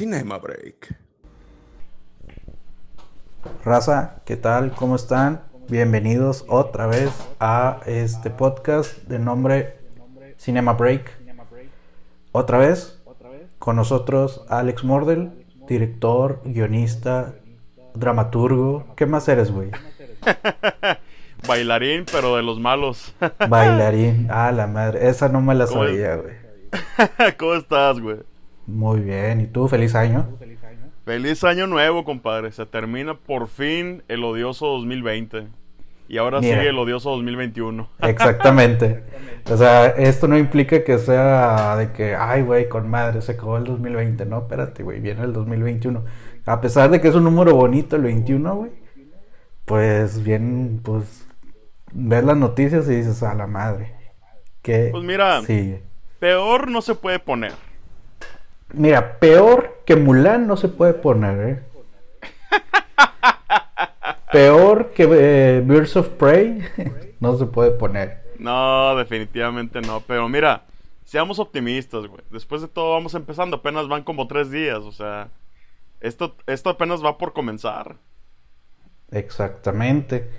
Cinema 0.00 0.38
Break. 0.38 0.96
Raza, 3.62 4.22
¿qué 4.24 4.38
tal? 4.38 4.72
¿Cómo 4.72 4.96
están? 4.96 5.42
Bienvenidos 5.68 6.46
otra 6.48 6.86
vez 6.86 7.10
a 7.38 7.80
este 7.84 8.30
podcast 8.30 8.96
de 9.08 9.18
nombre 9.18 9.76
Cinema 10.38 10.72
Break. 10.72 11.20
Otra 12.32 12.56
vez 12.56 13.02
con 13.58 13.76
nosotros 13.76 14.46
Alex 14.48 14.84
Mordel, 14.84 15.32
director, 15.68 16.40
guionista, 16.46 17.34
dramaturgo. 17.92 18.86
¿Qué 18.96 19.04
más 19.04 19.28
eres, 19.28 19.50
güey? 19.50 19.70
Bailarín, 21.46 22.06
pero 22.10 22.36
de 22.36 22.42
los 22.42 22.58
malos. 22.58 23.14
Bailarín. 23.50 24.28
Ah, 24.30 24.50
la 24.50 24.66
madre. 24.66 25.10
Esa 25.10 25.28
no 25.28 25.42
me 25.42 25.54
la 25.54 25.66
sabía, 25.66 26.16
güey. 26.16 26.36
¿Cómo 27.36 27.52
estás, 27.52 28.00
güey? 28.00 28.29
Muy 28.70 29.00
bien. 29.00 29.40
¿Y 29.40 29.46
tú? 29.46 29.68
Feliz 29.68 29.94
año. 29.94 30.26
Feliz 31.04 31.44
año 31.44 31.66
nuevo, 31.66 32.04
compadre. 32.04 32.52
Se 32.52 32.66
termina 32.66 33.14
por 33.14 33.48
fin 33.48 34.02
el 34.08 34.22
odioso 34.24 34.66
2020. 34.66 35.48
Y 36.08 36.18
ahora 36.18 36.40
sigue 36.40 36.68
el 36.68 36.78
odioso 36.78 37.10
2021. 37.10 37.88
Exactamente. 38.02 39.04
O 39.48 39.56
sea, 39.56 39.86
esto 39.86 40.26
no 40.26 40.36
implica 40.36 40.82
que 40.82 40.98
sea 40.98 41.76
de 41.76 41.92
que, 41.92 42.16
ay, 42.16 42.42
güey, 42.42 42.68
con 42.68 42.88
madre, 42.88 43.22
se 43.22 43.32
acabó 43.32 43.56
el 43.56 43.64
2020. 43.64 44.26
No, 44.26 44.38
espérate, 44.38 44.82
güey, 44.82 45.00
viene 45.00 45.22
el 45.22 45.32
2021. 45.32 46.04
A 46.46 46.60
pesar 46.60 46.90
de 46.90 47.00
que 47.00 47.08
es 47.08 47.14
un 47.14 47.24
número 47.24 47.54
bonito 47.54 47.94
el 47.94 48.02
21, 48.02 48.56
güey, 48.56 48.72
pues 49.64 50.22
bien, 50.24 50.80
pues 50.82 51.26
ves 51.92 52.24
las 52.24 52.36
noticias 52.36 52.88
y 52.88 52.96
dices, 52.96 53.22
a 53.22 53.34
la 53.34 53.46
madre. 53.46 53.94
Que 54.62 54.88
pues 54.90 55.04
mira, 55.04 55.40
peor 56.18 56.70
no 56.70 56.82
se 56.82 56.96
puede 56.96 57.20
poner. 57.20 57.52
Mira, 58.72 59.18
peor 59.18 59.82
que 59.84 59.96
Mulan 59.96 60.46
no 60.46 60.56
se 60.56 60.68
puede 60.68 60.94
poner, 60.94 61.48
¿eh? 61.48 61.62
peor 64.32 64.92
que 64.92 65.08
eh, 65.10 65.62
Birds 65.64 65.96
of 65.96 66.08
Prey 66.10 66.62
no 67.20 67.36
se 67.36 67.46
puede 67.46 67.72
poner. 67.72 68.20
No, 68.38 68.96
definitivamente 68.96 69.80
no. 69.80 70.02
Pero 70.06 70.28
mira, 70.28 70.64
seamos 71.04 71.38
optimistas, 71.38 72.06
güey. 72.06 72.22
Después 72.30 72.62
de 72.62 72.68
todo 72.68 72.92
vamos 72.92 73.14
empezando. 73.14 73.56
Apenas 73.56 73.88
van 73.88 74.02
como 74.02 74.26
tres 74.26 74.50
días. 74.50 74.78
O 74.78 74.92
sea, 74.92 75.28
esto, 76.00 76.36
esto 76.46 76.70
apenas 76.70 77.04
va 77.04 77.18
por 77.18 77.32
comenzar. 77.32 77.96
Exactamente. 79.10 80.30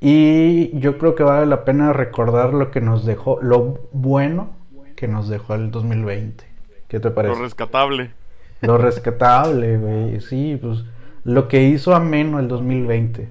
Y 0.00 0.78
yo 0.78 0.98
creo 0.98 1.14
que 1.14 1.22
vale 1.22 1.46
la 1.46 1.64
pena 1.64 1.92
recordar 1.92 2.52
lo 2.52 2.70
que 2.70 2.80
nos 2.80 3.04
dejó, 3.04 3.40
lo 3.40 3.88
bueno 3.92 4.56
que 4.96 5.08
nos 5.08 5.28
dejó 5.28 5.54
el 5.54 5.70
2020. 5.70 6.53
¿Qué 6.94 7.00
te 7.00 7.10
parece? 7.10 7.34
Lo 7.34 7.42
rescatable. 7.42 8.12
Lo 8.60 8.78
rescatable, 8.78 9.78
güey. 9.78 10.20
Sí, 10.20 10.56
pues 10.62 10.84
lo 11.24 11.48
que 11.48 11.64
hizo 11.64 11.92
ameno 11.92 12.38
el 12.38 12.46
2020. 12.46 13.28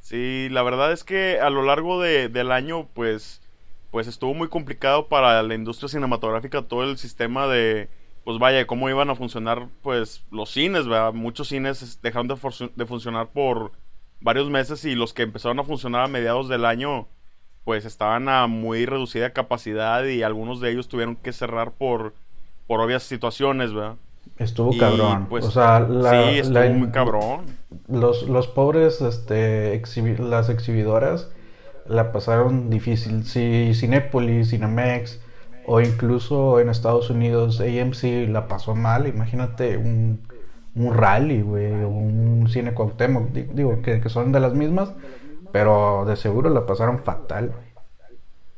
Sí, 0.00 0.48
la 0.50 0.62
verdad 0.62 0.90
es 0.90 1.04
que 1.04 1.38
a 1.38 1.50
lo 1.50 1.64
largo 1.64 2.00
de, 2.00 2.30
del 2.30 2.50
año, 2.50 2.88
pues, 2.94 3.42
pues 3.90 4.06
estuvo 4.06 4.32
muy 4.32 4.48
complicado 4.48 5.08
para 5.08 5.42
la 5.42 5.54
industria 5.54 5.90
cinematográfica 5.90 6.62
todo 6.62 6.84
el 6.84 6.96
sistema 6.96 7.46
de, 7.46 7.90
pues 8.24 8.38
vaya, 8.38 8.66
cómo 8.66 8.88
iban 8.88 9.10
a 9.10 9.16
funcionar, 9.16 9.68
pues, 9.82 10.24
los 10.30 10.50
cines, 10.50 10.88
¿verdad? 10.88 11.12
Muchos 11.12 11.48
cines 11.48 12.00
dejaron 12.00 12.26
de, 12.26 12.36
de 12.74 12.86
funcionar 12.86 13.32
por 13.32 13.72
varios 14.22 14.48
meses 14.48 14.86
y 14.86 14.94
los 14.94 15.12
que 15.12 15.24
empezaron 15.24 15.60
a 15.60 15.64
funcionar 15.64 16.06
a 16.06 16.08
mediados 16.08 16.48
del 16.48 16.64
año, 16.64 17.06
pues 17.64 17.84
estaban 17.84 18.30
a 18.30 18.46
muy 18.46 18.86
reducida 18.86 19.34
capacidad 19.34 20.06
y 20.06 20.22
algunos 20.22 20.62
de 20.62 20.70
ellos 20.70 20.88
tuvieron 20.88 21.16
que 21.16 21.34
cerrar 21.34 21.72
por, 21.72 22.14
por 22.66 22.80
obvias 22.80 23.02
situaciones, 23.02 23.72
¿verdad? 23.72 23.96
Estuvo 24.38 24.76
cabrón. 24.78 25.26
Pues, 25.28 25.44
o 25.44 25.50
sea, 25.50 25.86
sí, 25.86 26.38
estuvo 26.38 26.68
muy 26.70 26.90
cabrón. 26.90 27.46
Los, 27.88 28.28
los 28.28 28.48
pobres, 28.48 29.00
este, 29.00 29.80
las 30.18 30.48
exhibidoras 30.48 31.30
la 31.86 32.12
pasaron 32.12 32.70
difícil. 32.70 33.24
Si 33.24 33.72
Cinépolis, 33.74 34.50
Cinemex 34.50 35.20
o 35.66 35.80
incluso 35.80 36.60
en 36.60 36.68
Estados 36.68 37.10
Unidos 37.10 37.60
AMC 37.60 38.28
la 38.28 38.48
pasó 38.48 38.74
mal, 38.74 39.06
imagínate 39.06 39.76
un, 39.76 40.20
un 40.74 40.94
rally, 40.94 41.42
güey, 41.42 41.72
o 41.84 41.88
un 41.88 42.48
cine 42.48 42.74
Cuauhtémoc, 42.74 43.30
digo, 43.30 43.80
que, 43.82 44.00
que, 44.00 44.08
son 44.08 44.32
de 44.32 44.40
las 44.40 44.54
mismas, 44.54 44.92
pero 45.52 46.04
de 46.04 46.16
seguro 46.16 46.50
la 46.50 46.66
pasaron 46.66 47.00
fatal, 47.00 47.50
güey. 47.50 47.71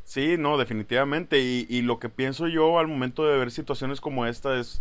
Sí, 0.04 0.36
no, 0.38 0.58
definitivamente. 0.58 1.40
Y, 1.40 1.66
y 1.68 1.82
lo 1.82 1.98
que 1.98 2.08
pienso 2.08 2.46
yo 2.46 2.78
al 2.78 2.88
momento 2.88 3.24
de 3.26 3.38
ver 3.38 3.50
situaciones 3.50 4.00
como 4.00 4.26
esta 4.26 4.58
es, 4.58 4.78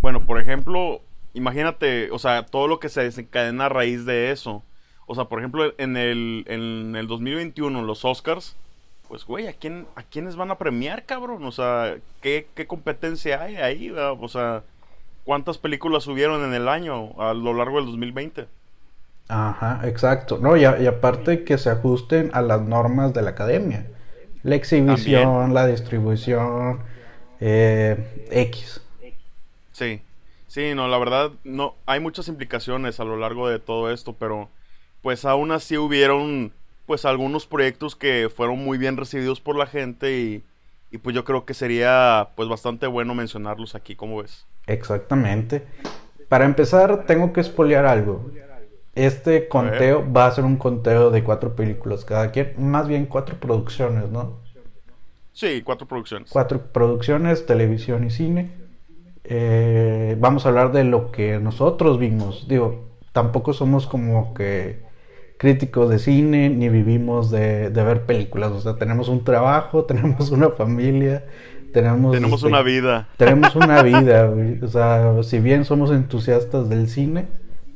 bueno, 0.00 0.24
por 0.26 0.40
ejemplo, 0.40 1.00
imagínate, 1.34 2.10
o 2.10 2.18
sea, 2.18 2.46
todo 2.46 2.66
lo 2.68 2.80
que 2.80 2.88
se 2.88 3.02
desencadena 3.02 3.66
a 3.66 3.68
raíz 3.68 4.04
de 4.06 4.30
eso. 4.30 4.62
O 5.06 5.14
sea, 5.14 5.26
por 5.26 5.38
ejemplo, 5.38 5.72
en 5.78 5.96
el, 5.96 6.44
en 6.48 6.96
el 6.96 7.06
2021, 7.06 7.82
los 7.82 8.04
Oscars, 8.04 8.56
pues, 9.08 9.24
güey, 9.24 9.46
¿a, 9.46 9.52
quién, 9.52 9.86
¿a 9.94 10.02
quiénes 10.02 10.36
van 10.36 10.50
a 10.50 10.58
premiar, 10.58 11.04
cabrón? 11.04 11.44
O 11.44 11.52
sea, 11.52 11.96
¿qué, 12.20 12.48
qué 12.54 12.66
competencia 12.66 13.40
hay 13.42 13.56
ahí? 13.56 13.90
O 13.90 14.28
sea, 14.28 14.64
¿cuántas 15.24 15.58
películas 15.58 16.02
subieron 16.02 16.44
en 16.44 16.54
el 16.54 16.68
año 16.68 17.12
a 17.20 17.34
lo 17.34 17.54
largo 17.54 17.76
del 17.76 17.86
2020? 17.86 18.46
Ajá, 19.28 19.80
exacto. 19.84 20.38
No, 20.38 20.56
y, 20.56 20.62
y 20.62 20.86
aparte 20.86 21.44
que 21.44 21.58
se 21.58 21.70
ajusten 21.70 22.30
a 22.32 22.42
las 22.42 22.62
normas 22.62 23.14
de 23.14 23.22
la 23.22 23.30
academia. 23.30 23.86
La 24.46 24.54
exhibición, 24.54 25.54
la 25.54 25.66
distribución, 25.66 26.78
eh, 27.40 28.28
X. 28.30 28.80
Sí, 29.72 30.00
sí, 30.46 30.72
no, 30.76 30.86
la 30.86 30.98
verdad, 30.98 31.32
no, 31.42 31.74
hay 31.84 31.98
muchas 31.98 32.28
implicaciones 32.28 33.00
a 33.00 33.04
lo 33.04 33.16
largo 33.16 33.48
de 33.48 33.58
todo 33.58 33.90
esto, 33.90 34.14
pero 34.16 34.48
pues 35.02 35.24
aún 35.24 35.50
así 35.50 35.76
hubieron 35.76 36.52
pues 36.86 37.04
algunos 37.04 37.44
proyectos 37.44 37.96
que 37.96 38.30
fueron 38.32 38.62
muy 38.62 38.78
bien 38.78 38.96
recibidos 38.96 39.40
por 39.40 39.56
la 39.56 39.66
gente 39.66 40.16
y, 40.16 40.44
y 40.92 40.98
pues 40.98 41.12
yo 41.16 41.24
creo 41.24 41.44
que 41.44 41.52
sería 41.52 42.28
pues 42.36 42.48
bastante 42.48 42.86
bueno 42.86 43.16
mencionarlos 43.16 43.74
aquí, 43.74 43.96
¿cómo 43.96 44.22
ves? 44.22 44.46
Exactamente. 44.68 45.64
Para 46.28 46.44
empezar, 46.44 47.04
tengo 47.06 47.32
que 47.32 47.40
espolear 47.40 47.84
algo. 47.84 48.30
Este 48.96 49.46
conteo 49.46 50.10
va 50.10 50.26
a 50.26 50.30
ser 50.30 50.44
un 50.44 50.56
conteo 50.56 51.10
de 51.10 51.22
cuatro 51.22 51.54
películas 51.54 52.06
cada 52.06 52.30
quien, 52.30 52.54
más 52.58 52.88
bien 52.88 53.04
cuatro 53.04 53.36
producciones, 53.38 54.08
¿no? 54.10 54.38
Sí, 55.34 55.60
cuatro 55.62 55.86
producciones. 55.86 56.30
Cuatro 56.30 56.62
producciones, 56.72 57.44
televisión 57.44 58.04
y 58.04 58.10
cine. 58.10 58.52
Eh, 59.24 60.16
vamos 60.18 60.46
a 60.46 60.48
hablar 60.48 60.72
de 60.72 60.84
lo 60.84 61.12
que 61.12 61.38
nosotros 61.38 61.98
vimos. 61.98 62.48
Digo, 62.48 62.86
tampoco 63.12 63.52
somos 63.52 63.86
como 63.86 64.32
que 64.32 64.80
críticos 65.36 65.90
de 65.90 65.98
cine 65.98 66.48
ni 66.48 66.70
vivimos 66.70 67.30
de, 67.30 67.68
ver 67.68 68.06
películas. 68.06 68.52
O 68.52 68.62
sea, 68.62 68.76
tenemos 68.76 69.10
un 69.10 69.24
trabajo, 69.24 69.84
tenemos 69.86 70.30
una 70.30 70.48
familia, 70.48 71.26
tenemos... 71.74 72.12
Tenemos 72.12 72.40
este, 72.40 72.48
una 72.48 72.62
vida. 72.62 73.08
Tenemos 73.18 73.54
una 73.56 73.82
vida, 73.82 74.32
O 74.62 74.68
sea, 74.68 75.22
si 75.22 75.38
bien 75.38 75.66
somos 75.66 75.90
entusiastas 75.90 76.70
del 76.70 76.88
cine 76.88 77.26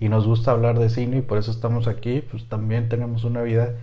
y 0.00 0.09
nos 0.09 0.27
gusta 0.27 0.50
hablar 0.50 0.78
de 0.78 0.88
cine 0.88 1.19
y 1.19 1.21
por 1.21 1.38
eso 1.38 1.50
estamos 1.50 1.87
aquí, 1.87 2.22
pues 2.22 2.49
también 2.49 2.88
tenemos 2.88 3.22
una 3.25 3.43
vida 3.43 3.75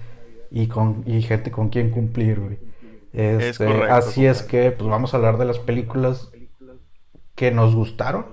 y, 0.49 0.67
con, 0.67 1.03
y 1.05 1.21
gente 1.21 1.51
con 1.51 1.69
quien 1.69 1.91
cumplir, 1.91 2.39
güey. 2.39 2.57
Este, 3.13 3.65
así 3.83 4.25
es 4.25 4.41
que, 4.41 4.71
pues 4.71 4.89
vamos 4.89 5.13
a 5.13 5.17
hablar 5.17 5.37
de 5.37 5.45
las 5.45 5.59
películas 5.59 6.31
que 7.35 7.51
nos 7.51 7.75
gustaron 7.75 8.25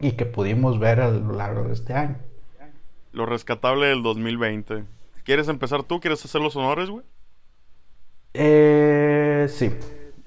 y 0.00 0.12
que 0.12 0.24
pudimos 0.24 0.78
ver 0.78 1.00
a 1.00 1.10
lo 1.10 1.34
largo 1.34 1.64
de 1.64 1.74
este 1.74 1.92
año. 1.92 2.16
Lo 3.12 3.26
rescatable 3.26 3.86
del 3.86 4.02
2020. 4.02 4.84
¿Quieres 5.22 5.48
empezar 5.48 5.82
tú? 5.82 6.00
¿Quieres 6.00 6.24
hacer 6.24 6.40
los 6.40 6.56
honores, 6.56 6.88
güey? 6.88 7.04
Eh, 8.32 9.46
sí. 9.50 9.74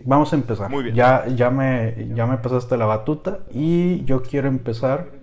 Vamos 0.06 0.32
a 0.32 0.36
empezar. 0.36 0.70
Muy 0.70 0.84
bien. 0.84 0.96
Ya, 0.96 1.28
ya, 1.28 1.50
me, 1.50 2.10
ya 2.14 2.28
me 2.28 2.38
pasaste 2.38 2.78
la 2.78 2.86
batuta 2.86 3.40
y 3.52 4.04
yo 4.06 4.22
quiero 4.22 4.48
empezar 4.48 5.19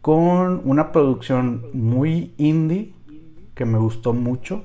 con 0.00 0.62
una 0.64 0.92
producción 0.92 1.66
muy 1.72 2.34
indie 2.36 2.94
que 3.54 3.64
me 3.64 3.78
gustó 3.78 4.12
mucho. 4.12 4.64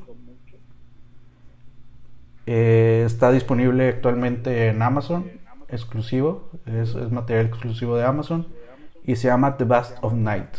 Eh, 2.45 3.03
está 3.06 3.31
disponible 3.31 3.89
actualmente 3.89 4.68
en 4.68 4.81
Amazon, 4.81 5.31
exclusivo, 5.69 6.50
es, 6.65 6.95
material 7.12 7.47
exclusivo 7.47 7.95
de 7.95 8.03
Amazon 8.03 8.47
y 9.03 9.15
se 9.15 9.27
llama 9.27 9.57
The 9.57 9.63
Best 9.63 9.97
of 10.01 10.13
Night. 10.13 10.57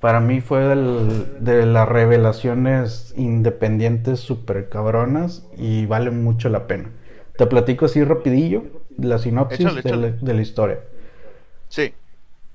Para 0.00 0.20
mí 0.20 0.40
fue 0.40 0.62
de 0.64 1.66
las 1.66 1.88
revelaciones 1.88 3.14
independientes 3.16 4.18
super 4.18 4.68
cabronas 4.68 5.46
y 5.56 5.86
vale 5.86 6.10
mucho 6.10 6.48
la 6.48 6.66
pena. 6.66 6.90
Te 7.36 7.46
platico 7.46 7.86
así 7.86 8.02
rapidillo 8.02 8.64
la 8.98 9.18
sinopsis 9.18 9.58
De, 9.82 9.96
la, 9.96 10.10
de, 10.10 10.34
la, 10.34 10.42
historia. 10.42 10.80
Sí. 11.68 11.94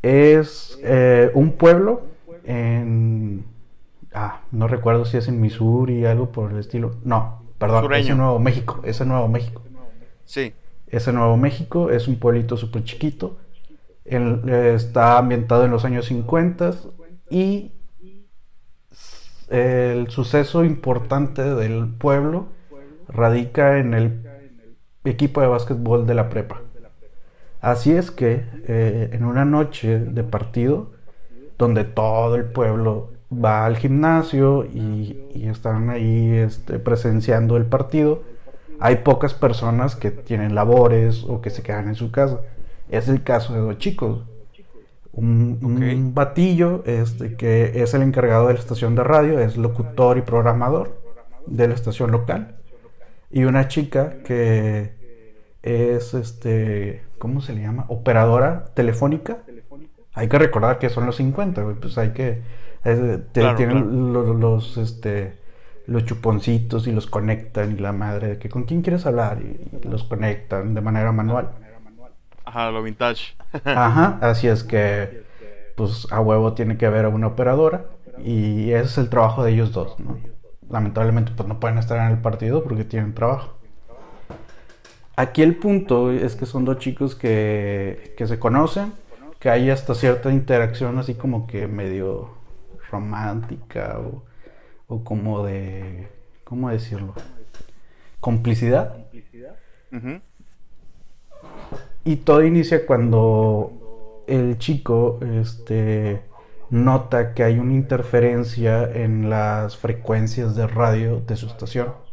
Es 0.08 0.80
eh, 0.84 1.32
un 1.34 1.52
pueblo 1.52 2.04
en. 2.46 3.44
Ah, 4.14 4.40
no 4.52 4.70
recuerdo 4.70 5.04
si 5.04 5.18
es 5.18 5.28
en 5.28 5.42
Missouri, 5.42 6.06
algo 6.06 6.32
por 6.32 6.54
el 6.54 6.60
estilo. 6.60 6.96
No, 7.04 7.44
perdón, 7.58 7.92
es 7.94 8.08
en 8.08 8.18
Nuevo 8.18 8.40
México. 8.40 8.80
Es 8.86 9.02
en 9.02 9.10
Nuevo 9.10 9.28
México. 9.28 9.62
Sí. 10.24 10.54
Es 10.88 11.10
en 11.10 11.16
Nuevo 11.16 11.36
México, 11.36 11.92
es 11.92 12.08
un 12.08 12.16
pueblito 12.20 12.56
súper 12.56 12.86
chiquito. 12.86 13.38
está 14.06 15.18
ambientado 15.18 15.66
en 15.66 15.72
los 15.72 15.84
años 15.84 16.06
50 16.06 16.72
y 17.30 17.74
el 19.50 20.10
suceso 20.10 20.64
importante 20.64 21.44
del 21.44 21.90
pueblo 21.90 22.48
radica 23.10 23.78
en 23.78 23.94
el 23.94 24.26
equipo 25.04 25.42
de 25.42 25.48
básquetbol 25.48 26.08
de 26.08 26.14
la 26.14 26.30
prepa. 26.30 26.62
Así 27.62 27.92
es 27.92 28.12
que 28.12 28.46
eh, 28.68 29.10
en 29.14 29.26
una 29.26 29.46
noche 29.46 30.00
de 30.00 30.24
partido, 30.24 30.92
donde 31.58 31.84
todo 31.84 32.36
el 32.36 32.46
pueblo 32.46 33.12
va 33.32 33.66
al 33.66 33.78
gimnasio 33.78 34.66
y, 34.66 35.24
están 35.48 35.90
ahí 35.90 36.32
este, 36.36 36.80
presenciando 36.80 37.58
el 37.58 37.66
partido, 37.66 38.24
hay 38.80 38.98
pocas 38.98 39.34
personas 39.34 39.96
que 39.96 40.12
tienen 40.12 40.56
labores 40.56 41.24
o 41.28 41.42
que 41.42 41.50
se 41.50 41.64
quedan 41.64 41.88
en 41.88 41.96
su 41.96 42.12
casa. 42.12 42.42
Es 42.90 43.08
el 43.10 43.24
caso 43.24 43.54
de 43.54 43.60
dos 43.60 43.78
chicos. 43.78 44.24
Un, 45.14 45.60
un 45.64 46.14
batillo 46.14 46.84
este, 46.86 47.36
que 47.36 47.82
es 47.82 47.94
el 47.96 48.04
encargado 48.04 48.48
de 48.48 48.54
la 48.54 48.60
estación 48.60 48.94
de 48.94 49.04
radio, 49.04 49.40
es 49.40 49.58
locutor 49.58 50.18
y 50.20 50.22
programador 50.22 51.02
de 51.48 51.68
la 51.68 51.74
estación 51.74 52.12
local. 52.12 52.58
Y 53.32 53.44
una 53.46 53.68
chica 53.68 54.18
que 54.24 54.94
es, 55.64 56.14
este, 56.14 57.02
¿cómo 57.18 57.42
se 57.42 57.54
le 57.54 57.62
llama? 57.62 57.86
Operadora 57.90 58.66
telefónica. 58.74 59.38
Hay 60.14 60.30
que 60.30 60.40
recordar 60.40 60.80
que 60.80 60.90
son 60.90 61.06
los 61.06 61.16
50, 61.18 61.76
pues 61.80 61.98
hay 61.98 62.12
que... 62.12 62.42
tienen 63.34 64.14
Los, 64.14 64.78
este, 64.78 65.38
los 65.88 66.06
chuponcitos 66.06 66.86
y 66.88 66.92
los 66.92 67.08
conectan 67.08 67.72
y 67.72 67.80
la 67.80 67.94
madre 67.94 68.28
de 68.28 68.40
que 68.40 68.50
con 68.50 68.64
quién 68.64 68.82
quieres 68.82 69.06
hablar 69.06 69.42
y, 69.42 69.88
los 69.88 70.04
conectan 70.04 70.74
de 70.74 70.82
manera 70.82 71.12
manual. 71.12 71.52
Ajá, 72.46 72.72
lo 72.72 72.84
vintage. 72.84 73.36
Ajá, 73.66 74.20
así 74.22 74.48
es 74.48 74.64
que 74.64 75.26
pues 75.76 76.08
a 76.12 76.22
huevo 76.22 76.54
tiene 76.54 76.78
que 76.78 76.86
haber 76.86 77.06
una 77.08 77.28
operadora 77.28 77.86
y 78.24 78.72
ese 78.72 78.86
es 78.86 78.98
el 78.98 79.10
trabajo 79.10 79.44
de 79.44 79.52
ellos 79.52 79.72
dos, 79.72 80.00
¿no? 80.00 80.18
Lamentablemente 80.70 81.32
pues 81.36 81.48
no 81.48 81.60
pueden 81.60 81.78
estar 81.78 81.98
en 82.00 82.12
el 82.12 82.22
partido 82.22 82.64
porque 82.64 82.84
tienen 82.84 83.14
trabajo. 83.14 83.57
Aquí 85.20 85.42
el 85.42 85.56
punto 85.56 86.12
es 86.12 86.36
que 86.36 86.46
son 86.46 86.64
dos 86.64 86.78
chicos 86.78 87.16
que, 87.16 88.14
que 88.16 88.28
se 88.28 88.38
conocen, 88.38 88.94
que 89.40 89.50
hay 89.50 89.72
hasta 89.72 89.96
cierta 89.96 90.32
interacción 90.32 91.00
así 91.00 91.16
como 91.16 91.48
que 91.48 91.68
medio 91.68 92.30
romántica 92.92 94.00
o, 94.00 94.24
o 94.86 95.04
como 95.04 95.44
de, 95.44 96.08
¿cómo 96.44 96.70
decirlo? 96.70 97.16
Complicidad. 98.20 98.96
Y 102.04 102.18
todo 102.18 102.44
inicia 102.44 102.86
cuando 102.86 104.24
el 104.28 104.60
chico 104.60 105.20
este, 105.42 106.22
nota 106.70 107.34
que 107.34 107.44
hay 107.44 107.58
una 107.58 107.74
interferencia 107.74 108.84
en 108.84 109.32
las 109.32 109.78
frecuencias 109.78 110.56
de 110.56 110.68
radio 110.68 111.22
de 111.22 111.36
su 111.38 111.48
estación 111.48 112.07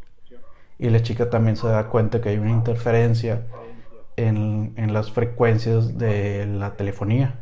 y 0.78 0.90
la 0.90 1.02
chica 1.02 1.30
también 1.30 1.56
se 1.56 1.68
da 1.68 1.88
cuenta 1.88 2.20
que 2.20 2.30
hay 2.30 2.38
una 2.38 2.50
interferencia 2.50 3.42
en, 4.16 4.74
las 4.92 5.10
frecuencias 5.10 5.98
de 5.98 6.46
la 6.46 6.74
telefonía. 6.76 7.40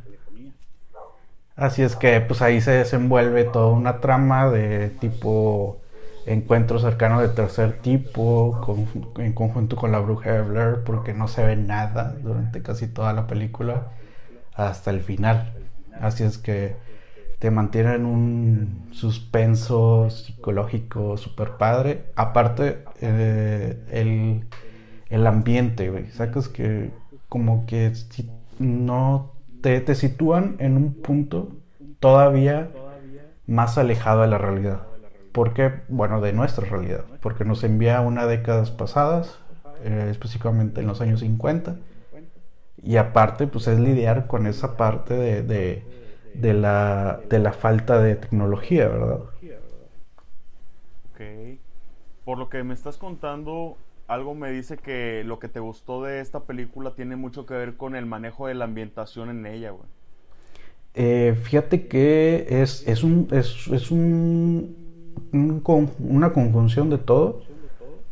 Así 1.57 1.83
es 1.83 1.97
que 1.97 2.21
pues 2.21 2.41
ahí 2.43 2.61
se 2.61 2.73
desenvuelve 2.73 3.45
toda 3.45 3.69
una 3.69 4.01
trama 4.01 4.51
de 4.51 4.89
tipo 4.89 5.81
encuentro 6.25 6.79
cercano 6.79 7.21
de 7.21 7.29
tercer 7.29 7.81
tipo 7.81 8.61
en 9.19 9.33
conjunto 9.33 9.77
con 9.77 9.93
la 9.93 9.99
bruja 9.99 10.33
de 10.33 10.43
Blair 10.43 10.85
porque 10.85 11.15
no 11.15 11.27
se 11.27 11.45
ve 11.45 11.57
nada 11.57 12.15
durante 12.23 12.63
casi 12.63 12.87
toda 12.87 13.13
la 13.13 13.27
película 13.27 13.89
hasta 14.55 14.91
el 14.91 15.01
final. 15.01 15.53
Así 16.01 16.25
es 16.25 16.39
que 16.39 16.77
te 17.43 17.51
mantienen 17.51 18.07
un 18.07 18.87
suspenso 18.93 20.09
psicológico 20.11 21.17
super 21.17 21.57
padre. 21.57 22.05
Aparte, 22.15 22.85
eh, 23.01 24.45
el, 25.11 25.27
ambiente, 25.27 25.91
güey. 25.91 26.09
Sacas 26.13 26.49
que 26.49 26.93
como 27.29 27.67
que 27.67 27.97
si 27.97 28.31
no 28.61 29.33
te, 29.61 29.81
te 29.81 29.97
sitúan 29.97 30.55
en 30.61 30.77
un 30.77 30.95
punto 30.95 31.49
todavía 31.99 32.71
más 33.49 33.77
alejado 33.77 34.21
de 34.21 34.29
la 34.29 34.39
realidad. 34.39 34.83
porque 35.33 35.73
Bueno, 35.89 36.21
de 36.21 36.33
nuestra 36.33 36.65
realidad. 36.65 37.07
Porque 37.21 37.45
nos 37.45 37.65
envía 37.65 38.03
una 38.03 38.27
décadas 38.27 38.71
pasadas, 38.71 39.41
eh, 39.83 40.07
específicamente 40.13 40.81
en 40.81 40.87
los 40.87 41.01
años 41.01 41.19
50. 41.19 41.75
Y 42.85 42.99
aparte, 42.99 43.49
pues 43.49 43.67
es 43.67 43.81
lidiar 43.81 44.29
con 44.29 44.47
esa 44.47 44.77
parte 44.77 45.15
de 45.15 45.43
de 45.43 46.02
la, 46.35 47.21
de 47.29 47.39
la 47.39 47.53
falta 47.53 48.01
de 48.01 48.17
tecnología, 48.17 48.89
¿verdad? 48.89 49.21
Ok. 51.13 51.21
Por 52.25 52.39
lo 52.39 52.49
que 52.49 52.63
me 52.63 52.75
estás 52.75 52.97
contando, 52.97 53.77
algo 54.07 54.35
me 54.35 54.51
dice 54.51 54.77
que 54.77 55.23
lo 55.25 55.39
que 55.39 55.49
te 55.49 55.61
gustó 55.61 56.03
de 56.03 56.21
esta 56.21 56.41
película 56.41 56.95
tiene 56.95 57.17
mucho 57.17 57.47
que 57.47 57.55
ver 57.55 57.77
con 57.77 57.97
el 57.97 58.07
manejo 58.07 58.47
de 58.47 58.55
la 58.55 58.65
ambientación 58.65 59.31
en 59.31 59.47
ella, 59.47 59.71
güey. 59.71 59.87
Eh, 60.95 61.35
fíjate 61.43 61.87
que 61.89 62.47
es, 62.49 62.87
es, 62.87 63.03
un, 63.03 63.29
es, 63.31 63.67
es 63.69 63.91
un, 63.91 64.77
una 65.33 66.33
conjunción 66.33 66.91
de 66.91 66.99
todo, 66.99 67.41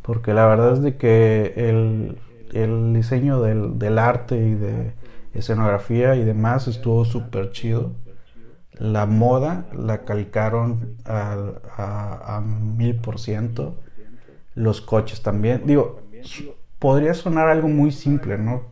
porque 0.01 0.33
la 0.33 0.47
verdad 0.47 0.73
es 0.73 0.81
de 0.81 0.97
que 0.97 1.53
el, 1.55 2.17
el 2.53 2.93
diseño 2.93 3.41
del, 3.41 3.77
del, 3.77 3.99
arte 3.99 4.35
y 4.35 4.55
de 4.55 4.93
escenografía 5.35 6.15
y 6.15 6.23
demás 6.23 6.67
estuvo 6.67 7.05
súper 7.05 7.51
chido. 7.51 7.91
La 8.73 9.05
moda 9.05 9.65
la 9.73 10.03
calcaron 10.03 10.97
a, 11.05 12.41
mil 12.41 12.95
por 12.95 13.19
ciento. 13.19 13.79
Los 14.55 14.81
coches 14.81 15.21
también. 15.21 15.63
Digo, 15.65 16.01
podría 16.79 17.13
sonar 17.13 17.47
algo 17.49 17.67
muy 17.67 17.91
simple, 17.91 18.37
¿no? 18.37 18.63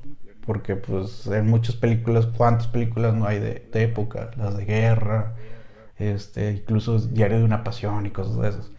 Porque 0.45 0.75
pues 0.75 1.27
en 1.27 1.47
muchas 1.47 1.75
películas, 1.75 2.25
¿cuántas 2.25 2.67
películas 2.67 3.13
no 3.13 3.25
hay 3.25 3.39
de, 3.39 3.69
época? 3.73 4.31
Las 4.35 4.57
de 4.57 4.65
guerra, 4.65 5.35
este, 5.97 6.51
incluso 6.53 6.99
Diario 6.99 7.37
de 7.37 7.43
una 7.43 7.63
Pasión 7.63 8.05
y 8.05 8.09
cosas 8.09 8.37
de 8.39 8.49
esas. 8.49 8.71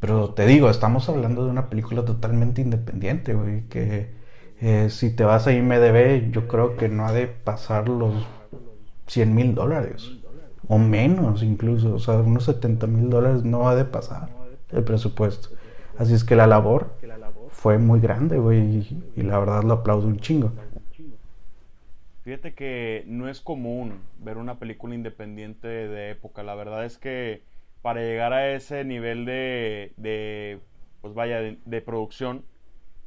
Pero 0.00 0.32
te 0.34 0.46
digo, 0.46 0.70
estamos 0.70 1.08
hablando 1.08 1.44
de 1.44 1.50
una 1.50 1.68
película 1.70 2.04
totalmente 2.04 2.60
independiente, 2.62 3.34
güey, 3.34 3.62
que 3.68 4.14
eh, 4.60 4.90
si 4.90 5.10
te 5.10 5.24
vas 5.24 5.46
a 5.46 5.52
IMDB, 5.52 6.30
yo 6.30 6.46
creo 6.46 6.76
que 6.76 6.88
no 6.88 7.06
ha 7.06 7.12
de 7.12 7.26
pasar 7.26 7.88
los 7.88 8.14
100 9.08 9.34
mil 9.34 9.54
dólares. 9.54 10.17
O 10.68 10.78
menos 10.78 11.42
incluso. 11.42 11.94
O 11.94 11.98
sea, 11.98 12.14
unos 12.16 12.44
70 12.44 12.86
mil 12.86 13.10
dólares 13.10 13.42
no 13.44 13.68
ha 13.68 13.74
de 13.74 13.84
pasar 13.84 14.28
el 14.70 14.84
presupuesto. 14.84 15.48
Así 15.98 16.14
es 16.14 16.24
que 16.24 16.36
la 16.36 16.46
labor 16.46 16.92
fue 17.50 17.78
muy 17.78 18.00
grande, 18.00 18.38
güey. 18.38 18.86
Y, 19.16 19.22
la 19.22 19.38
verdad 19.38 19.64
lo 19.64 19.74
aplaudo 19.74 20.06
un 20.06 20.18
chingo. 20.18 20.52
Fíjate 22.22 22.54
que 22.54 23.04
no 23.06 23.28
es 23.28 23.40
común 23.40 24.00
ver 24.18 24.36
una 24.36 24.58
película 24.58 24.94
independiente 24.94 25.66
de 25.66 26.10
época. 26.10 26.42
La 26.42 26.54
verdad 26.54 26.84
es 26.84 26.98
que 26.98 27.42
para 27.82 28.00
llegar 28.00 28.32
a 28.32 28.52
ese 28.52 28.84
nivel 28.84 29.24
de, 29.24 29.92
de 29.96 30.60
pues 31.00 31.14
vaya, 31.14 31.40
de, 31.40 31.58
de 31.64 31.80
producción, 31.80 32.44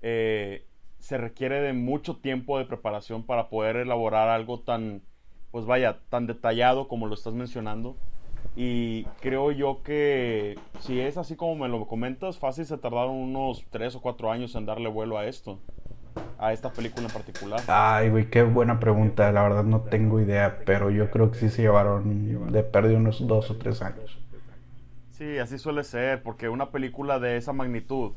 eh, 0.02 0.66
se 1.00 1.18
requiere 1.18 1.62
de 1.62 1.74
mucho 1.74 2.18
tiempo 2.18 2.58
de 2.58 2.66
preparación 2.66 3.24
para 3.24 3.50
poder 3.50 3.76
elaborar 3.76 4.30
algo 4.30 4.60
tan, 4.60 5.02
pues 5.52 5.66
vaya, 5.66 6.00
tan 6.10 6.28
detallado 6.28 6.88
como 6.88 7.08
lo 7.08 7.14
estás 7.14 7.34
mencionando. 7.34 7.96
Y 8.56 9.06
creo 9.22 9.52
yo 9.52 9.82
que 9.84 10.58
si 10.80 11.00
es 11.00 11.18
así 11.18 11.36
como 11.36 11.56
me 11.56 11.70
lo 11.70 11.86
comentas, 11.88 12.38
fácil 12.38 12.66
se 12.66 12.78
tardaron 12.78 13.16
unos 13.16 13.66
3 13.70 13.96
o 13.96 14.02
4 14.02 14.32
años 14.32 14.56
en 14.56 14.66
darle 14.66 14.90
vuelo 14.90 15.18
a 15.18 15.26
esto, 15.26 15.60
a 16.38 16.52
esta 16.52 16.72
película 16.72 17.08
en 17.08 17.14
particular. 17.14 17.62
Ay, 17.68 18.10
güey, 18.10 18.30
qué 18.30 18.44
buena 18.44 18.80
pregunta. 18.80 19.32
La 19.32 19.44
verdad 19.44 19.64
no 19.64 19.82
tengo 19.82 20.20
idea, 20.20 20.62
pero 20.66 20.90
yo 20.90 21.12
creo 21.12 21.32
que 21.32 21.40
sí 21.40 21.50
se 21.50 21.62
llevaron 21.62 22.52
de 22.52 22.64
pérdida 22.64 22.98
unos 22.98 23.26
2 23.26 23.52
o 23.52 23.58
3 23.58 23.82
años. 23.84 24.18
Sí, 25.12 25.38
así 25.38 25.58
suele 25.60 25.84
ser, 25.84 26.24
porque 26.24 26.50
una 26.50 26.72
película 26.72 27.20
de 27.20 27.38
esa 27.38 27.54
magnitud, 27.54 28.14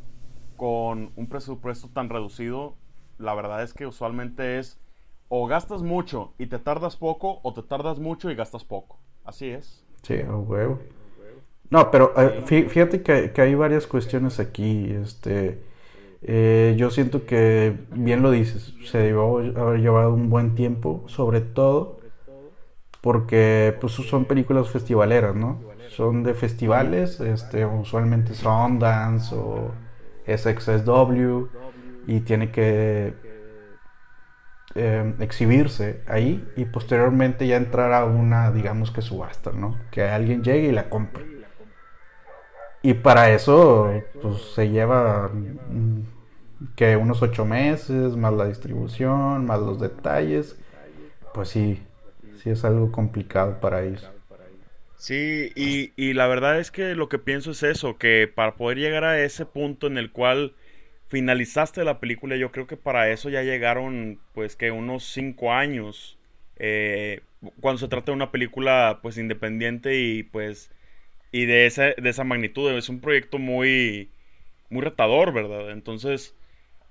con 0.57 1.13
un 1.17 1.29
presupuesto 1.29 1.89
tan 1.89 2.09
reducido, 2.09 2.77
la 3.19 3.35
verdad 3.35 3.63
es 3.63 3.75
que 3.75 3.87
usualmente 3.87 4.59
es 4.59 4.81
o 5.29 5.47
gastas 5.47 5.83
mucho 5.83 6.33
y 6.39 6.47
te 6.47 6.59
tardas 6.59 6.97
poco, 6.97 7.41
o 7.43 7.53
te 7.55 7.63
tardas 7.63 7.99
mucho 7.99 8.31
y 8.31 8.35
gastas 8.35 8.65
poco. 8.65 8.99
Así 9.25 9.49
es. 9.51 9.85
Sí, 10.03 10.17
huevo. 10.23 10.79
No, 11.71 11.91
pero 11.91 12.13
eh, 12.17 12.43
fíjate 12.69 13.03
que, 13.03 13.41
hay 13.41 13.55
varias 13.55 13.87
cuestiones 13.87 14.39
aquí. 14.39 14.91
Este, 14.91 15.63
eh, 16.23 16.75
yo 16.77 16.91
siento 16.91 17.27
que, 17.27 17.77
bien 17.91 18.23
lo 18.23 18.31
dices, 18.31 18.75
se 18.85 18.99
debió 18.99 19.39
haber 19.39 19.81
llevado 19.81 20.15
un 20.15 20.31
buen 20.31 20.55
tiempo, 20.55 21.03
sobre 21.07 21.41
todo 21.41 21.99
porque 23.01 23.77
pues 23.83 23.93
son 23.93 24.25
películas 24.25 24.71
festivaleras, 24.71 25.37
¿no? 25.37 25.61
Son 25.89 26.23
de 26.23 26.33
festivales, 26.33 27.21
este, 27.21 27.67
usualmente 27.67 28.35
son 28.35 28.79
Dance 28.79 29.35
o 29.35 29.73
SXSW 30.27 31.47
y 32.07 32.21
tiene 32.21 32.51
que 32.51 33.13
em, 34.75 35.15
exhibirse 35.21 36.01
ahí 36.07 36.45
y 36.57 36.65
posteriormente 36.67 37.47
ya 37.47 37.57
entrar 37.57 37.93
a 37.93 38.05
una, 38.05 38.51
digamos 38.51 38.91
que 38.91 39.03
subasta, 39.03 39.53
¿no? 39.53 39.79
Que 39.91 40.03
alguien 40.03 40.43
llegue 40.43 40.69
y 40.69 40.73
la 40.73 40.89
compre. 40.89 41.25
Y 42.83 42.95
para 42.95 43.31
eso, 43.31 43.91
pues 44.21 44.43
se 44.55 44.69
lleva 44.69 45.29
mm, 45.29 46.03
que 46.77 46.97
unos 46.97 47.23
ocho 47.23 47.45
meses, 47.45 48.17
más 48.17 48.35
la 48.35 48.47
distribución, 48.47 49.47
más 49.47 49.61
los 49.61 49.81
detalles. 49.81 50.57
Pues 51.33 51.49
sí, 51.49 51.83
sí 52.43 52.51
es 52.51 52.65
algo 52.65 52.93
complicado 52.93 53.59
para 53.61 53.83
ellos. 53.83 54.11
Sí, 54.97 55.53
y, 55.55 55.93
y 55.97 56.15
la 56.15 56.27
verdad 56.27 56.59
es 56.59 56.71
que 56.71 56.95
lo 56.95 57.09
que 57.09 57.19
pienso 57.19 57.51
es 57.51 57.63
eso, 57.63 57.99
que 57.99 58.31
para 58.33 58.55
poder 58.57 58.79
llegar 58.79 59.05
a 59.05 59.21
ese 59.21 59.45
punto 59.45 59.87
en 59.87 59.99
el 59.99 60.13
cual 60.13 60.55
finalizaste 61.09 61.85
la 61.85 62.01
película, 62.01 62.37
yo 62.37 62.51
creo 62.53 62.67
que 62.67 62.77
para 62.77 63.11
eso 63.11 63.31
ya 63.31 63.43
llegaron, 63.43 64.21
pues, 64.35 64.57
que 64.57 64.71
unos 64.71 65.05
cinco 65.05 65.53
años. 65.53 66.19
Eh, 66.57 67.23
cuando 67.61 67.79
se 67.79 67.89
trata 67.89 68.13
de 68.13 68.17
una 68.17 68.31
película, 68.31 69.01
pues, 69.03 69.19
independiente 69.19 69.99
y, 69.99 70.23
pues, 70.25 70.71
y 71.33 71.47
de 71.47 71.67
esa, 71.67 71.85
de 71.97 72.11
esa 72.11 72.25
magnitud. 72.25 72.73
Es 72.73 72.89
un 72.89 73.01
proyecto 73.01 73.39
muy, 73.39 74.11
muy 74.71 74.83
retador, 74.83 75.33
¿verdad? 75.33 75.71
Entonces, 75.71 76.35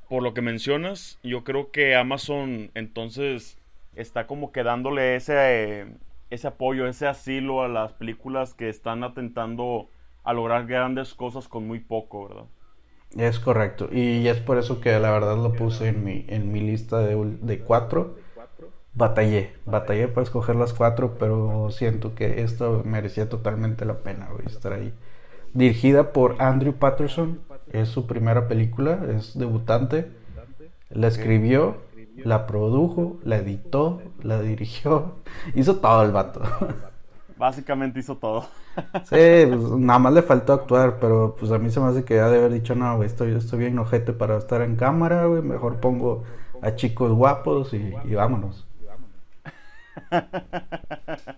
por 0.09 0.23
lo 0.23 0.33
que 0.33 0.41
mencionas, 0.41 1.19
yo 1.23 1.43
creo 1.43 1.71
que 1.71 1.95
Amazon, 1.95 2.71
entonces, 2.75 3.57
está 3.95 4.27
como 4.27 4.51
que 4.51 4.63
dándole 4.63 5.15
ese, 5.15 5.87
ese 6.29 6.47
apoyo, 6.47 6.87
ese 6.87 7.07
asilo 7.07 7.63
a 7.63 7.67
las 7.67 7.93
películas 7.93 8.53
que 8.53 8.69
están 8.69 9.03
atentando 9.03 9.89
a 10.23 10.33
lograr 10.33 10.67
grandes 10.67 11.13
cosas 11.13 11.47
con 11.47 11.67
muy 11.67 11.79
poco, 11.79 12.27
¿verdad? 12.27 12.45
Es 13.15 13.39
correcto. 13.39 13.89
Y 13.91 14.27
es 14.27 14.39
por 14.39 14.57
eso 14.57 14.81
que 14.81 14.97
la 14.99 15.11
verdad 15.11 15.37
lo 15.37 15.53
puse 15.53 15.89
en 15.89 16.03
mi, 16.03 16.25
en 16.27 16.51
mi 16.51 16.61
lista 16.61 16.99
de, 16.99 17.15
de 17.41 17.59
cuatro. 17.59 18.15
Batallé, 18.95 19.53
batallé 19.65 20.07
para 20.07 20.23
escoger 20.23 20.55
las 20.55 20.73
cuatro, 20.73 21.15
pero 21.17 21.69
siento 21.71 22.13
que 22.13 22.43
esto 22.43 22.83
merecía 22.85 23.27
totalmente 23.27 23.85
la 23.85 23.99
pena 23.99 24.29
estar 24.45 24.73
ahí. 24.73 24.93
Dirigida 25.53 26.13
por 26.13 26.41
Andrew 26.41 26.73
Patterson, 26.73 27.41
es 27.71 27.89
su 27.89 28.05
primera 28.05 28.47
película, 28.47 29.05
es 29.15 29.37
debutante. 29.37 30.11
La 30.89 31.07
escribió, 31.07 31.77
la 32.17 32.45
produjo, 32.45 33.19
la 33.23 33.37
editó, 33.37 34.01
la 34.21 34.41
dirigió, 34.41 35.15
hizo 35.55 35.77
todo 35.77 36.03
el 36.03 36.11
vato. 36.11 36.41
Básicamente 37.43 37.99
hizo 37.99 38.15
todo. 38.15 38.47
Sí, 39.03 39.45
pues, 39.49 39.71
nada 39.77 39.99
más 39.99 40.13
le 40.13 40.21
faltó 40.21 40.53
actuar, 40.53 40.97
pero 41.01 41.35
pues 41.37 41.51
a 41.51 41.59
mí 41.59 41.69
se 41.69 41.81
me 41.81 41.87
hace 41.87 42.05
que 42.05 42.15
ya 42.15 42.29
de 42.29 42.37
haber 42.37 42.53
dicho, 42.53 42.73
no, 42.73 42.95
güey, 42.95 43.05
estoy, 43.05 43.35
estoy 43.35 43.59
bien 43.59 43.77
ojete 43.77 44.13
para 44.13 44.37
estar 44.37 44.61
en 44.61 44.77
cámara, 44.77 45.25
güey, 45.25 45.41
mejor 45.41 45.81
pongo 45.81 46.23
a 46.61 46.73
chicos 46.75 47.11
guapos 47.11 47.73
y, 47.73 47.91
vámonos. 48.15 48.65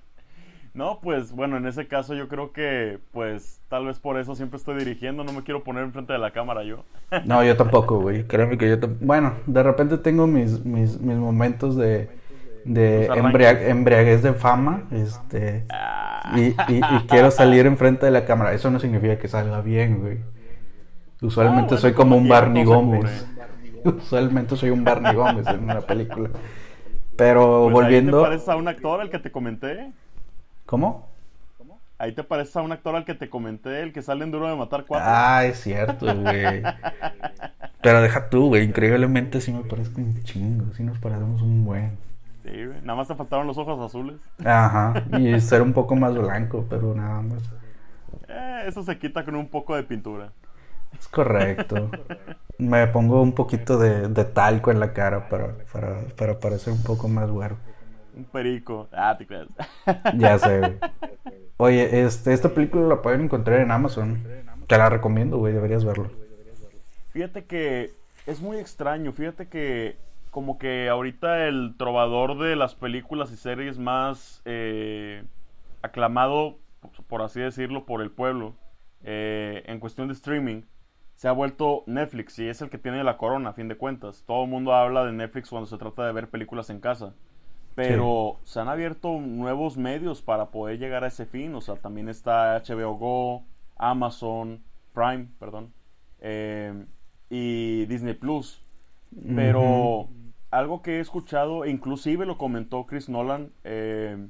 No, 0.75 0.99
pues 1.01 1.31
bueno, 1.31 1.55
en 1.55 1.65
ese 1.67 1.87
caso 1.87 2.15
yo 2.15 2.27
creo 2.27 2.51
que 2.51 2.99
pues 3.13 3.61
tal 3.69 3.85
vez 3.85 3.97
por 3.97 4.19
eso 4.19 4.35
siempre 4.35 4.57
estoy 4.57 4.77
dirigiendo, 4.77 5.23
no 5.23 5.31
me 5.31 5.41
quiero 5.41 5.63
poner 5.63 5.85
enfrente 5.85 6.11
de 6.11 6.19
la 6.19 6.31
cámara 6.31 6.65
yo. 6.65 6.83
No, 7.23 7.45
yo 7.45 7.55
tampoco, 7.55 8.01
güey, 8.01 8.23
créeme 8.27 8.57
que 8.57 8.67
yo 8.67 8.75
Bueno, 8.99 9.35
de 9.45 9.63
repente 9.63 9.97
tengo 9.97 10.27
mis, 10.27 10.65
mis, 10.65 10.99
mis 10.99 11.15
momentos 11.15 11.77
de 11.77 12.09
de 12.65 13.05
embriaguez 13.05 14.23
de 14.23 14.33
fama 14.33 14.85
este 14.91 15.65
ah. 15.69 16.33
y, 16.35 16.47
y, 16.73 16.81
quiero 17.07 17.29
salir 17.31 17.65
enfrente 17.65 18.05
de 18.05 18.11
la 18.11 18.25
cámara. 18.25 18.53
Eso 18.53 18.69
no 18.71 18.79
significa 18.79 19.17
que 19.17 19.27
salga 19.27 19.61
bien, 19.61 20.01
güey. 20.01 20.17
Usualmente 21.21 21.75
ah, 21.75 21.77
soy 21.77 21.93
como 21.93 22.17
un 22.17 22.27
Barney 22.27 22.65
Gómez. 22.65 23.27
Usualmente 23.83 24.57
soy 24.57 24.71
un 24.71 24.83
Barney 24.83 25.13
Gómez 25.13 25.47
en 25.47 25.63
una 25.63 25.81
película. 25.81 26.29
Pero 27.15 27.63
pues 27.63 27.73
volviendo... 27.73 28.17
Ahí 28.17 28.23
te 28.23 28.29
pareces 28.29 28.49
a 28.49 28.55
un 28.57 28.67
actor 28.67 29.01
al 29.01 29.09
que 29.09 29.19
te 29.19 29.31
comenté? 29.31 29.91
¿Cómo? 30.65 31.07
Ahí 31.97 32.11
te 32.11 32.23
pareces 32.23 32.57
a 32.57 32.61
un 32.61 32.73
actor 32.73 32.95
al 32.95 33.05
que 33.05 33.13
te 33.13 33.29
comenté, 33.29 33.81
el 33.81 33.93
que 33.93 34.01
sale 34.01 34.25
en 34.25 34.31
Duro 34.31 34.49
de 34.49 34.55
Matar 34.55 34.83
Cuatro. 34.85 35.07
Ah, 35.09 35.45
es 35.45 35.61
cierto, 35.61 36.13
güey. 36.13 36.61
Pero 37.81 38.01
deja 38.01 38.29
tú, 38.29 38.47
güey. 38.47 38.65
Increíblemente 38.65 39.39
sí 39.39 39.53
me 39.53 39.63
parezco 39.63 40.01
un 40.01 40.21
chingo. 40.23 40.73
Sí 40.73 40.83
nos 40.83 40.99
parecemos 40.99 41.41
un 41.41 41.63
buen. 41.63 41.97
Nada 42.83 42.95
más 42.95 43.07
te 43.07 43.15
faltaron 43.15 43.47
los 43.47 43.57
ojos 43.57 43.79
azules. 43.79 44.17
Ajá. 44.43 45.03
Y 45.17 45.39
ser 45.39 45.61
un 45.61 45.73
poco 45.73 45.95
más 45.95 46.15
blanco, 46.15 46.65
pero 46.69 46.93
nada 46.93 47.21
más. 47.21 47.41
Eh, 48.27 48.63
eso 48.67 48.83
se 48.83 48.97
quita 48.97 49.25
con 49.25 49.35
un 49.35 49.47
poco 49.47 49.75
de 49.75 49.83
pintura. 49.83 50.31
Es 50.97 51.07
correcto. 51.07 51.89
Me 52.57 52.87
pongo 52.87 53.21
un 53.21 53.33
poquito 53.33 53.77
de, 53.77 54.07
talco 54.25 54.71
en 54.71 54.79
la 54.79 54.93
cara 54.93 55.27
para, 55.27 55.55
para, 56.15 56.39
parecer 56.39 56.73
un 56.73 56.83
poco 56.83 57.07
más 57.07 57.29
güero. 57.29 57.57
Un 58.15 58.25
perico. 58.25 58.87
Ah, 58.93 59.15
te 59.17 59.25
crees. 59.25 59.49
Ya 60.17 60.39
sé, 60.39 60.79
Oye, 61.57 62.05
este, 62.05 62.33
esta 62.33 62.49
película 62.49 62.87
la 62.87 63.01
pueden 63.01 63.21
encontrar 63.23 63.59
en 63.59 63.71
Amazon. 63.71 64.23
Te 64.67 64.77
la 64.77 64.89
recomiendo, 64.89 65.37
güey. 65.37 65.53
Deberías 65.53 65.83
verlo. 65.83 66.09
Fíjate 67.11 67.45
que 67.45 67.91
es 68.25 68.41
muy 68.41 68.57
extraño. 68.57 69.11
Fíjate 69.11 69.47
que 69.47 69.97
como 70.35 70.57
que 70.57 70.89
ahorita 70.89 71.47
el 71.47 71.75
trovador 71.77 72.37
de 72.37 72.57
las 72.57 72.75
películas 72.75 73.31
y 73.31 73.37
series 73.37 73.79
más 73.79 74.41
eh, 74.43 75.23
aclamado, 75.81 76.57
por 77.07 77.21
así 77.21 77.39
decirlo, 77.39 77.85
por 77.85 78.01
el 78.01 78.11
pueblo, 78.11 78.53
eh, 79.05 79.63
en 79.65 79.79
cuestión 79.79 80.09
de 80.09 80.13
streaming, 80.13 80.63
se 81.13 81.29
ha 81.29 81.31
vuelto 81.31 81.83
Netflix 81.87 82.37
y 82.39 82.49
es 82.49 82.61
el 82.61 82.69
que 82.69 82.77
tiene 82.77 83.01
la 83.05 83.15
corona, 83.15 83.51
a 83.51 83.53
fin 83.53 83.69
de 83.69 83.77
cuentas. 83.77 84.25
Todo 84.27 84.43
el 84.43 84.49
mundo 84.49 84.73
habla 84.73 85.05
de 85.05 85.13
Netflix 85.13 85.49
cuando 85.49 85.67
se 85.67 85.77
trata 85.77 86.05
de 86.05 86.11
ver 86.11 86.29
películas 86.29 86.69
en 86.69 86.81
casa. 86.81 87.13
Pero 87.73 88.41
se 88.43 88.59
han 88.59 88.67
abierto 88.67 89.17
nuevos 89.17 89.77
medios 89.77 90.21
para 90.21 90.51
poder 90.51 90.79
llegar 90.79 91.05
a 91.05 91.07
ese 91.07 91.25
fin. 91.25 91.55
O 91.55 91.61
sea, 91.61 91.75
también 91.75 92.09
está 92.09 92.61
HBO 92.61 92.95
Go, 92.95 93.45
Amazon, 93.77 94.61
Prime, 94.93 95.29
perdón, 95.39 95.71
eh, 96.19 96.85
y 97.29 97.85
Disney 97.85 98.15
Plus. 98.15 98.61
Pero 99.33 100.09
algo 100.55 100.81
que 100.81 100.97
he 100.97 100.99
escuchado, 101.01 101.65
inclusive 101.65 102.25
lo 102.25 102.37
comentó 102.37 102.85
Chris 102.85 103.09
Nolan, 103.09 103.51
eh, 103.65 104.27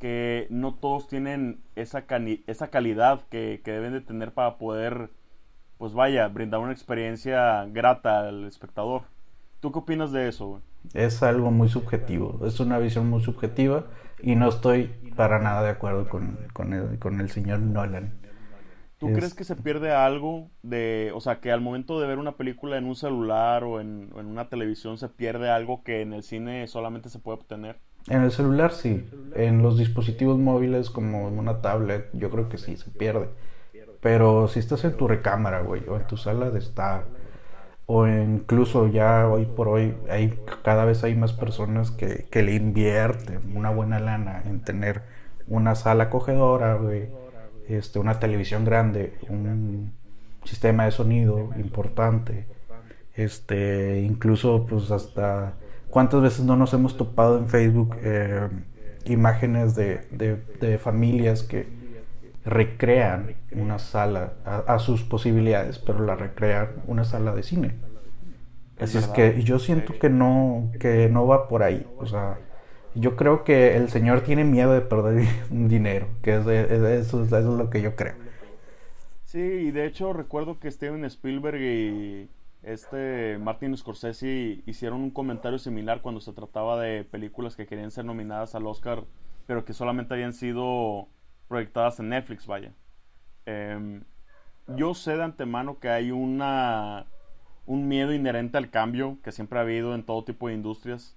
que 0.00 0.48
no 0.50 0.74
todos 0.74 1.06
tienen 1.06 1.60
esa, 1.76 2.04
esa 2.48 2.68
calidad 2.68 3.20
que, 3.30 3.60
deben 3.64 3.92
de 3.92 4.00
tener 4.00 4.32
para 4.32 4.58
poder, 4.58 5.10
pues 5.78 5.94
vaya, 5.94 6.26
brindar 6.26 6.60
una 6.60 6.72
experiencia 6.72 7.64
grata 7.66 8.28
al 8.28 8.44
espectador. 8.46 9.02
¿Tú 9.60 9.70
qué 9.70 9.78
opinas 9.78 10.10
de 10.10 10.28
eso? 10.28 10.60
Es 10.94 11.22
algo 11.22 11.52
muy 11.52 11.68
subjetivo, 11.68 12.40
es 12.44 12.58
una 12.58 12.78
visión 12.78 13.08
muy 13.08 13.22
subjetiva 13.22 13.86
y 14.20 14.34
no 14.34 14.48
estoy 14.48 14.88
para 15.14 15.38
nada 15.38 15.62
de 15.62 15.70
acuerdo 15.70 16.08
con, 16.08 16.38
con, 16.52 16.72
el, 16.72 16.98
con 16.98 17.20
el 17.20 17.30
señor 17.30 17.60
Nolan. 17.60 18.21
¿Tú 19.02 19.12
crees 19.12 19.34
que 19.34 19.42
se 19.42 19.56
pierde 19.56 19.90
algo 19.90 20.48
de, 20.62 21.10
o 21.12 21.20
sea, 21.20 21.40
que 21.40 21.50
al 21.50 21.60
momento 21.60 21.98
de 21.98 22.06
ver 22.06 22.18
una 22.18 22.36
película 22.36 22.76
en 22.78 22.84
un 22.84 22.94
celular 22.94 23.64
o 23.64 23.80
en, 23.80 24.12
una 24.14 24.48
televisión 24.48 24.96
se 24.96 25.08
pierde 25.08 25.50
algo 25.50 25.82
que 25.82 26.02
en 26.02 26.12
el 26.12 26.22
cine 26.22 26.68
solamente 26.68 27.08
se 27.08 27.18
puede 27.18 27.38
obtener? 27.38 27.80
En 28.08 28.22
el 28.22 28.30
celular 28.30 28.70
sí, 28.72 29.04
en 29.34 29.60
los 29.60 29.76
dispositivos 29.76 30.38
móviles 30.38 30.88
como 30.88 31.26
en 31.26 31.36
una 31.36 31.60
tablet, 31.60 32.10
yo 32.12 32.30
creo 32.30 32.48
que 32.48 32.58
sí, 32.58 32.76
se 32.76 32.92
pierde. 32.92 33.28
Pero 34.00 34.46
si 34.46 34.60
estás 34.60 34.84
en 34.84 34.96
tu 34.96 35.08
recámara, 35.08 35.62
güey, 35.62 35.82
o 35.88 35.96
en 35.96 36.06
tu 36.06 36.16
sala 36.16 36.50
de 36.50 36.60
estar, 36.60 37.04
o 37.86 38.06
incluso 38.06 38.86
ya 38.86 39.28
hoy 39.28 39.46
por 39.46 39.66
hoy, 39.66 39.96
hay, 40.08 40.38
cada 40.62 40.84
vez 40.84 41.02
hay 41.02 41.16
más 41.16 41.32
personas 41.32 41.90
que, 41.90 42.28
que 42.30 42.44
le 42.44 42.54
invierten 42.54 43.56
una 43.56 43.70
buena 43.70 43.98
lana 43.98 44.44
en 44.46 44.60
tener 44.60 45.02
una 45.48 45.74
sala 45.74 46.04
acogedora, 46.04 46.76
güey 46.76 47.21
este, 47.74 47.98
una 47.98 48.18
televisión 48.18 48.64
grande, 48.64 49.14
un 49.28 49.92
sistema 50.44 50.84
de 50.84 50.90
sonido 50.90 51.50
importante, 51.56 52.46
este, 53.14 54.00
incluso 54.00 54.66
pues 54.68 54.90
hasta 54.90 55.54
cuántas 55.90 56.22
veces 56.22 56.44
no 56.44 56.56
nos 56.56 56.72
hemos 56.72 56.96
topado 56.96 57.38
en 57.38 57.48
Facebook 57.48 57.96
eh, 58.02 58.48
imágenes 59.04 59.74
de, 59.74 60.78
familias 60.80 61.42
que 61.42 61.66
recrean 62.44 63.34
una 63.52 63.78
sala 63.78 64.32
a, 64.44 64.78
sus 64.78 65.02
posibilidades, 65.02 65.78
pero 65.78 66.04
la 66.04 66.16
recrean 66.16 66.68
una 66.86 67.04
sala 67.04 67.34
de 67.34 67.42
cine. 67.42 67.74
Así 68.80 68.98
es 68.98 69.06
que 69.06 69.42
yo 69.42 69.60
siento 69.60 69.96
que 69.98 70.08
no, 70.08 70.72
que 70.80 71.08
no 71.08 71.26
va 71.26 71.46
por 71.46 71.62
ahí. 71.62 71.86
O 71.98 72.06
sea, 72.06 72.38
yo 72.94 73.16
creo 73.16 73.44
que 73.44 73.76
el 73.76 73.88
señor 73.88 74.22
tiene 74.22 74.44
miedo 74.44 74.72
de 74.72 74.80
perder 74.80 75.26
dinero, 75.50 76.08
que 76.22 76.36
es, 76.36 76.46
eso, 76.46 77.24
es 77.24 77.44
lo 77.44 77.70
que 77.70 77.82
yo 77.82 77.96
creo. 77.96 78.14
Sí, 79.24 79.40
y 79.40 79.70
de 79.70 79.86
hecho 79.86 80.12
recuerdo 80.12 80.58
que 80.58 80.70
Steven 80.70 81.04
Spielberg 81.06 81.60
y 81.60 82.28
este 82.62 83.38
Martin 83.38 83.76
Scorsese 83.76 84.62
hicieron 84.66 85.00
un 85.00 85.10
comentario 85.10 85.58
similar 85.58 86.02
cuando 86.02 86.20
se 86.20 86.32
trataba 86.32 86.80
de 86.80 87.04
películas 87.04 87.56
que 87.56 87.66
querían 87.66 87.90
ser 87.90 88.04
nominadas 88.04 88.54
al 88.54 88.66
Oscar, 88.66 89.04
pero 89.46 89.64
que 89.64 89.72
solamente 89.72 90.14
habían 90.14 90.34
sido 90.34 91.08
proyectadas 91.48 91.98
en 91.98 92.10
Netflix, 92.10 92.46
vaya. 92.46 92.72
Em, 93.46 94.04
yo 94.76 94.94
sé 94.94 95.16
de 95.16 95.24
antemano 95.24 95.78
que 95.80 95.88
hay 95.88 96.10
una 96.10 97.06
un 97.66 97.88
miedo 97.88 98.12
inherente 98.12 98.58
al 98.58 98.70
cambio 98.70 99.18
que 99.22 99.32
siempre 99.32 99.58
ha 99.58 99.62
habido 99.62 99.94
en 99.94 100.02
todo 100.04 100.24
tipo 100.24 100.48
de 100.48 100.54
industrias 100.54 101.16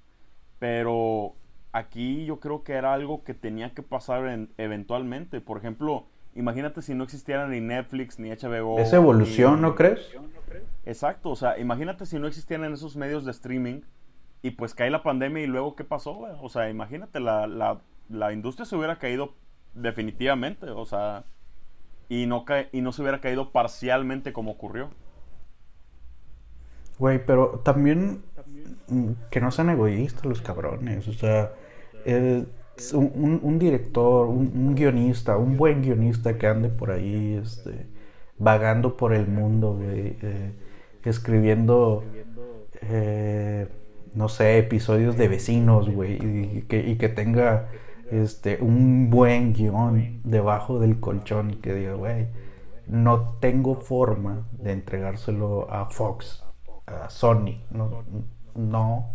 Pero 0.59 1.35
aquí 1.75 2.25
yo 2.25 2.39
creo 2.39 2.63
que 2.63 2.73
era 2.73 2.93
algo 2.93 3.23
que 3.23 3.33
tenía 3.33 3.73
que 3.73 3.83
pasar 3.83 4.47
eventualmente. 4.57 5.41
Por 5.41 5.57
ejemplo, 5.57 6.05
imagínate 6.33 6.81
si 6.81 6.95
no 6.95 7.03
existiera 7.03 7.47
ni 7.49 7.59
Netflix 7.59 8.17
ni 8.17 8.29
HBO. 8.29 8.79
Esa 8.79 8.95
evolución, 8.95 9.61
¿no 9.61 9.75
crees? 9.75 10.09
Exacto, 10.85 11.31
o 11.31 11.35
sea, 11.35 11.59
imagínate 11.59 12.05
si 12.05 12.17
no 12.17 12.27
existieran 12.27 12.71
esos 12.73 12.95
medios 12.95 13.25
de 13.25 13.31
streaming 13.31 13.81
y 14.41 14.51
pues 14.51 14.73
cae 14.73 14.89
la 14.89 15.03
pandemia 15.03 15.43
y 15.43 15.47
luego 15.47 15.75
qué 15.75 15.83
pasó, 15.83 16.19
o 16.41 16.49
sea, 16.49 16.69
imagínate, 16.69 17.19
la, 17.19 17.47
la, 17.47 17.81
la 18.09 18.31
industria 18.31 18.65
se 18.65 18.75
hubiera 18.75 18.97
caído 18.97 19.33
definitivamente, 19.73 20.69
o 20.69 20.85
sea, 20.85 21.25
y 22.07 22.25
no, 22.27 22.45
y 22.71 22.81
no 22.81 22.91
se 22.91 23.01
hubiera 23.01 23.19
caído 23.19 23.51
parcialmente 23.51 24.31
como 24.31 24.51
ocurrió. 24.51 24.91
Güey, 26.99 27.25
pero 27.25 27.59
también 27.65 28.23
mm, 28.87 29.11
que 29.29 29.41
no 29.41 29.51
sean 29.51 29.71
egoístas 29.71 30.25
los 30.25 30.41
cabrones, 30.41 31.07
o 31.07 31.13
sea, 31.13 31.51
un, 32.05 33.59
director, 33.59 34.27
un, 34.27 34.75
guionista, 34.75 35.37
un 35.37 35.57
buen 35.57 35.81
guionista 35.81 36.37
que 36.37 36.47
ande 36.47 36.69
por 36.69 36.91
ahí, 36.91 37.39
este, 37.41 37.87
vagando 38.37 38.97
por 38.97 39.13
el 39.13 39.27
mundo, 39.27 39.75
güey, 39.75 40.17
eh, 40.21 40.51
escribiendo, 41.03 42.03
eh, 42.81 43.67
no 44.13 44.29
sé, 44.29 44.57
episodios 44.57 45.17
de 45.17 45.27
vecinos, 45.27 45.89
güey, 45.89 46.13
y 46.21 46.61
que, 46.97 47.09
tenga 47.09 47.69
este, 48.11 48.57
un 48.61 49.09
buen 49.09 49.53
guion 49.53 50.21
debajo 50.23 50.79
del 50.79 50.99
colchón 50.99 51.61
que 51.61 51.73
diga, 51.73 51.93
güey, 51.93 52.27
no 52.87 53.35
tengo 53.39 53.75
forma 53.75 54.47
de 54.51 54.73
entregárselo 54.73 55.71
a 55.71 55.85
Fox, 55.85 56.43
a 56.85 57.09
Sony, 57.09 57.63
no, 57.71 58.03
no, 58.55 59.14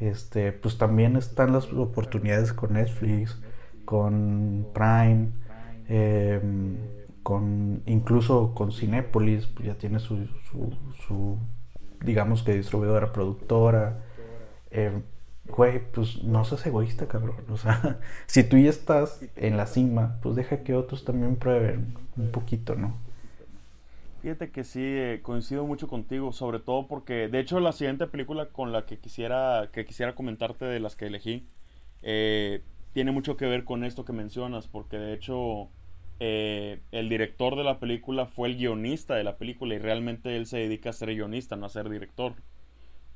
este, 0.00 0.52
pues 0.52 0.78
también 0.78 1.16
están 1.16 1.52
las 1.52 1.72
oportunidades 1.72 2.52
con 2.52 2.74
Netflix, 2.74 3.40
con 3.84 4.66
Prime, 4.74 5.28
em, 5.88 6.76
con 7.22 7.82
incluso 7.86 8.54
con 8.54 8.72
Cinepolis, 8.72 9.46
pues 9.46 9.66
ya 9.66 9.74
tiene 9.74 9.98
su, 9.98 10.26
su, 11.06 11.38
digamos 12.04 12.42
que 12.42 12.54
distribuidora 12.54 13.12
productora. 13.12 14.02
Eh, 14.70 15.02
güey, 15.48 15.80
pues 15.92 16.22
no 16.24 16.44
seas 16.44 16.66
egoísta, 16.66 17.06
cabrón. 17.08 17.36
O 17.50 17.56
sea, 17.56 18.00
si 18.26 18.44
tú 18.44 18.58
ya 18.58 18.70
estás 18.70 19.24
en 19.36 19.56
la 19.56 19.66
cima, 19.66 20.18
pues 20.22 20.36
deja 20.36 20.62
que 20.62 20.74
otros 20.74 21.04
también 21.04 21.36
prueben 21.36 21.94
un 22.16 22.30
poquito, 22.30 22.74
¿no? 22.74 23.05
Fíjate 24.26 24.50
que 24.50 24.64
sí, 24.64 24.80
eh, 24.82 25.20
coincido 25.22 25.64
mucho 25.68 25.86
contigo, 25.86 26.32
sobre 26.32 26.58
todo 26.58 26.88
porque, 26.88 27.28
de 27.28 27.38
hecho, 27.38 27.60
la 27.60 27.70
siguiente 27.70 28.08
película 28.08 28.46
con 28.46 28.72
la 28.72 28.84
que 28.84 28.98
quisiera, 28.98 29.70
que 29.72 29.84
quisiera 29.84 30.16
comentarte 30.16 30.64
de 30.64 30.80
las 30.80 30.96
que 30.96 31.06
elegí, 31.06 31.46
eh, 32.02 32.60
tiene 32.92 33.12
mucho 33.12 33.36
que 33.36 33.46
ver 33.46 33.62
con 33.62 33.84
esto 33.84 34.04
que 34.04 34.12
mencionas, 34.12 34.66
porque 34.66 34.98
de 34.98 35.14
hecho 35.14 35.68
eh, 36.18 36.80
el 36.90 37.08
director 37.08 37.54
de 37.54 37.62
la 37.62 37.78
película 37.78 38.26
fue 38.26 38.48
el 38.48 38.56
guionista 38.56 39.14
de 39.14 39.22
la 39.22 39.36
película 39.36 39.76
y 39.76 39.78
realmente 39.78 40.36
él 40.36 40.46
se 40.46 40.58
dedica 40.58 40.90
a 40.90 40.92
ser 40.92 41.14
guionista, 41.14 41.54
no 41.54 41.66
a 41.66 41.68
ser 41.68 41.88
director. 41.88 42.32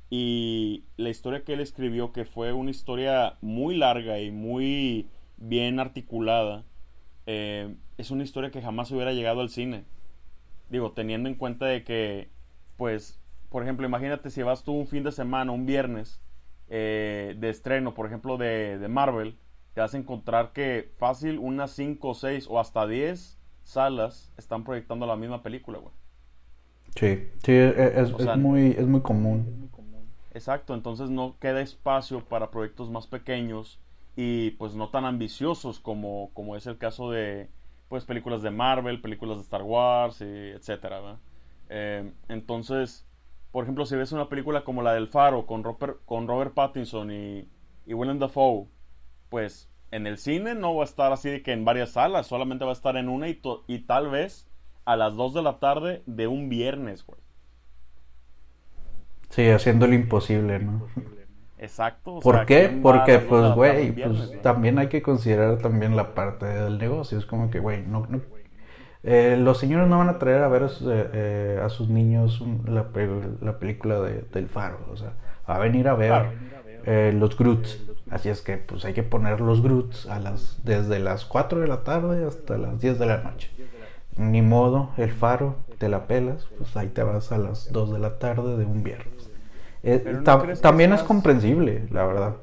Y 0.09 0.85
la 0.95 1.09
historia 1.09 1.43
que 1.43 1.55
él 1.55 1.59
escribió, 1.59 2.13
que 2.13 2.23
fue 2.23 2.53
una 2.53 2.71
historia 2.71 3.35
muy 3.41 3.75
larga 3.75 4.21
y 4.21 4.31
muy 4.31 5.09
bien 5.35 5.81
articulada, 5.81 6.63
es 7.25 8.11
una 8.11 8.23
historia 8.23 8.49
que 8.49 8.61
jamás 8.61 8.91
hubiera 8.91 9.11
llegado 9.11 9.41
al 9.41 9.49
cine. 9.49 9.83
Digo, 10.71 10.93
teniendo 10.93 11.27
en 11.27 11.35
cuenta 11.35 11.65
de 11.65 11.83
que, 11.83 12.29
pues, 12.77 13.19
por 13.49 13.61
ejemplo, 13.61 13.85
imagínate 13.85 14.29
si 14.29 14.41
vas 14.41 14.63
tú 14.63 14.71
un 14.71 14.87
fin 14.87 15.03
de 15.03 15.11
semana, 15.11 15.51
un 15.51 15.65
viernes, 15.65 16.21
eh, 16.69 17.35
de 17.37 17.49
estreno, 17.49 17.93
por 17.93 18.05
ejemplo, 18.07 18.37
de, 18.37 18.79
de, 18.79 18.87
Marvel, 18.87 19.37
te 19.73 19.81
vas 19.81 19.93
a 19.93 19.97
encontrar 19.97 20.53
que 20.53 20.89
fácil 20.97 21.37
unas 21.39 21.71
5, 21.71 22.13
6 22.13 22.47
o 22.49 22.57
hasta 22.57 22.87
10 22.87 23.37
salas 23.65 24.31
están 24.37 24.63
proyectando 24.63 25.05
la 25.05 25.17
misma 25.17 25.43
película, 25.43 25.79
güey. 25.79 25.93
Sí, 26.95 27.29
sí, 27.43 27.51
es, 27.51 28.09
es, 28.17 28.37
muy, 28.37 28.71
es 28.71 28.87
muy 28.87 29.01
común. 29.01 29.69
Exacto, 30.33 30.73
entonces 30.73 31.09
no 31.09 31.35
queda 31.39 31.59
espacio 31.59 32.23
para 32.23 32.51
proyectos 32.51 32.89
más 32.89 33.07
pequeños 33.07 33.77
y 34.15 34.51
pues 34.51 34.73
no 34.75 34.87
tan 34.87 35.03
ambiciosos 35.03 35.81
como, 35.81 36.31
como 36.33 36.55
es 36.55 36.65
el 36.67 36.77
caso 36.77 37.11
de 37.11 37.49
pues 37.91 38.05
películas 38.05 38.41
de 38.41 38.51
Marvel, 38.51 39.01
películas 39.01 39.35
de 39.35 39.43
Star 39.43 39.63
Wars, 39.63 40.21
y 40.21 40.23
etcétera. 40.23 41.19
Eh, 41.67 42.09
entonces, 42.29 43.05
por 43.51 43.65
ejemplo, 43.65 43.85
si 43.85 43.97
ves 43.97 44.13
una 44.13 44.29
película 44.29 44.63
como 44.63 44.81
la 44.81 44.93
del 44.93 45.09
Faro 45.09 45.45
con 45.45 45.61
Robert, 45.61 45.97
con 46.05 46.25
Robert 46.25 46.53
Pattinson 46.53 47.11
y, 47.11 47.49
y 47.85 47.93
Willem 47.93 48.17
Dafoe, 48.17 48.69
pues 49.27 49.69
en 49.91 50.07
el 50.07 50.17
cine 50.17 50.55
no 50.55 50.73
va 50.73 50.83
a 50.83 50.85
estar 50.85 51.11
así 51.11 51.29
de 51.29 51.43
que 51.43 51.51
en 51.51 51.65
varias 51.65 51.91
salas, 51.91 52.27
solamente 52.27 52.63
va 52.63 52.71
a 52.71 52.79
estar 52.79 52.95
en 52.95 53.09
una 53.09 53.27
y, 53.27 53.41
y 53.67 53.79
tal 53.79 54.09
vez 54.09 54.49
a 54.85 54.95
las 54.95 55.13
2 55.17 55.33
de 55.33 55.41
la 55.41 55.59
tarde 55.59 56.01
de 56.05 56.27
un 56.27 56.47
viernes, 56.47 57.05
güey. 57.05 57.19
Sí, 59.31 59.49
haciendo 59.49 59.85
lo 59.85 59.95
imposible, 59.95 60.59
¿no? 60.59 60.87
Exacto. 61.61 62.19
¿Por 62.21 62.45
qué? 62.47 62.79
Porque, 62.81 63.19
pues, 63.19 63.53
güey, 63.53 63.91
pues 63.91 64.41
también 64.41 64.79
hay 64.79 64.87
que 64.87 65.03
considerar 65.03 65.59
también 65.59 65.95
la 65.95 66.15
parte 66.15 66.47
del 66.47 66.79
negocio. 66.79 67.19
Es 67.19 67.25
como 67.27 67.51
que, 67.51 67.59
güey, 67.59 67.83
no, 67.83 68.07
no 68.09 68.19
eh, 69.03 69.35
los 69.39 69.57
señores 69.57 69.87
no 69.87 69.97
van 69.97 70.09
a 70.09 70.19
traer 70.19 70.43
a 70.43 70.47
ver 70.47 70.63
eh, 70.63 71.09
eh, 71.13 71.61
a 71.63 71.69
sus 71.69 71.89
niños 71.89 72.43
la, 72.65 72.87
la 73.41 73.59
película 73.59 73.99
de, 73.99 74.23
del 74.33 74.47
faro. 74.47 74.79
O 74.91 74.97
sea, 74.97 75.13
va 75.47 75.55
a 75.55 75.59
venir 75.59 75.87
a 75.87 75.93
ver 75.93 77.13
los 77.13 77.37
Groots. 77.37 77.79
Así 78.09 78.29
es 78.29 78.41
que, 78.41 78.57
pues, 78.57 78.83
hay 78.83 78.93
que 78.93 79.03
poner 79.03 79.39
los 79.39 79.61
Groots 79.61 80.07
a 80.07 80.19
las, 80.19 80.59
desde 80.63 80.99
las 80.99 81.25
4 81.25 81.59
de 81.59 81.67
la 81.67 81.83
tarde 81.83 82.25
hasta 82.25 82.57
las 82.57 82.81
10 82.81 82.97
de 82.97 83.05
la 83.05 83.17
noche. 83.17 83.51
Ni 84.17 84.41
modo, 84.41 84.89
el 84.97 85.11
faro, 85.11 85.57
te 85.77 85.89
la 85.89 86.07
pelas, 86.07 86.47
pues 86.57 86.75
ahí 86.75 86.87
te 86.87 87.03
vas 87.03 87.31
a 87.31 87.37
las 87.37 87.71
2 87.71 87.93
de 87.93 87.99
la 87.99 88.17
tarde 88.17 88.57
de 88.57 88.65
un 88.65 88.83
viernes. 88.83 89.20
Eh, 89.83 90.21
también 90.61 90.93
es 90.93 91.03
comprensible, 91.03 91.87
la 91.91 92.05
verdad. 92.05 92.35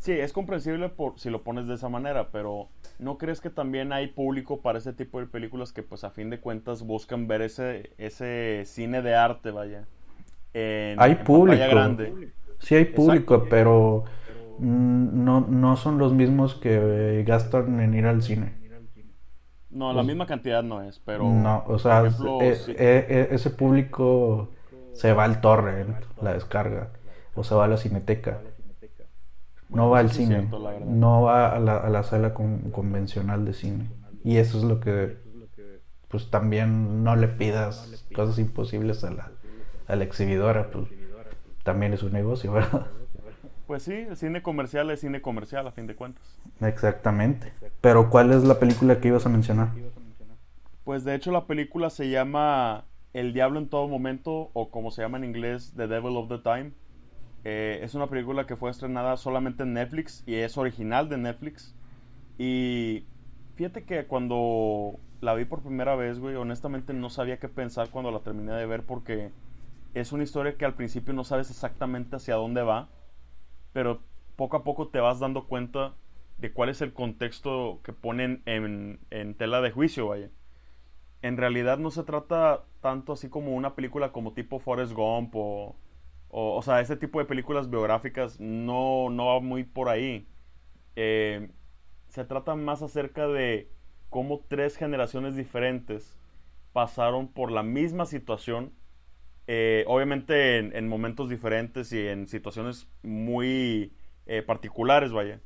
Sí, 0.00 0.12
es 0.12 0.32
comprensible 0.32 0.88
por 0.88 1.18
si 1.18 1.28
lo 1.28 1.42
pones 1.42 1.66
de 1.66 1.74
esa 1.74 1.88
manera, 1.88 2.28
pero 2.30 2.68
¿no 2.98 3.18
crees 3.18 3.40
que 3.40 3.50
también 3.50 3.92
hay 3.92 4.08
público 4.08 4.60
para 4.60 4.78
ese 4.78 4.92
tipo 4.92 5.20
de 5.20 5.26
películas 5.26 5.72
que 5.72 5.82
pues 5.82 6.04
a 6.04 6.10
fin 6.10 6.30
de 6.30 6.40
cuentas 6.40 6.82
buscan 6.82 7.26
ver 7.26 7.42
ese, 7.42 7.92
ese 7.98 8.62
cine 8.64 9.02
de 9.02 9.14
arte, 9.14 9.50
vaya? 9.50 9.86
hay 10.54 11.14
público. 11.24 11.62
Grande. 11.70 12.32
Sí 12.58 12.74
hay 12.74 12.86
público, 12.86 13.46
pero 13.48 14.04
mm, 14.58 15.24
no, 15.24 15.40
no 15.40 15.76
son 15.76 15.98
los 15.98 16.12
mismos 16.12 16.54
que 16.54 17.24
gastan 17.26 17.80
en 17.80 17.94
ir 17.94 18.06
al 18.06 18.22
cine. 18.22 18.58
No, 19.70 19.88
la 19.88 19.96
pues 19.96 20.06
misma 20.06 20.26
cantidad 20.26 20.62
no 20.62 20.82
es, 20.82 20.98
pero... 20.98 21.24
No, 21.24 21.62
o 21.66 21.78
sea, 21.78 22.04
eh, 22.06 22.56
eh, 22.68 23.28
ese 23.30 23.50
público 23.50 24.48
se 24.98 25.12
va 25.12 25.22
al 25.22 25.40
torrent, 25.40 25.94
la 26.20 26.32
descarga, 26.32 26.90
o 27.36 27.44
se 27.44 27.54
va 27.54 27.66
a 27.66 27.68
la 27.68 27.76
cineteca. 27.76 28.40
No 29.68 29.90
va 29.90 30.00
al 30.00 30.10
cine, 30.10 30.48
no 30.86 31.22
va 31.22 31.54
a 31.54 31.60
la, 31.60 31.76
a 31.76 31.88
la 31.88 32.02
sala 32.02 32.34
convencional 32.34 33.44
de 33.44 33.52
cine. 33.52 33.90
Y 34.24 34.38
eso 34.38 34.58
es 34.58 34.64
lo 34.64 34.80
que, 34.80 35.16
pues 36.08 36.30
también 36.30 37.04
no 37.04 37.14
le 37.14 37.28
pidas 37.28 38.04
cosas 38.12 38.40
imposibles 38.40 39.04
a 39.04 39.10
la, 39.12 39.30
a 39.86 39.94
la 39.94 40.02
exhibidora, 40.02 40.70
pues 40.72 40.88
también 41.62 41.92
es 41.92 42.02
un 42.02 42.12
negocio, 42.12 42.52
¿verdad? 42.52 42.88
Pues 43.68 43.84
sí, 43.84 43.92
el 43.92 44.16
cine 44.16 44.42
comercial 44.42 44.90
es 44.90 45.00
cine 45.00 45.22
comercial 45.22 45.68
a 45.68 45.70
fin 45.70 45.86
de 45.86 45.94
cuentas. 45.94 46.24
Exactamente. 46.60 47.52
Pero 47.80 48.10
¿cuál 48.10 48.32
es 48.32 48.42
la 48.42 48.58
película 48.58 48.98
que 48.98 49.08
ibas 49.08 49.26
a 49.26 49.28
mencionar? 49.28 49.68
Pues 50.82 51.04
de 51.04 51.14
hecho 51.14 51.30
la 51.30 51.46
película 51.46 51.90
se 51.90 52.08
llama 52.08 52.87
el 53.12 53.32
Diablo 53.32 53.58
en 53.58 53.68
todo 53.68 53.88
momento, 53.88 54.50
o 54.52 54.70
como 54.70 54.90
se 54.90 55.02
llama 55.02 55.18
en 55.18 55.24
inglés, 55.24 55.72
The 55.76 55.86
Devil 55.86 56.16
of 56.16 56.28
the 56.28 56.38
Time. 56.38 56.72
Eh, 57.44 57.80
es 57.82 57.94
una 57.94 58.08
película 58.08 58.46
que 58.46 58.56
fue 58.56 58.70
estrenada 58.70 59.16
solamente 59.16 59.62
en 59.62 59.72
Netflix 59.74 60.22
y 60.26 60.34
es 60.34 60.58
original 60.58 61.08
de 61.08 61.18
Netflix. 61.18 61.74
Y 62.36 63.04
fíjate 63.54 63.84
que 63.84 64.06
cuando 64.06 64.98
la 65.20 65.34
vi 65.34 65.44
por 65.44 65.62
primera 65.62 65.96
vez, 65.96 66.18
güey, 66.18 66.36
honestamente 66.36 66.92
no 66.92 67.10
sabía 67.10 67.38
qué 67.38 67.48
pensar 67.48 67.90
cuando 67.90 68.10
la 68.10 68.20
terminé 68.20 68.52
de 68.52 68.66
ver 68.66 68.84
porque 68.84 69.32
es 69.94 70.12
una 70.12 70.24
historia 70.24 70.56
que 70.56 70.64
al 70.64 70.74
principio 70.74 71.14
no 71.14 71.24
sabes 71.24 71.50
exactamente 71.50 72.16
hacia 72.16 72.34
dónde 72.36 72.62
va, 72.62 72.88
pero 73.72 74.02
poco 74.36 74.58
a 74.58 74.64
poco 74.64 74.88
te 74.88 75.00
vas 75.00 75.18
dando 75.18 75.46
cuenta 75.46 75.94
de 76.38 76.52
cuál 76.52 76.68
es 76.68 76.82
el 76.82 76.92
contexto 76.92 77.80
que 77.82 77.92
ponen 77.92 78.42
en, 78.46 79.00
en 79.10 79.34
tela 79.34 79.60
de 79.60 79.72
juicio, 79.72 80.08
vaya 80.08 80.30
en 81.22 81.36
realidad 81.36 81.78
no 81.78 81.90
se 81.90 82.04
trata 82.04 82.64
tanto 82.80 83.12
así 83.12 83.28
como 83.28 83.54
una 83.54 83.74
película 83.74 84.12
como 84.12 84.32
tipo 84.32 84.58
Forrest 84.60 84.92
Gump 84.92 85.34
o, 85.34 85.76
o, 86.30 86.62
sea, 86.62 86.80
ese 86.80 86.96
tipo 86.96 87.18
de 87.18 87.24
películas 87.24 87.70
biográficas 87.70 88.38
no, 88.38 89.10
no 89.10 89.26
va 89.26 89.40
muy 89.40 89.64
por 89.64 89.88
ahí. 89.88 90.28
Eh, 90.96 91.50
se 92.08 92.24
trata 92.24 92.54
más 92.54 92.82
acerca 92.82 93.26
de 93.26 93.70
cómo 94.10 94.44
tres 94.48 94.76
generaciones 94.76 95.36
diferentes 95.36 96.18
pasaron 96.72 97.28
por 97.28 97.50
la 97.50 97.62
misma 97.62 98.06
situación, 98.06 98.72
eh, 99.46 99.84
obviamente 99.86 100.58
en, 100.58 100.88
momentos 100.88 101.28
diferentes 101.30 101.92
y 101.92 102.06
en 102.06 102.28
situaciones 102.28 102.86
muy 103.02 103.92
eh, 104.26 104.42
particulares, 104.42 105.12
vaya. 105.12 105.40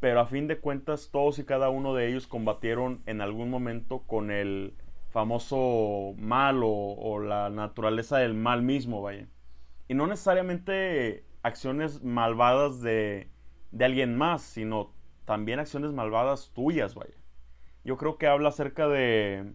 Pero 0.00 0.20
a 0.20 0.26
fin 0.26 0.46
de 0.46 0.58
cuentas, 0.58 1.08
todos 1.10 1.38
y 1.38 1.44
cada 1.44 1.70
uno 1.70 1.94
de 1.94 2.08
ellos 2.08 2.26
combatieron 2.26 3.02
en 3.06 3.22
algún 3.22 3.50
momento 3.50 4.00
con 4.00 4.30
el 4.30 4.74
famoso 5.16 6.12
mal 6.18 6.60
o, 6.62 7.18
la 7.20 7.48
naturaleza 7.48 8.18
del 8.18 8.34
mal 8.34 8.60
mismo, 8.60 9.00
vaya. 9.00 9.26
Y 9.88 9.94
no 9.94 10.06
necesariamente 10.06 11.24
acciones 11.42 12.02
malvadas 12.02 12.82
de, 12.82 13.30
de 13.70 13.84
alguien 13.86 14.14
más, 14.14 14.42
sino 14.42 14.92
también 15.24 15.58
acciones 15.58 15.92
malvadas 15.92 16.52
tuyas, 16.52 16.94
vaya. 16.94 17.14
Yo 17.82 17.96
creo 17.96 18.18
que 18.18 18.26
habla 18.26 18.50
acerca 18.50 18.88
de, 18.88 19.54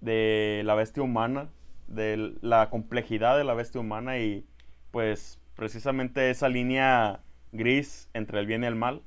de 0.00 0.62
la 0.64 0.74
bestia 0.74 1.04
humana, 1.04 1.48
de 1.86 2.34
la 2.40 2.68
complejidad 2.68 3.38
de 3.38 3.44
la 3.44 3.54
bestia 3.54 3.80
humana 3.80 4.18
y 4.18 4.48
pues 4.90 5.40
precisamente 5.54 6.28
esa 6.28 6.48
línea 6.48 7.20
gris 7.52 8.10
entre 8.14 8.40
el 8.40 8.46
bien 8.46 8.64
y 8.64 8.66
el 8.66 8.74
mal. 8.74 9.02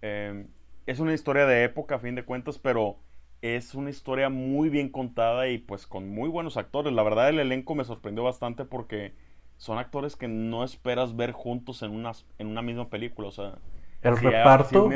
Em, 0.00 0.48
es 0.86 1.00
una 1.00 1.12
historia 1.12 1.44
de 1.44 1.64
época 1.64 1.96
a 1.96 1.98
fin 1.98 2.14
de 2.14 2.24
cuentas, 2.24 2.58
pero 2.58 2.96
es 3.42 3.74
una 3.74 3.90
historia 3.90 4.28
muy 4.30 4.68
bien 4.68 4.88
contada 4.88 5.48
y 5.48 5.58
pues 5.58 5.86
con 5.86 6.08
muy 6.08 6.28
buenos 6.28 6.56
actores. 6.56 6.92
La 6.92 7.02
verdad 7.02 7.28
el 7.28 7.38
elenco 7.38 7.74
me 7.74 7.84
sorprendió 7.84 8.24
bastante 8.24 8.64
porque 8.64 9.12
son 9.56 9.78
actores 9.78 10.16
que 10.16 10.28
no 10.28 10.64
esperas 10.64 11.16
ver 11.16 11.32
juntos 11.32 11.82
en 11.82 11.92
una, 11.92 12.12
en 12.38 12.48
una 12.48 12.62
misma 12.62 12.88
película. 12.88 13.28
O 13.28 13.32
sea, 13.32 13.58
el 14.02 14.16
reparto 14.16 14.90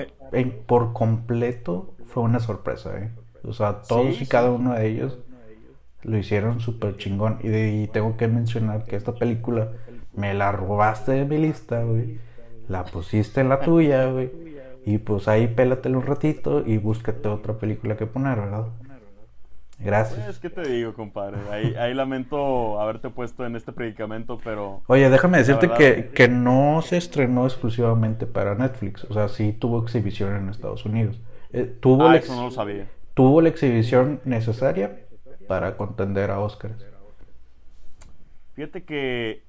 por 0.66 0.92
completo 0.92 1.94
fue 2.04 2.22
una 2.22 2.40
sorpresa. 2.40 2.98
¿eh? 2.98 3.10
O 3.44 3.52
sea, 3.52 3.82
todos 3.82 4.20
y 4.20 4.26
cada 4.26 4.50
uno 4.50 4.74
de 4.74 4.88
ellos 4.88 5.18
lo 6.02 6.18
hicieron 6.18 6.60
súper 6.60 6.96
chingón. 6.96 7.38
Y, 7.42 7.82
y, 7.82 7.86
tengo 7.88 8.16
que 8.16 8.28
mencionar 8.28 8.84
que 8.84 8.96
esta 8.96 9.14
película 9.14 9.72
me 10.14 10.34
la 10.34 10.52
robaste 10.52 11.12
de 11.12 11.24
mi 11.24 11.38
lista, 11.38 11.82
güey. 11.84 12.18
La 12.68 12.84
pusiste 12.84 13.40
en 13.40 13.48
la 13.48 13.60
tuya, 13.60 14.06
güey. 14.06 14.51
Y 14.84 14.98
pues 14.98 15.28
ahí 15.28 15.46
pélatelo 15.46 15.98
un 15.98 16.06
ratito 16.06 16.62
y 16.66 16.78
búscate 16.78 17.28
otra 17.28 17.54
película 17.54 17.96
que 17.96 18.06
poner, 18.06 18.40
¿verdad? 18.40 18.66
Gracias. 19.78 20.28
Es 20.28 20.38
que 20.38 20.48
te 20.48 20.62
digo, 20.68 20.94
compadre. 20.94 21.38
Ahí, 21.50 21.94
lamento 21.94 22.80
haberte 22.80 23.10
puesto 23.10 23.44
en 23.44 23.56
este 23.56 23.72
predicamento, 23.72 24.38
pero. 24.42 24.82
Oye, 24.86 25.10
déjame 25.10 25.38
decirte 25.38 25.68
que, 25.70 26.10
que, 26.14 26.28
no 26.28 26.82
se 26.82 26.96
estrenó 26.96 27.46
exclusivamente 27.46 28.26
para 28.26 28.54
Netflix. 28.54 29.04
O 29.04 29.14
sea, 29.14 29.28
sí 29.28 29.52
tuvo 29.52 29.82
exhibición 29.82 30.36
en 30.36 30.48
Estados 30.48 30.84
Unidos. 30.84 31.20
Eh, 31.52 31.64
tuvo 31.64 32.06
ah, 32.06 32.16
eso 32.16 32.34
no 32.34 32.44
lo 32.44 32.50
sabía. 32.50 32.86
Tuvo 33.14 33.40
la 33.40 33.48
exhibición 33.48 34.20
necesaria 34.24 35.00
para 35.48 35.76
contender 35.76 36.30
a 36.30 36.40
Oscars. 36.40 36.86
Fíjate 38.54 38.84
que 38.84 39.42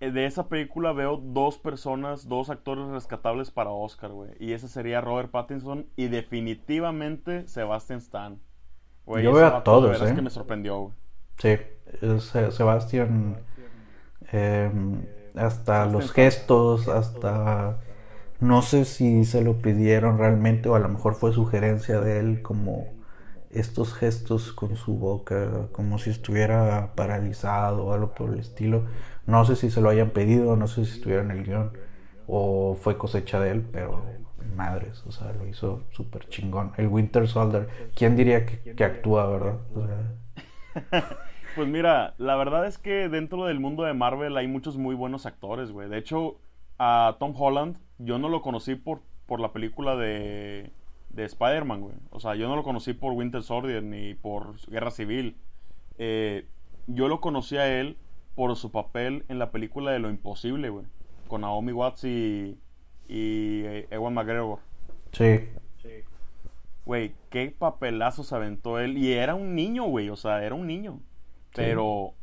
de 0.00 0.26
esa 0.26 0.48
película 0.48 0.92
veo 0.92 1.16
dos 1.16 1.58
personas, 1.58 2.28
dos 2.28 2.50
actores 2.50 2.86
rescatables 2.88 3.50
para 3.50 3.70
Oscar, 3.70 4.10
güey. 4.10 4.30
Y 4.38 4.52
ese 4.52 4.68
sería 4.68 5.00
Robert 5.00 5.30
Pattinson 5.30 5.86
y 5.96 6.08
definitivamente 6.08 7.48
Sebastian 7.48 7.98
Stan. 7.98 8.38
Yo 9.06 9.32
veo 9.32 9.46
a 9.46 9.64
todos, 9.64 10.00
¿eh? 10.02 10.04
Es 10.04 10.12
que 10.12 10.22
me 10.22 10.30
sorprendió, 10.30 10.78
güey. 10.78 10.94
Sí, 11.38 11.56
Sebastian. 12.50 13.38
Em, 14.32 15.06
hasta 15.34 15.86
los 15.86 16.12
gestos, 16.12 16.88
hasta. 16.88 17.78
No 18.40 18.60
sé 18.60 18.84
si 18.84 19.24
se 19.24 19.42
lo 19.42 19.58
pidieron 19.58 20.18
realmente 20.18 20.68
o 20.68 20.74
a 20.74 20.78
lo 20.78 20.88
mejor 20.88 21.14
fue 21.14 21.32
sugerencia 21.32 22.00
de 22.00 22.18
él, 22.18 22.42
como 22.42 22.95
estos 23.58 23.94
gestos 23.94 24.52
con 24.52 24.76
su 24.76 24.94
boca, 24.94 25.68
como 25.72 25.98
si 25.98 26.10
estuviera 26.10 26.92
paralizado 26.94 27.86
o 27.86 27.92
algo 27.92 28.14
por 28.14 28.30
el 28.32 28.40
estilo. 28.40 28.84
No 29.26 29.44
sé 29.44 29.56
si 29.56 29.70
se 29.70 29.80
lo 29.80 29.88
hayan 29.88 30.10
pedido, 30.10 30.56
no 30.56 30.68
sé 30.68 30.84
si 30.84 30.98
estuviera 30.98 31.22
en 31.22 31.30
el 31.30 31.44
guion 31.44 31.72
o 32.26 32.76
fue 32.80 32.98
cosecha 32.98 33.40
de 33.40 33.50
él, 33.50 33.66
pero 33.72 34.04
madres, 34.54 35.04
o 35.06 35.12
sea, 35.12 35.32
lo 35.32 35.46
hizo 35.46 35.84
súper 35.90 36.28
chingón. 36.28 36.72
El 36.76 36.88
Winter 36.88 37.28
Soldier, 37.28 37.68
¿quién 37.94 38.16
diría 38.16 38.46
que, 38.46 38.84
actúa, 38.84 39.28
verdad? 39.28 39.58
pues 41.54 41.68
mira, 41.68 42.14
la 42.18 42.36
verdad 42.36 42.66
es 42.66 42.78
que 42.78 43.08
dentro 43.08 43.46
del 43.46 43.60
mundo 43.60 43.84
de 43.84 43.94
Marvel 43.94 44.36
hay 44.36 44.46
muchos 44.46 44.76
muy 44.76 44.94
buenos 44.94 45.26
actores, 45.26 45.70
güey. 45.70 45.88
De 45.88 45.98
hecho, 45.98 46.38
a 46.78 47.16
Tom 47.18 47.34
Holland 47.36 47.78
yo 47.98 48.18
no 48.18 48.28
lo 48.28 48.42
conocí 48.42 48.74
por, 48.74 49.00
por 49.26 49.40
la 49.40 49.52
película 49.52 49.96
de, 49.96 50.72
de 51.10 51.24
Spider-Man, 51.24 51.80
güey. 51.80 51.94
O 52.10 52.20
sea, 52.20 52.34
yo 52.34 52.48
no 52.48 52.56
lo 52.56 52.62
conocí 52.62 52.92
por 52.92 53.12
Winter 53.12 53.42
Soldier 53.42 53.82
ni 53.82 54.14
por 54.14 54.54
Guerra 54.68 54.90
Civil. 54.90 55.36
Eh, 55.98 56.46
yo 56.86 57.08
lo 57.08 57.20
conocí 57.20 57.56
a 57.56 57.80
él 57.80 57.96
por 58.34 58.54
su 58.56 58.70
papel 58.70 59.24
en 59.28 59.38
la 59.38 59.50
película 59.50 59.90
de 59.90 59.98
Lo 59.98 60.10
Imposible, 60.10 60.68
güey. 60.68 60.86
Con 61.26 61.40
Naomi 61.40 61.72
Watts 61.72 62.04
y, 62.04 62.58
y 63.08 63.62
eh, 63.64 63.88
Ewan 63.90 64.14
McGregor. 64.14 64.60
Sí. 65.12 65.48
Güey, 66.84 67.14
qué 67.30 67.50
papelazo 67.50 68.22
se 68.22 68.34
aventó 68.34 68.78
él. 68.78 68.96
Y 68.96 69.12
era 69.12 69.34
un 69.34 69.54
niño, 69.56 69.84
güey. 69.84 70.08
O 70.10 70.16
sea, 70.16 70.44
era 70.44 70.54
un 70.54 70.66
niño. 70.68 71.00
Pero, 71.54 72.14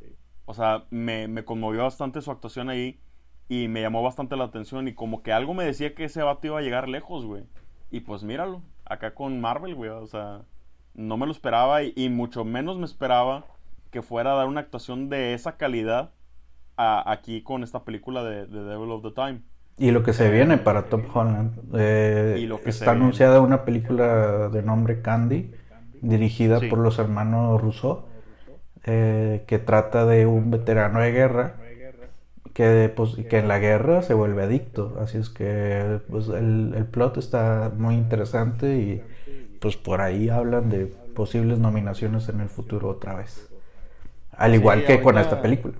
o 0.46 0.54
sea, 0.54 0.86
me, 0.90 1.28
me, 1.28 1.44
conmovió 1.44 1.84
bastante 1.84 2.22
su 2.22 2.32
actuación 2.32 2.70
ahí. 2.70 3.00
Y 3.50 3.68
me 3.68 3.82
llamó 3.82 4.02
bastante 4.04 4.38
la 4.38 4.46
atención. 4.46 4.88
Y 4.88 4.94
como 4.94 5.22
que 5.22 5.34
algo 5.34 5.54
me 5.54 5.66
decía 5.66 5.96
que 5.96 6.06
ese 6.06 6.24
vato 6.24 6.48
iba 6.48 6.60
a 6.60 6.62
llegar 6.62 6.88
lejos, 6.88 7.26
güey. 7.26 7.44
Y 7.92 8.02
pues 8.02 8.24
míralo. 8.24 8.62
Acá 8.86 9.14
con 9.14 9.40
Marvel, 9.42 9.76
güey. 9.76 9.90
O 9.90 10.08
sea, 10.08 10.42
no 10.94 11.18
me 11.18 11.26
lo 11.26 11.32
esperaba. 11.32 11.84
Y, 11.84 12.10
mucho 12.10 12.44
menos 12.44 12.78
me 12.78 12.86
esperaba 12.86 13.46
que 13.92 14.02
fuera 14.02 14.34
a 14.34 14.36
dar 14.36 14.48
una 14.48 14.62
actuación 14.62 15.10
de 15.10 15.34
esa 15.34 15.58
calidad 15.58 16.12
aquí 16.76 17.44
con 17.44 17.64
esta 17.64 17.84
película 17.84 18.24
de, 18.24 18.48
The 18.48 18.64
Devil 18.64 18.92
of 18.92 19.04
the 19.04 19.12
Time. 19.12 19.42
Y 19.78 19.92
lo 19.92 20.04
que 20.04 20.14
se 20.14 20.30
viene 20.30 20.58
para 20.58 20.84
Tom 20.84 21.04
Holland. 21.12 21.54
Eh, 21.76 22.50
está 22.66 22.92
anunciada 22.92 23.42
una 23.42 23.66
película 23.66 24.50
de 24.50 24.62
nombre 24.62 25.02
Candy, 25.02 25.52
dirigida 26.02 26.60
por 26.70 26.80
los 26.80 27.00
hermanos 27.00 27.60
Rousseau, 27.62 28.06
eh, 28.86 29.44
que 29.48 29.60
trata 29.60 30.06
de 30.06 30.26
un 30.26 30.52
veterano 30.52 31.00
de 31.00 31.12
guerra 31.12 31.63
que, 32.54 32.92
pues, 32.96 33.16
que 33.16 33.40
en 33.40 33.48
la 33.48 33.60
guerra 33.60 34.02
se 34.02 34.14
vuelve 34.14 34.44
adicto. 34.44 34.98
Así 35.00 35.18
es 35.18 35.30
que 35.30 36.00
pues, 36.10 36.28
el, 36.30 36.74
el 36.76 36.86
plot 36.86 37.18
está 37.18 37.72
muy 37.76 37.96
interesante 37.96 38.78
y 38.78 39.02
pues 39.60 39.78
por 39.78 40.02
ahí 40.02 40.30
hablan 40.30 40.70
de 40.70 40.88
posibles 40.88 41.58
nominaciones 41.58 42.28
en 42.30 42.42
el 42.42 42.50
futuro 42.50 42.90
otra 42.90 43.16
vez. 43.16 43.50
Al 44.32 44.56
igual 44.56 44.86
que 44.86 45.02
con 45.02 45.18
esta 45.18 45.42
película. 45.42 45.76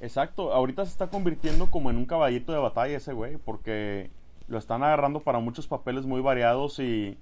Exacto, 0.00 0.52
ahorita 0.52 0.84
se 0.84 0.92
está 0.92 1.08
convirtiendo 1.08 1.70
como 1.70 1.90
en 1.90 1.96
un 1.96 2.06
caballito 2.06 2.52
de 2.52 2.58
batalla 2.58 2.96
ese 2.96 3.12
güey, 3.12 3.36
porque 3.36 4.10
lo 4.48 4.58
están 4.58 4.82
agarrando 4.82 5.20
para 5.20 5.38
muchos 5.38 5.66
papeles 5.66 6.06
muy 6.06 6.20
variados 6.20 6.78
y 6.78 7.18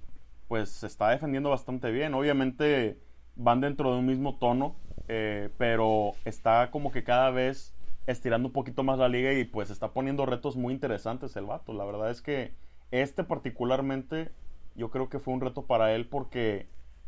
pues 0.47 0.69
se 0.69 0.87
está 0.87 1.09
defendiendo 1.09 1.49
bastante 1.49 1.91
bien. 1.91 2.13
Obviamente 2.13 2.97
van 3.35 3.61
dentro 3.61 3.91
de 3.91 3.99
un 3.99 4.05
mismo 4.05 4.37
tono, 4.37 4.75
eh, 5.07 5.49
pero 5.57 6.13
está 6.25 6.71
como 6.71 6.91
que 6.91 7.03
cada 7.03 7.29
vez 7.31 7.73
estirando 8.07 8.47
un 8.47 8.53
poquito 8.53 8.83
más 8.83 8.97
la 8.97 9.09
liga 9.09 9.33
y 9.33 9.43
pues 9.43 9.69
está 9.69 9.93
poniendo 9.93 10.25
retos 10.25 10.55
muy 10.55 10.73
interesantes 10.73 11.35
el 11.35 11.45
vato. 11.45 11.73
La 11.73 11.85
verdad 11.85 12.09
es 12.09 12.21
que 12.21 12.53
este 12.91 13.23
particularmente 13.23 14.31
yo 14.75 14.89
creo 14.89 15.09
que 15.09 15.19
fue 15.19 15.33
un 15.33 15.41
reto 15.41 15.65
para 15.65 15.93
él 15.93 16.07
porque 16.07 16.67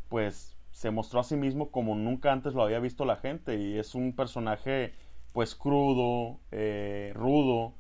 pues 0.10 0.58
se 0.72 0.92
mostró 0.92 1.22
a 1.22 1.24
sí 1.24 1.36
mismo 1.36 1.72
como 1.72 1.96
nunca 1.96 2.32
antes 2.32 2.54
lo 2.54 2.64
había 2.64 2.80
visto 2.80 3.06
la 3.06 3.16
gente 3.16 3.56
y 3.56 3.78
es 3.78 3.96
un 3.96 4.14
personaje 4.14 4.94
pues 5.34 5.56
crudo, 5.56 6.40
eh, 6.52 7.12
rudo 7.16 7.74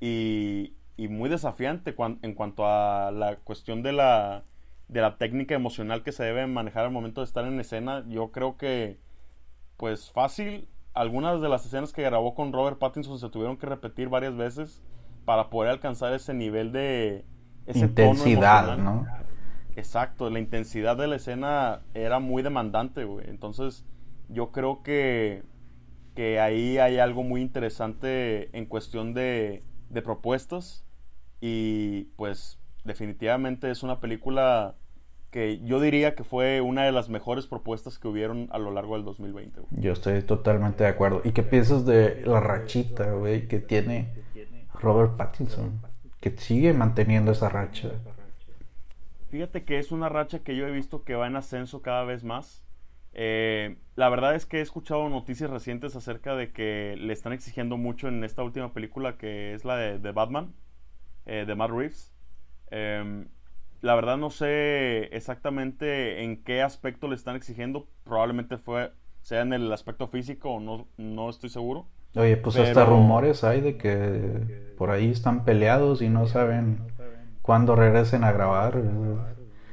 y, 0.00 0.74
muy 1.10 1.28
desafiante 1.28 1.96
en 2.22 2.34
cuanto 2.34 2.64
a 2.64 3.10
la 3.10 3.34
cuestión 3.34 3.82
de 3.82 3.92
la, 3.92 4.44
de 4.86 5.00
la 5.00 5.18
técnica 5.18 5.56
emocional 5.56 6.04
que 6.04 6.12
se 6.12 6.22
debe 6.22 6.46
manejar 6.46 6.84
al 6.84 6.92
momento 6.92 7.22
de 7.22 7.24
estar 7.24 7.44
en 7.44 7.58
escena. 7.58 8.04
Yo 8.08 8.30
creo 8.30 8.56
que, 8.56 8.98
pues 9.78 10.12
fácil, 10.12 10.68
algunas 10.94 11.40
de 11.40 11.48
las 11.48 11.64
escenas 11.66 11.92
que 11.92 12.02
grabó 12.02 12.34
con 12.34 12.52
Robert 12.52 12.78
Pattinson 12.78 13.18
se 13.18 13.28
tuvieron 13.30 13.56
que 13.56 13.66
repetir 13.66 14.08
varias 14.08 14.36
veces 14.36 14.82
para 15.24 15.50
poder 15.50 15.70
alcanzar 15.70 16.12
ese 16.12 16.34
nivel 16.34 16.72
de... 16.72 17.24
intensidad, 17.66 18.76
¿no? 18.76 19.06
Exacto, 19.76 20.28
la 20.28 20.38
intensidad 20.38 20.96
de 20.96 21.06
la 21.06 21.16
escena 21.16 21.80
era 21.94 22.18
muy 22.18 22.42
demandante, 22.42 23.04
güey. 23.04 23.28
Entonces, 23.30 23.86
yo 24.28 24.52
creo 24.52 24.82
que 24.82 25.44
que 26.14 26.40
ahí 26.40 26.78
hay 26.78 26.98
algo 26.98 27.22
muy 27.22 27.40
interesante 27.40 28.56
en 28.56 28.66
cuestión 28.66 29.14
de, 29.14 29.62
de 29.88 30.02
propuestas 30.02 30.84
y 31.40 32.04
pues 32.16 32.58
definitivamente 32.84 33.70
es 33.70 33.82
una 33.82 34.00
película 34.00 34.74
que 35.32 35.60
yo 35.64 35.80
diría 35.80 36.14
que 36.14 36.24
fue 36.24 36.60
una 36.60 36.84
de 36.84 36.92
las 36.92 37.08
mejores 37.08 37.46
propuestas 37.46 37.98
que 37.98 38.06
hubieron 38.06 38.48
a 38.52 38.58
lo 38.58 38.70
largo 38.70 38.96
del 38.96 39.04
2020. 39.04 39.62
Yo 39.70 39.92
estoy 39.92 40.20
totalmente 40.22 40.84
de 40.84 40.90
acuerdo. 40.90 41.22
¿Y 41.24 41.32
qué 41.32 41.42
piensas 41.42 41.86
de 41.86 42.20
la 42.26 42.38
rachita, 42.38 43.10
güey, 43.12 43.48
que 43.48 43.58
tiene 43.58 44.10
Robert 44.74 45.16
Pattinson? 45.16 45.80
Que 46.20 46.30
sigue 46.32 46.74
manteniendo 46.74 47.32
esa 47.32 47.48
racha. 47.48 47.92
Fíjate 49.30 49.64
que 49.64 49.78
es 49.78 49.90
una 49.90 50.10
racha 50.10 50.40
que 50.40 50.54
yo 50.54 50.68
he 50.68 50.70
visto 50.70 51.02
que 51.02 51.14
va 51.14 51.26
en 51.26 51.36
ascenso 51.36 51.80
cada 51.80 52.04
vez 52.04 52.24
más. 52.24 52.62
Eh, 53.14 53.78
la 53.96 54.10
verdad 54.10 54.34
es 54.34 54.44
que 54.44 54.58
he 54.58 54.60
escuchado 54.60 55.08
noticias 55.08 55.48
recientes 55.48 55.96
acerca 55.96 56.36
de 56.36 56.52
que 56.52 56.94
le 56.98 57.14
están 57.14 57.32
exigiendo 57.32 57.78
mucho 57.78 58.08
en 58.08 58.22
esta 58.22 58.42
última 58.42 58.74
película 58.74 59.16
que 59.16 59.54
es 59.54 59.64
la 59.64 59.76
de, 59.76 60.12
Batman. 60.12 60.52
eh, 61.24 61.44
de 61.46 61.54
Matt 61.54 61.70
Reeves. 61.70 62.12
Em, 62.70 63.28
la 63.82 63.94
verdad 63.94 64.16
no 64.16 64.30
sé 64.30 65.14
exactamente 65.14 66.22
en 66.22 66.42
qué 66.42 66.62
aspecto 66.62 67.08
le 67.08 67.14
están 67.14 67.36
exigiendo. 67.36 67.86
Probablemente 68.04 68.56
fue 68.56 68.92
sea 69.22 69.42
en 69.42 69.52
el 69.52 69.72
aspecto 69.72 70.08
físico 70.08 70.50
o 70.50 70.60
no, 70.60 70.88
no 70.96 71.30
estoy 71.30 71.50
seguro. 71.50 71.86
Oye, 72.14 72.36
pues 72.36 72.56
hasta 72.56 72.84
rumores 72.84 73.42
hay 73.44 73.60
de 73.60 73.76
que 73.76 74.74
por 74.76 74.90
ahí 74.90 75.10
están 75.10 75.44
peleados 75.44 76.02
y 76.02 76.08
no 76.08 76.26
saben 76.26 76.78
cuándo 77.40 77.74
regresen 77.74 78.24
a 78.24 78.32
grabar. 78.32 78.82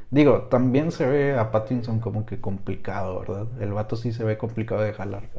Digo, 0.09 0.43
también 0.43 0.91
se 0.91 1.05
ve 1.05 1.37
a 1.37 1.51
Pattinson 1.51 1.99
como 1.99 2.25
que 2.25 2.39
complicado, 2.39 3.19
¿verdad? 3.19 3.47
El 3.61 3.73
vato 3.73 3.95
sí 3.95 4.11
se 4.11 4.23
ve 4.23 4.37
complicado 4.37 4.81
de 4.81 4.93
jalar. 4.93 5.29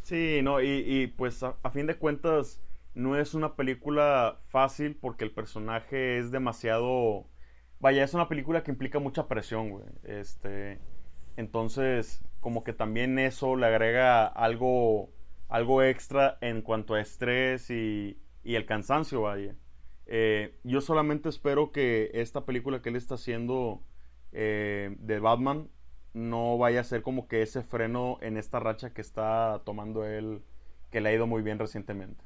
Sí, 0.00 0.40
no, 0.42 0.60
y, 0.60 1.12
pues 1.16 1.42
a, 1.42 1.54
fin 1.72 1.86
de 1.86 1.96
cuentas 1.96 2.60
no 2.94 3.16
es 3.16 3.34
una 3.34 3.54
película 3.54 4.38
fácil 4.48 4.96
porque 5.00 5.24
el 5.24 5.30
personaje 5.30 6.18
es 6.18 6.30
demasiado... 6.30 7.26
Vaya, 7.82 8.04
es 8.04 8.14
una 8.14 8.28
película 8.28 8.62
que 8.62 8.70
implica 8.70 9.00
mucha 9.00 9.26
presión, 9.26 9.70
güey. 9.70 9.84
Este, 10.04 10.78
entonces, 11.36 12.22
como 12.38 12.62
que 12.62 12.72
también 12.72 13.18
eso 13.18 13.56
le 13.56 13.66
agrega 13.66 14.24
algo, 14.24 15.10
algo 15.48 15.82
extra 15.82 16.38
en 16.42 16.62
cuanto 16.62 16.94
a 16.94 17.00
estrés 17.00 17.70
y, 17.70 18.20
y 18.44 18.54
el 18.54 18.66
cansancio, 18.66 19.22
vaya. 19.22 19.56
Eh, 20.06 20.54
yo 20.62 20.80
solamente 20.80 21.28
espero 21.28 21.72
que 21.72 22.12
esta 22.14 22.44
película 22.44 22.82
que 22.82 22.90
él 22.90 22.96
está 22.96 23.16
haciendo 23.16 23.82
eh, 24.30 24.94
de 25.00 25.18
Batman 25.18 25.68
no 26.14 26.58
vaya 26.58 26.82
a 26.82 26.84
ser 26.84 27.02
como 27.02 27.26
que 27.26 27.42
ese 27.42 27.62
freno 27.62 28.18
en 28.20 28.36
esta 28.36 28.60
racha 28.60 28.90
que 28.92 29.00
está 29.00 29.60
tomando 29.64 30.06
él, 30.06 30.42
que 30.92 31.00
le 31.00 31.08
ha 31.08 31.14
ido 31.14 31.26
muy 31.26 31.42
bien 31.42 31.58
recientemente. 31.58 32.22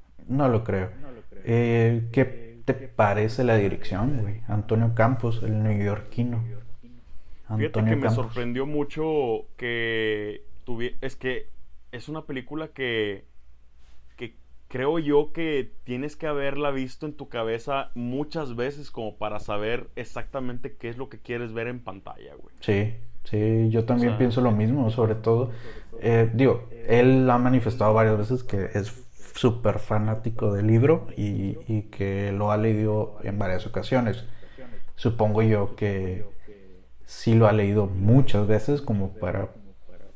No 0.90 1.12
lo 1.12 1.22
creo. 1.22 1.44
Eh, 1.44 2.08
¿Qué 2.12 2.55
te 2.66 2.74
parece 2.74 3.44
la 3.44 3.56
dirección, 3.56 4.18
güey? 4.20 4.40
Antonio 4.48 4.92
Campos, 4.94 5.42
el 5.42 5.62
neoyorquino. 5.62 6.42
Fíjate 7.56 7.84
que 7.84 7.96
me 7.96 8.10
sorprendió 8.10 8.66
mucho 8.66 9.46
que 9.56 10.42
tuviera... 10.64 10.96
Es 11.00 11.14
que 11.14 11.48
es 11.92 12.08
una 12.08 12.22
película 12.22 12.68
que, 12.68 13.24
que 14.16 14.34
creo 14.66 14.98
yo 14.98 15.32
que 15.32 15.70
tienes 15.84 16.16
que 16.16 16.26
haberla 16.26 16.72
visto 16.72 17.06
en 17.06 17.12
tu 17.12 17.28
cabeza 17.28 17.92
muchas 17.94 18.56
veces 18.56 18.90
como 18.90 19.16
para 19.16 19.38
saber 19.38 19.86
exactamente 19.94 20.74
qué 20.74 20.88
es 20.88 20.98
lo 20.98 21.08
que 21.08 21.20
quieres 21.20 21.52
ver 21.52 21.68
en 21.68 21.78
pantalla, 21.78 22.34
güey. 22.34 22.52
Sí, 22.58 22.94
sí, 23.22 23.70
yo 23.70 23.84
también 23.84 24.18
pienso 24.18 24.40
lo 24.40 24.50
mismo, 24.50 24.90
sobre 24.90 25.14
todo, 25.14 25.52
eh, 26.00 26.28
digo, 26.34 26.68
él 26.88 27.30
ha 27.30 27.38
manifestado 27.38 27.94
varias 27.94 28.18
veces 28.18 28.42
que 28.42 28.70
es 28.74 29.05
súper 29.36 29.78
fanático 29.78 30.52
del 30.52 30.66
libro 30.66 31.06
y, 31.16 31.82
que 31.90 32.32
lo 32.32 32.50
ha 32.50 32.56
leído 32.56 33.18
en 33.22 33.38
varias 33.38 33.66
ocasiones. 33.66 34.24
Supongo 34.96 35.42
yo 35.42 35.76
que 35.76 36.24
sí 37.04 37.34
lo 37.34 37.46
ha 37.46 37.52
leído 37.52 37.86
muchas 37.86 38.46
veces 38.46 38.80
como 38.80 39.10
para 39.12 39.50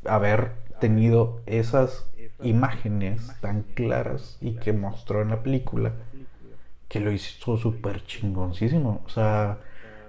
haber 0.04 0.52
tenido 0.80 1.42
esas 1.46 2.10
imágenes 2.42 3.30
tan 3.40 3.62
claras 3.62 4.38
y 4.40 4.54
que 4.56 4.72
mostró 4.72 5.20
en 5.20 5.28
la 5.28 5.42
película 5.42 5.92
que 6.88 7.00
lo 7.00 7.12
hizo 7.12 7.58
súper 7.58 8.04
chingoncísimo. 8.04 9.02
O 9.04 9.08
sea, 9.10 9.58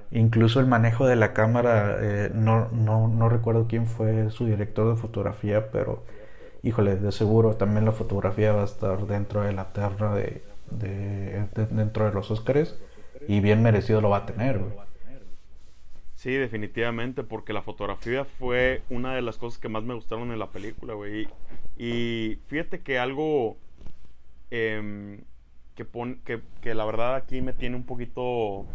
incluso 0.10 0.62
el 0.62 0.68
manejo 0.68 1.06
de 1.06 1.18
la 1.18 1.34
cámara, 1.34 1.98
eh, 2.00 2.32
no, 2.34 2.70
no, 2.70 3.10
no, 3.10 3.30
recuerdo 3.30 3.68
quién 3.68 3.86
fue 3.86 4.32
su 4.32 4.46
director 4.46 4.90
de 4.90 5.00
fotografía, 5.00 5.70
pero 5.70 6.06
híjole, 6.64 6.96
de 6.96 7.12
seguro 7.12 7.56
también 7.56 7.86
la 7.86 7.92
fotografía 7.92 8.54
va 8.54 8.62
a 8.62 8.66
estar 8.66 9.06
dentro 9.08 9.42
de 9.44 9.54
la 9.54 9.74
terna 9.74 10.16
de, 10.16 10.44
dentro 11.72 12.06
de 12.06 12.14
los 12.14 12.32
Óscares 12.32 12.80
y 13.28 13.40
bien 13.40 13.62
merecido 13.62 14.02
lo 14.02 14.10
va 14.10 14.18
a 14.18 14.26
tener. 14.26 14.62
Sí, 16.16 16.34
definitivamente, 16.34 17.24
porque 17.24 17.52
la 17.52 17.64
fotografía 17.64 18.26
fue 18.26 18.84
una 18.92 19.16
de 19.16 19.24
las 19.24 19.40
cosas 19.40 19.60
que 19.60 19.70
más 19.70 19.84
me 19.84 19.96
gustaron 19.96 20.32
en 20.32 20.38
la 20.38 20.52
película, 20.52 20.94
güey. 20.94 21.28
Y, 21.78 22.38
fíjate 22.46 22.82
que 22.82 23.00
algo 23.00 23.58
em, 24.52 25.22
que, 25.76 26.76
la 26.76 26.86
verdad 26.86 27.16
aquí 27.16 27.42
me 27.42 27.54
tiene 27.54 27.76
un 27.76 27.86
poquito, 27.88 28.68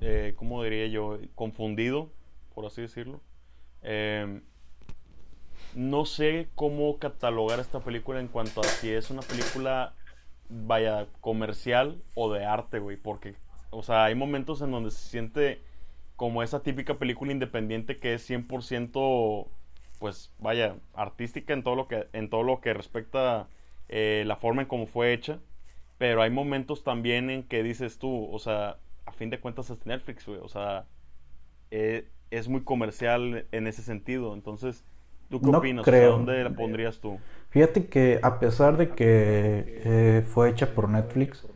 eh, 0.00 0.34
¿cómo 0.34 0.64
diría 0.64 0.88
yo? 0.88 1.18
Confundido, 1.36 2.10
por 2.56 2.66
así 2.66 2.82
decirlo. 2.82 3.20
Em, 3.82 4.42
no 5.74 6.04
sé 6.04 6.48
cómo 6.54 6.98
catalogar 6.98 7.60
esta 7.60 7.80
película 7.80 8.20
en 8.20 8.28
cuanto 8.28 8.60
a 8.60 8.64
si 8.64 8.90
es 8.90 9.10
una 9.10 9.22
película, 9.22 9.94
vaya, 10.48 11.06
comercial 11.20 12.02
o 12.14 12.32
de 12.32 12.44
arte, 12.44 12.78
güey. 12.78 12.96
Porque, 12.96 13.34
o 13.70 13.82
sea, 13.82 14.04
hay 14.04 14.14
momentos 14.14 14.62
en 14.62 14.70
donde 14.70 14.90
se 14.90 15.08
siente 15.08 15.62
como 16.20 16.42
esa 16.42 16.62
típica 16.62 16.98
película 16.98 17.32
independiente 17.32 17.98
que 17.98 18.12
es 18.12 18.28
100% 18.28 19.48
pues 19.98 20.30
vaya 20.38 20.76
artística 20.92 21.54
en 21.54 21.62
todo 21.62 21.76
lo 21.76 21.88
que 21.88 22.08
en 22.12 22.28
todo 22.28 22.42
lo 22.42 22.60
que 22.60 22.74
respecta 22.74 23.48
eh, 23.88 24.24
la 24.26 24.36
forma 24.36 24.60
en 24.60 24.68
cómo 24.68 24.86
fue 24.86 25.14
hecha 25.14 25.38
pero 25.96 26.20
hay 26.20 26.28
momentos 26.28 26.84
también 26.84 27.30
en 27.30 27.42
que 27.42 27.62
dices 27.62 27.98
tú 27.98 28.28
o 28.30 28.38
sea 28.38 28.76
a 29.06 29.12
fin 29.12 29.30
de 29.30 29.40
cuentas 29.40 29.70
es 29.70 29.86
Netflix 29.86 30.26
güey 30.26 30.40
o 30.40 30.48
sea 30.48 30.84
eh, 31.70 32.06
es 32.30 32.48
muy 32.48 32.64
comercial 32.64 33.46
en 33.50 33.66
ese 33.66 33.80
sentido 33.80 34.34
entonces 34.34 34.84
tú 35.30 35.40
qué 35.40 35.50
opinas 35.50 35.86
dónde 35.86 36.44
la 36.44 36.50
pondrías 36.50 36.98
tú 36.98 37.18
fíjate 37.48 37.86
que 37.86 38.20
a 38.22 38.38
pesar 38.38 38.76
de 38.76 38.90
que 38.90 39.82
eh, 39.84 40.24
fue 40.28 40.50
hecha 40.50 40.74
por 40.74 40.88
Netflix 40.88 41.46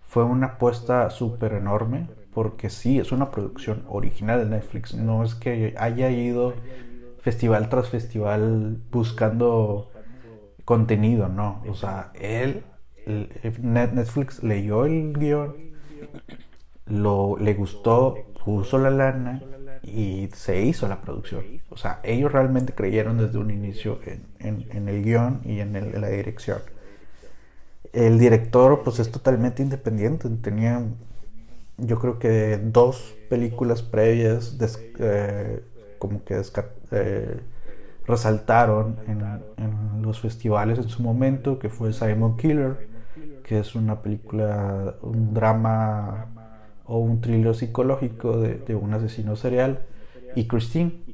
fue 0.00 0.24
una 0.24 0.46
apuesta 0.46 1.10
súper 1.10 1.52
enorme 1.52 2.08
porque 2.34 2.68
sí, 2.68 2.98
es 2.98 3.12
una 3.12 3.30
producción 3.30 3.84
original 3.88 4.40
de 4.40 4.56
Netflix, 4.56 4.94
no 4.94 5.22
es 5.22 5.36
que 5.36 5.74
haya 5.78 6.10
ido 6.10 6.54
festival 7.22 7.68
tras 7.68 7.88
festival 7.88 8.76
buscando 8.90 9.90
contenido, 10.64 11.28
no, 11.28 11.62
o 11.68 11.74
sea, 11.74 12.10
él, 12.14 12.64
Netflix 13.62 14.42
leyó 14.42 14.84
el 14.84 15.12
guion, 15.12 15.54
lo, 16.86 17.36
le 17.38 17.54
gustó, 17.54 18.16
puso 18.44 18.78
la 18.78 18.90
lana 18.90 19.40
y 19.84 20.28
se 20.34 20.62
hizo 20.62 20.88
la 20.88 21.00
producción. 21.00 21.44
O 21.70 21.76
sea, 21.76 22.00
ellos 22.02 22.32
realmente 22.32 22.72
creyeron 22.72 23.18
desde 23.18 23.38
un 23.38 23.50
inicio 23.50 24.00
en, 24.38 24.88
el 24.88 25.02
guion 25.02 25.40
y 25.44 25.60
en, 25.60 25.76
en, 25.76 26.00
la 26.00 26.08
dirección. 26.08 26.58
El 27.92 28.18
director 28.18 28.82
pues 28.82 28.98
es 28.98 29.10
totalmente 29.10 29.62
independiente, 29.62 30.28
tenía 30.42 30.82
yo 31.76 31.98
creo 31.98 32.18
que 32.18 32.58
dos 32.62 33.14
películas 33.28 33.82
previas 33.82 34.56
eh, 34.98 35.64
como 35.98 36.22
que 36.24 36.40
eh, 36.92 37.40
resaltaron 38.06 38.96
en, 39.06 40.02
los 40.02 40.20
festivales 40.20 40.78
en 40.78 40.88
su 40.88 41.02
momento, 41.02 41.58
que 41.58 41.70
fue 41.70 41.94
Simon 41.94 42.36
Killer, 42.36 42.88
que 43.42 43.58
es 43.58 43.74
una 43.74 44.02
película, 44.02 44.96
un 45.00 45.32
drama 45.32 46.26
o 46.84 46.98
un 46.98 47.20
thriller 47.20 47.54
psicológico 47.54 48.38
de, 48.38 48.74
un 48.74 48.94
asesino 48.94 49.36
serial, 49.36 49.86
y 50.36 50.48
Christine, 50.48 51.04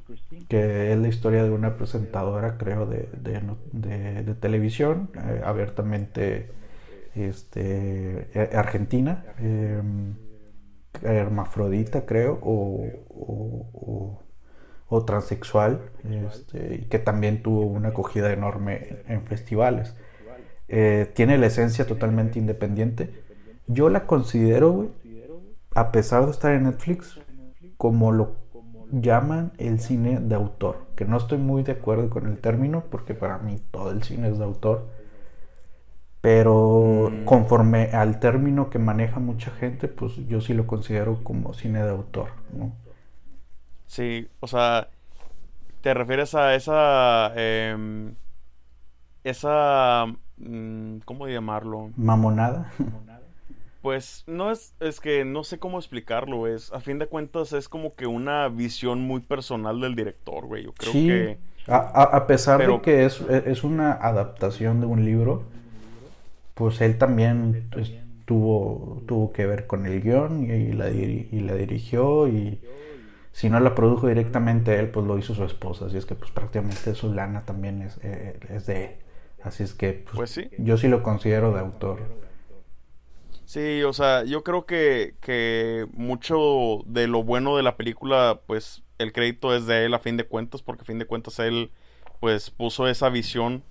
que 0.49 0.93
es 0.93 0.99
la 0.99 1.09
historia 1.09 1.45
de 1.45 1.51
una 1.51 1.77
presentadora, 1.77 2.57
creo, 2.57 2.87
de, 2.87 3.09
de 3.13 4.35
televisión, 4.35 5.11
eh, 5.15 5.43
abiertamente 5.45 6.51
este, 7.15 8.29
argentina. 8.55 9.25
Em, 9.39 10.15
hermafrodita, 11.03 12.07
creo, 12.07 12.39
o, 12.43 12.87
o, 14.89 15.05
transexual, 15.05 15.91
este, 16.05 16.75
y 16.75 16.85
que 16.89 16.99
también 16.99 17.43
tuvo 17.43 17.63
una 17.63 17.91
acogida 17.91 18.33
enorme 18.33 18.99
en 19.07 19.25
festivales. 19.25 19.97
Eh, 20.69 21.11
tiene 21.15 21.39
la 21.39 21.47
esencia 21.47 21.87
totalmente 21.87 22.39
independiente. 22.39 23.23
Yo 23.67 23.89
la 23.89 24.07
considero, 24.07 24.91
a 25.75 25.93
pesar 25.93 26.25
de 26.25 26.33
estar 26.33 26.53
en 26.53 26.65
Netflix, 26.65 27.21
como 27.77 28.13
lo 28.13 28.37
llaman 28.93 29.53
el 29.59 29.81
cine 29.81 30.21
de 30.21 30.35
autor, 30.35 30.87
que 30.97 31.05
no 31.05 31.17
estoy 31.17 31.39
muy 31.39 31.63
de 31.63 31.73
acuerdo 31.73 32.11
con 32.11 32.27
el 32.27 32.39
término, 32.39 32.85
porque 32.91 33.15
para 33.15 33.39
mí 33.39 33.61
todo 33.71 33.91
el 33.91 34.03
cine 34.03 34.29
es 34.29 34.39
de 34.39 34.45
autor 34.45 34.89
pero 36.21 37.11
mm. 37.11 37.25
conforme 37.25 37.91
al 37.93 38.21
término 38.21 38.69
que 38.69 38.79
maneja 38.79 39.21
mucha 39.21 39.51
gente, 39.53 39.89
pues 39.89 40.17
yo 40.29 40.41
sí 40.41 40.55
lo 40.55 40.67
considero 40.67 41.23
como 41.25 41.55
cine 41.55 41.83
de 41.83 41.91
autor, 41.91 42.29
¿no? 42.53 42.73
Sí, 43.87 44.29
o 44.41 44.47
sea, 44.47 44.89
¿te 45.81 45.95
refieres 45.95 46.35
a 46.35 46.55
esa... 46.55 47.33
Em, 47.35 48.15
esa... 49.25 50.07
Mm, 50.37 50.99
¿Cómo 51.05 51.27
llamarlo? 51.27 51.91
Mamonada. 51.97 52.71
Pues 53.83 54.25
no 54.27 54.51
es, 54.51 54.75
es 54.81 55.01
que 55.01 55.25
no 55.25 55.43
sé 55.43 55.59
cómo 55.59 55.79
explicarlo, 55.79 56.47
es, 56.47 56.73
a 56.73 56.81
fin 56.81 56.99
de 56.99 57.07
cuentas 57.07 57.53
es 57.53 57.69
como 57.69 57.95
que 57.95 58.07
una 58.07 58.49
visión 58.49 59.01
muy 59.01 59.21
personal 59.21 59.81
del 59.81 59.97
director, 59.97 60.47
güey, 60.47 60.65
yo 60.65 60.73
creo 60.75 60.93
que... 60.93 61.39
A, 61.67 61.77
a, 62.03 62.27
pesar 62.27 62.67
de 62.67 62.81
que 62.81 63.05
es, 63.05 63.21
es 63.21 63.65
una 63.65 63.93
adaptación 63.93 64.81
de 64.81 64.87
un 64.87 65.05
libro, 65.05 65.45
pues 66.55 66.81
él 66.81 66.99
también 66.99 67.71
tuvo, 68.25 69.03
tuvo 69.07 69.33
que 69.33 69.47
ver 69.47 69.67
con 69.67 69.87
el 69.87 70.01
guion 70.03 70.45
y, 70.45 70.73
la, 70.73 70.91
y 70.91 71.41
la 71.41 71.55
dirigió 71.55 72.29
y 72.29 72.61
si 73.33 73.49
no 73.49 73.61
la 73.61 73.75
produjo 73.75 74.09
directamente 74.09 74.79
él, 74.79 74.89
pues 74.89 75.07
lo 75.07 75.19
hizo 75.19 75.35
su 75.35 75.45
esposa. 75.45 75.87
Así 75.87 75.97
es 75.97 76.07
que 76.07 76.15
pues 76.15 76.31
prácticamente 76.31 76.95
su 76.95 77.13
lana 77.13 77.45
también 77.45 77.83
es, 77.83 77.99
eh, 78.03 78.39
es 78.51 78.67
de 78.67 78.85
él. 78.85 78.91
Así 79.43 79.63
es 79.63 79.73
que 79.73 79.93
pues, 79.93 80.17
pues, 80.17 80.31
sí. 80.31 80.51
yo 80.59 80.77
sí 80.77 80.89
lo 80.89 81.03
considero 81.03 81.53
de 81.53 81.61
autor. 81.61 82.01
Sí, 83.51 83.83
o 83.83 83.93
sea, 83.93 84.23
yo 84.23 84.45
creo 84.45 84.65
que, 84.65 85.17
que 85.21 85.85
mucho 85.93 86.85
de 86.87 87.09
lo 87.09 87.25
bueno 87.25 87.57
de 87.57 87.65
la 87.65 87.77
película, 87.77 88.43
pues 88.47 88.85
el 88.99 89.13
crédito 89.13 89.53
es 89.57 89.67
de 89.67 89.87
él 89.87 89.95
a 89.95 89.99
fin 89.99 90.17
de 90.17 90.23
cuentas, 90.23 90.63
porque 90.63 90.83
a 90.83 90.85
fin 90.85 91.01
de 91.01 91.05
cuentas 91.05 91.37
él 91.41 91.73
pues 92.21 92.51
puso 92.51 92.87
esa 92.87 93.09
visión 93.09 93.65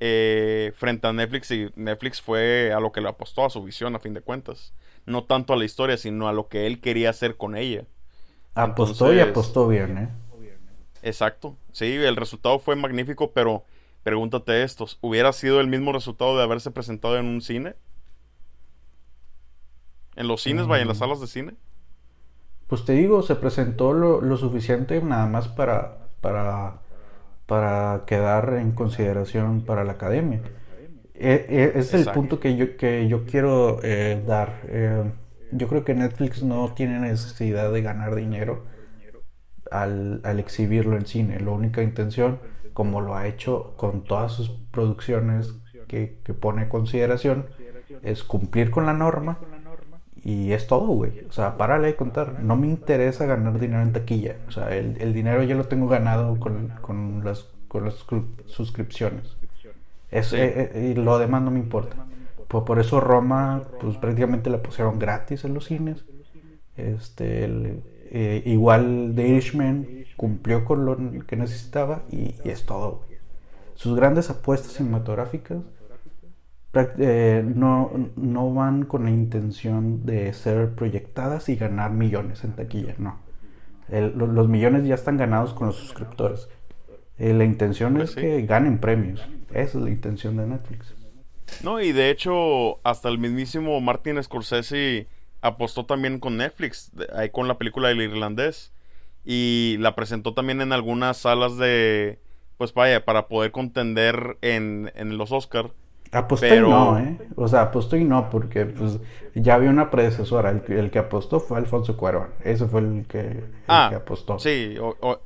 eh, 0.00 0.72
frente 0.76 1.08
a 1.08 1.12
Netflix 1.12 1.50
y 1.50 1.68
Netflix 1.76 2.22
fue 2.22 2.72
a 2.72 2.80
lo 2.80 2.90
que 2.90 3.02
le 3.02 3.10
apostó, 3.10 3.44
a 3.44 3.50
su 3.50 3.62
visión 3.62 3.94
a 3.94 3.98
fin 3.98 4.14
de 4.14 4.22
cuentas. 4.22 4.72
No 5.04 5.24
tanto 5.24 5.52
a 5.52 5.56
la 5.56 5.66
historia, 5.66 5.98
sino 5.98 6.26
a 6.26 6.32
lo 6.32 6.48
que 6.48 6.66
él 6.66 6.80
quería 6.80 7.10
hacer 7.10 7.36
con 7.36 7.54
ella. 7.54 7.84
Apostó 8.54 9.12
y 9.12 9.20
apostó 9.20 9.68
bien, 9.68 9.98
¿eh? 9.98 10.08
Exacto. 11.02 11.54
Sí, 11.72 11.84
el 11.84 12.16
resultado 12.16 12.58
fue 12.60 12.76
magnífico, 12.76 13.32
pero 13.32 13.66
pregúntate 14.04 14.62
esto, 14.62 14.86
¿hubiera 15.02 15.34
sido 15.34 15.60
el 15.60 15.66
mismo 15.66 15.92
resultado 15.92 16.34
de 16.34 16.44
haberse 16.44 16.70
presentado 16.70 17.18
en 17.18 17.26
un 17.26 17.42
cine? 17.42 17.74
¿En 20.18 20.26
los 20.26 20.42
cines, 20.42 20.66
vaya, 20.66 20.82
en 20.82 20.88
las 20.88 20.96
mm. 20.96 21.00
salas 21.00 21.20
de 21.20 21.28
cine? 21.28 21.54
Pues 22.66 22.84
te 22.84 22.92
digo, 22.92 23.22
se 23.22 23.36
presentó 23.36 23.92
lo, 23.92 24.36
suficiente 24.36 25.00
nada 25.00 25.26
más 25.26 25.46
para, 25.46 26.08
para, 26.20 26.80
para 27.46 28.02
quedar 28.04 28.54
en 28.54 28.72
consideración 28.72 29.64
para 29.64 29.84
la 29.84 29.92
academia. 29.92 30.42
E, 31.14 31.46
e, 31.48 31.78
es 31.78 31.94
el 31.94 32.04
punto 32.06 32.40
que 32.40 32.56
yo, 32.56 32.76
que 32.76 33.06
yo 33.06 33.26
quiero 33.26 33.78
eh, 33.84 34.20
dar. 34.26 34.60
Eh, 34.64 35.04
yo 35.52 35.68
creo 35.68 35.84
que 35.84 35.94
Netflix 35.94 36.42
no 36.42 36.74
tiene 36.74 36.98
necesidad 36.98 37.72
de 37.72 37.80
ganar 37.80 38.16
dinero 38.16 38.64
al, 39.70 40.20
exhibirlo 40.40 40.96
en 40.96 41.06
cine. 41.06 41.38
La 41.38 41.52
única 41.52 41.80
intención, 41.80 42.40
como 42.72 43.00
lo 43.00 43.14
ha 43.14 43.28
hecho 43.28 43.74
con 43.76 44.02
todas 44.02 44.32
sus 44.32 44.50
producciones 44.72 45.54
que, 45.86 46.18
pone 46.40 46.62
en 46.62 46.68
consideración, 46.68 47.46
es 48.02 48.24
cumplir 48.24 48.72
con 48.72 48.84
la 48.84 48.92
norma 48.92 49.38
y 50.24 50.52
es 50.52 50.66
todo, 50.66 50.86
güey. 50.86 51.24
O 51.28 51.32
sea, 51.32 51.56
párale 51.56 51.88
de 51.88 51.96
contar. 51.96 52.42
No 52.42 52.56
me 52.56 52.66
interesa 52.66 53.26
ganar 53.26 53.58
dinero 53.58 53.82
en 53.82 53.92
taquilla. 53.92 54.36
O 54.48 54.50
sea, 54.50 54.74
el, 54.74 55.12
dinero 55.12 55.42
ya 55.42 55.54
lo 55.54 55.64
tengo 55.64 55.88
ganado 55.88 56.38
con, 56.38 57.22
las, 57.24 57.46
con 57.68 57.84
las 57.84 58.04
suscripciones. 58.46 59.36
Es, 60.10 60.32
eh, 60.32 60.70
eh, 60.74 60.92
y 60.92 60.94
lo 60.94 61.18
demás 61.18 61.42
no 61.42 61.50
me 61.50 61.58
importa. 61.58 61.96
Pues 62.48 62.64
por 62.64 62.78
eso 62.78 63.00
Roma, 63.00 63.62
pues 63.80 63.96
prácticamente 63.98 64.48
la 64.48 64.62
pusieron 64.62 64.98
gratis 64.98 65.44
en 65.44 65.54
los 65.54 65.66
cines. 65.66 66.04
Este, 66.76 67.82
eh, 68.10 68.42
igual 68.46 69.12
The 69.14 69.28
Irishman 69.28 69.86
cumplió 70.16 70.64
con 70.64 70.86
lo 70.86 70.96
que 71.26 71.36
necesitaba 71.36 72.02
y, 72.10 72.34
es 72.44 72.64
todo. 72.64 73.02
Sus 73.74 73.94
grandes 73.94 74.30
apuestas 74.30 74.72
cinematográficas 74.72 75.58
eh, 76.74 77.42
no, 77.46 77.90
no 78.16 78.52
van 78.52 78.84
con 78.84 79.04
la 79.04 79.10
intención 79.10 80.04
de 80.04 80.32
ser 80.32 80.74
proyectadas 80.74 81.48
y 81.48 81.56
ganar 81.56 81.92
millones 81.92 82.44
en 82.44 82.52
taquilla, 82.52 82.94
no. 82.98 83.20
los 83.88 84.48
millones 84.48 84.86
ya 84.86 84.94
están 84.94 85.16
ganados 85.16 85.54
con 85.54 85.68
los 85.68 85.76
suscriptores. 85.76 86.48
Eh, 87.18 87.34
la 87.34 87.44
intención 87.44 87.94
pues 87.94 88.10
es 88.10 88.16
que 88.16 88.42
ganen 88.42 88.78
premios. 88.78 89.26
Esa 89.50 89.78
es 89.78 89.84
la 89.84 89.90
intención 89.90 90.36
de 90.36 90.46
Netflix. 90.46 90.94
No, 91.64 91.80
y 91.80 91.92
de 91.92 92.10
hecho, 92.10 92.78
hasta 92.84 93.08
el 93.08 93.18
mismísimo 93.18 93.80
Martin 93.80 94.22
Scorsese 94.22 95.08
apostó 95.40 95.86
también 95.86 96.20
con 96.20 96.36
Netflix, 96.36 96.92
ahí 97.14 97.30
con 97.30 97.48
la 97.48 97.58
película 97.58 97.88
del 97.88 98.02
irlandés. 98.02 98.72
Y 99.24 99.76
la 99.80 99.94
presentó 99.94 100.32
también 100.32 100.60
en 100.60 100.72
algunas 100.72 101.16
salas 101.16 101.56
de, 101.58 102.18
pues 102.56 102.72
vaya, 102.72 103.04
para 103.04 103.26
poder 103.28 103.50
contender 103.50 104.38
en, 104.40 104.92
en 104.94 105.18
los 105.18 105.32
Oscar. 105.32 105.72
Apostó 106.12 106.54
y 106.54 106.60
no, 106.60 106.98
¿eh? 106.98 107.18
O 107.36 107.48
sea, 107.48 107.62
apostó 107.62 107.96
y 107.96 108.04
no, 108.04 108.30
porque 108.30 108.66
pues 108.66 108.98
ya 109.34 109.54
había 109.54 109.70
una 109.70 109.90
predecesora. 109.90 110.50
El, 110.50 110.90
que 110.90 110.98
apostó 110.98 111.40
fue 111.40 111.58
Alfonso 111.58 111.96
Cuarón. 111.96 112.28
Ese 112.44 112.66
fue 112.66 112.80
el 112.80 113.06
que, 113.06 113.44
ah, 113.66 113.90
apostó. 113.94 114.38
Sí, 114.38 114.76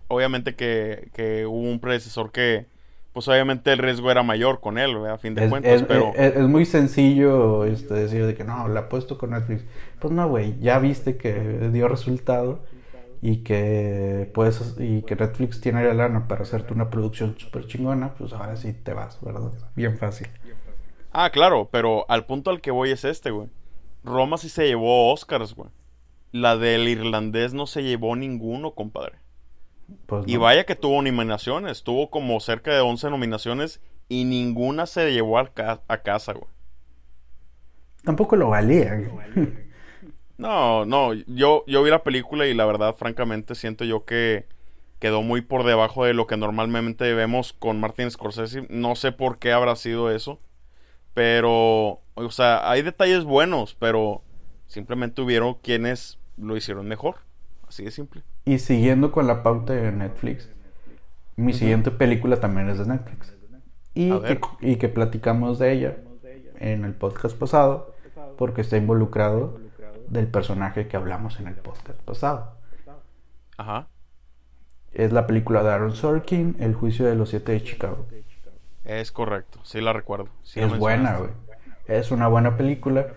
obviamente 0.09 0.55
que, 0.55 1.09
que 1.15 1.47
hubo 1.47 1.71
un 1.71 1.79
predecesor 1.81 2.33
que, 2.33 2.67
pues 3.13 3.29
obviamente 3.29 3.73
el 3.73 3.79
riesgo 3.79 4.11
era 4.11 4.23
mayor 4.23 4.61
con 4.61 4.79
él, 4.79 4.97
a 5.07 5.19
fin 5.19 5.35
de 5.35 5.49
cuentas, 5.49 5.73
es, 5.73 5.83
pero... 5.83 6.13
Es, 6.15 6.37
muy 6.49 6.65
sencillo 6.65 7.65
este, 7.65 7.95
decir 7.95 8.27
de 8.27 8.35
que 8.35 8.45
no, 8.45 8.69
la 8.69 8.89
puesto 8.89 9.19
con 9.19 9.31
Netflix. 9.31 9.65
Pues 9.99 10.13
no, 10.13 10.29
güey, 10.29 10.59
ya 10.61 10.79
viste 10.79 11.17
que 11.17 11.35
dio 11.73 11.89
resultado 11.89 12.61
y 13.21 13.39
que 13.39 14.31
puedes 14.35 14.77
y 14.79 15.03
que 15.03 15.15
Netflix 15.15 15.61
tiene 15.61 15.85
la 15.85 15.95
lana 15.95 16.27
para 16.27 16.43
hacerte 16.43 16.73
una 16.73 16.91
producción 16.91 17.37
súper 17.39 17.67
chingona, 17.67 18.15
pues 18.15 18.33
ahora 18.33 18.57
sí 18.57 18.73
te 18.73 18.95
vas, 18.95 19.19
¿verdad? 19.21 19.53
Bien 19.77 19.97
fácil. 19.97 20.29
Ah, 21.13 21.31
claro, 21.31 21.69
pero 21.71 22.07
al 22.09 22.25
punto 22.25 22.51
al 22.51 22.61
que 22.61 22.71
voy 22.71 22.91
es 22.91 23.05
este, 23.05 23.31
güey. 23.31 23.49
Roma 24.03 24.39
sí 24.39 24.49
se 24.49 24.67
llevó 24.67 25.13
Oscars, 25.13 25.55
güey. 25.55 25.71
La 26.33 26.57
del 26.57 26.89
irlandés 26.89 27.53
no 27.53 27.67
se 27.67 27.83
llevó 27.83 28.17
ninguno, 28.17 28.73
compadre. 28.73 29.19
Pues 30.07 30.25
y 30.27 30.39
vaya 30.39 30.65
que 30.65 30.75
tuvo 30.75 31.03
nominaciones, 31.03 31.83
tuvo 31.83 32.11
como 32.11 32.41
cerca 32.41 32.73
de 32.73 32.81
11 32.81 33.11
nominaciones 33.11 33.83
y 34.09 34.25
ninguna 34.25 34.87
se 34.87 35.13
llevó 35.13 35.39
a, 35.39 35.47
casa, 35.49 36.33
güey. 36.33 36.47
Tampoco 38.05 38.37
lo 38.37 38.49
valía. 38.49 38.99
no, 40.39 40.87
no, 40.87 41.13
yo, 41.13 41.65
yo 41.67 41.83
vi 41.83 41.91
la 41.91 42.03
película 42.03 42.47
y 42.47 42.55
la 42.55 42.65
verdad, 42.65 42.97
francamente, 42.97 43.55
siento 43.55 43.85
yo 43.85 44.07
que 44.07 44.47
quedó 44.99 45.21
muy 45.21 45.43
por 45.43 45.65
debajo 45.65 46.05
de 46.05 46.15
lo 46.15 46.27
que 46.27 46.37
normalmente 46.37 47.13
vemos 47.13 47.53
con 47.53 47.81
Martin 47.81 48.11
Scorsese. 48.11 48.67
No 48.71 48.95
sé 48.95 49.13
por 49.13 49.39
qué 49.39 49.53
habrá 49.53 49.77
sido 49.77 50.11
eso. 50.11 50.41
Pero, 51.15 52.01
o 52.15 52.31
sea, 52.31 52.71
hay 52.71 52.83
detalles 52.83 53.25
buenos, 53.25 53.75
pero 53.79 54.23
simplemente 54.67 55.21
hubieron 55.21 55.55
quienes 55.55 56.19
lo 56.37 56.57
hicieron 56.57 56.89
mejor. 56.89 57.17
Así 57.69 57.85
de 57.85 57.91
simple. 57.91 58.23
Y 58.45 58.59
siguiendo 58.59 59.13
con 59.13 59.27
la 59.27 59.43
pauta 59.43 59.73
de 59.73 59.93
Netflix, 59.93 60.49
mi 61.37 61.53
siguiente 61.53 61.91
película 61.91 62.41
también 62.41 62.69
es 62.69 62.79
de 62.79 62.87
Netflix. 62.87 63.35
Y 63.95 64.11
que, 64.21 64.41
y 64.61 64.77
que 64.77 64.89
platicamos 64.89 65.59
de 65.59 65.73
ella 65.73 65.97
en 66.59 66.85
el 66.85 66.95
podcast 66.95 67.37
pasado, 67.37 67.95
porque 68.39 68.63
está 68.63 68.77
involucrado 68.77 69.61
del 70.09 70.29
personaje 70.29 70.89
que 70.89 70.97
hablamos 70.97 71.41
en 71.41 71.49
el 71.49 71.55
podcast 71.55 72.01
pasado. 72.01 72.57
Ajá. 73.57 73.89
Es 74.93 75.13
la 75.13 75.27
película 75.27 75.63
de 75.63 75.71
Aaron 75.71 75.95
Sorkin, 75.95 76.57
El 76.59 76.75
juicio 76.75 77.07
de 77.07 77.15
los 77.15 77.31
siete 77.31 77.53
de 77.53 77.63
Chicago. 77.63 78.07
Es 78.85 79.13
correcto, 79.13 79.61
sí 79.63 79.81
la 79.81 79.93
recuerdo. 79.93 80.29
es 80.55 80.79
buena, 80.79 81.17
güey. 81.19 81.31
Es 81.87 82.11
una 82.11 82.29
buena 82.29 82.57
película. 82.57 83.09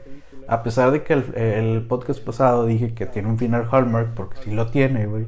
A 0.48 0.62
pesar 0.64 0.92
de 0.92 1.04
que 1.04 1.14
el, 1.14 1.86
podcast 1.88 2.24
pasado 2.24 2.66
dije 2.66 2.94
que 2.94 3.06
tiene 3.06 3.30
un 3.30 3.38
final 3.38 3.68
Hallmark, 3.72 4.14
porque 4.14 4.38
sí 4.44 4.52
lo 4.52 4.70
tiene, 4.70 5.08
güey. 5.08 5.28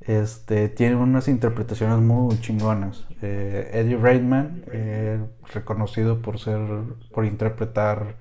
Este, 0.00 0.68
tiene 0.68 0.96
unas 0.96 1.28
interpretaciones 1.28 1.98
muy 1.98 2.38
chingonas. 2.40 3.06
Eh, 3.22 3.70
Eddie 3.72 3.96
Redmayne, 3.96 4.64
eh, 4.70 5.18
reconocido 5.52 6.20
por 6.20 6.38
ser, 6.38 6.60
por 7.12 7.24
interpretar 7.24 8.16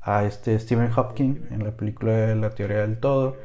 a 0.00 0.24
este 0.24 0.58
Stephen 0.58 0.90
Hopkins 0.96 1.50
en 1.52 1.62
la 1.62 1.72
película 1.72 2.12
de 2.12 2.34
La 2.34 2.50
teoría 2.50 2.78
del 2.78 2.98
todo. 2.98 3.36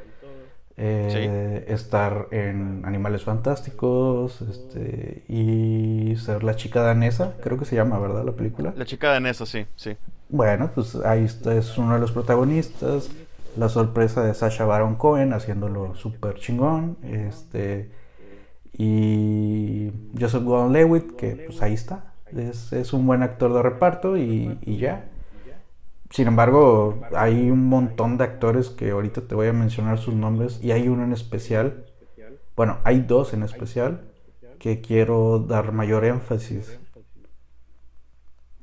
Eh, 0.78 1.65
estar 1.69 2.28
en 2.32 2.82
Animales 2.84 3.23
Fantásticos 3.23 4.41
este, 4.41 5.23
y 5.30 6.17
ser 6.17 6.43
la 6.43 6.57
chica 6.57 6.82
danesa, 6.82 7.36
creo 7.41 7.57
que 7.57 7.63
se 7.63 7.78
llama, 7.78 7.97
¿verdad? 7.97 8.26
La 8.26 8.34
película. 8.34 8.73
La 8.76 8.84
chica 8.84 9.09
danesa, 9.09 9.45
sí, 9.45 9.65
sí. 9.78 9.95
Bueno, 10.28 10.71
pues 10.76 10.95
ahí 10.95 11.23
está, 11.23 11.55
es 11.55 11.78
uno 11.78 11.93
de 11.93 11.99
los 12.01 12.11
protagonistas. 12.11 13.09
La 13.55 13.69
sorpresa 13.69 14.21
de 14.21 14.34
Sasha 14.34 14.65
Baron 14.65 14.95
Cohen 14.95 15.32
haciéndolo 15.32 15.95
súper 15.95 16.36
chingón. 16.36 16.97
Este, 17.03 17.89
y 18.73 19.93
Joseph 20.19 20.43
Gordon-Levitt, 20.43 21.15
que 21.15 21.45
pues 21.47 21.61
ahí 21.61 21.73
está. 21.73 22.11
Es, 22.36 22.73
es, 22.73 22.91
un 22.91 23.07
buen 23.07 23.23
actor 23.23 23.53
de 23.53 23.61
reparto 23.61 24.17
y, 24.17 24.59
y 24.61 24.76
ya. 24.76 25.05
Sin 26.10 26.28
embargo, 26.28 27.01
hay 27.16 27.49
un 27.49 27.68
montón 27.68 28.18
de 28.18 28.24
actores 28.24 28.70
que 28.70 28.91
ahorita 28.91 29.28
te 29.28 29.36
voy 29.36 29.47
a 29.47 29.53
mencionar 29.53 29.97
sus 29.97 30.14
nombres 30.14 30.60
y 30.64 30.72
hay 30.72 30.88
uno 30.88 31.03
en 31.03 31.14
especial, 31.14 31.86
bueno, 32.56 32.78
hay 32.84 33.01
dos 33.01 33.34
en 33.34 33.43
especial 33.43 34.12
que 34.60 34.82
quiero 34.82 35.39
dar 35.39 35.72
mayor 35.72 36.06
énfasis. 36.06 36.80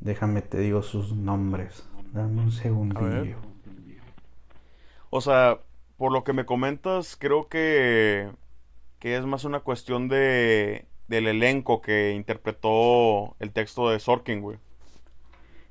Déjame 0.00 0.42
te 0.42 0.58
digo 0.58 0.82
sus 0.82 1.14
nombres. 1.14 1.84
Dame 2.12 2.42
un 2.42 2.52
segundillo. 2.52 3.36
O 5.10 5.20
sea, 5.20 5.60
por 5.96 6.12
lo 6.12 6.24
que 6.24 6.32
me 6.32 6.46
comentas, 6.46 7.16
creo 7.16 7.48
que 7.48 8.30
que 8.98 9.16
es 9.16 9.26
más 9.26 9.44
una 9.44 9.60
cuestión 9.60 10.08
de 10.08 10.86
del 11.08 11.26
elenco 11.26 11.82
que 11.82 12.12
interpretó 12.12 13.36
el 13.38 13.52
texto 13.52 13.90
de 13.90 13.98
Sorkin, 14.00 14.40
güey. 14.40 14.58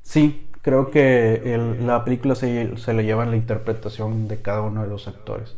Sí, 0.04 0.51
creo 0.62 0.91
que 0.91 1.53
el- 1.53 1.86
la 1.88 2.03
película 2.03 2.36
se, 2.36 2.78
se 2.78 2.93
le 2.93 3.03
lleva 3.03 3.24
en 3.24 3.32
la 3.32 3.38
interpretación 3.38 4.28
de 4.28 4.41
cada 4.41 4.62
uno 4.62 4.84
de 4.84 4.88
los 4.89 5.07
actores. 5.07 5.57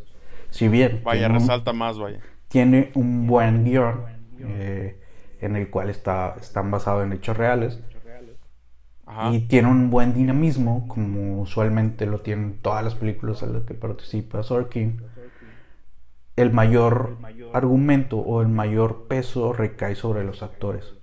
Si 0.50 0.68
bien 0.68 1.02
Vaya, 1.04 1.22
tiene 1.22 1.34
un- 1.36 1.40
resalta 1.42 1.74
más, 1.74 1.98
vaya. 2.00 2.20
tiene 2.48 2.92
un 2.96 3.28
buen 3.28 3.64
guion 3.66 4.02
eh, 4.40 5.00
en 5.42 5.56
el 5.56 5.70
cual 5.70 5.90
está, 5.90 6.36
están 6.40 6.70
basados 6.72 7.04
en 7.06 7.14
hechos 7.14 7.36
reales 7.38 7.80
Ajá. 9.06 9.32
y 9.32 9.42
tiene 9.42 9.68
un 9.70 9.90
buen 9.90 10.14
dinamismo 10.14 10.88
como 10.88 11.42
usualmente 11.42 12.06
lo 12.06 12.20
tienen 12.20 12.58
todas 12.62 12.84
las 12.84 12.96
películas 12.96 13.42
en 13.44 13.54
las 13.54 13.64
que 13.64 13.74
participa 13.74 14.42
Sorkin. 14.44 15.02
El 16.36 16.52
mayor 16.52 17.18
argumento 17.54 18.18
o 18.18 18.42
el 18.42 18.48
mayor 18.48 19.08
peso 19.08 19.54
recae 19.54 19.96
sobre 19.96 20.24
los 20.24 20.42
actores. 20.42 20.94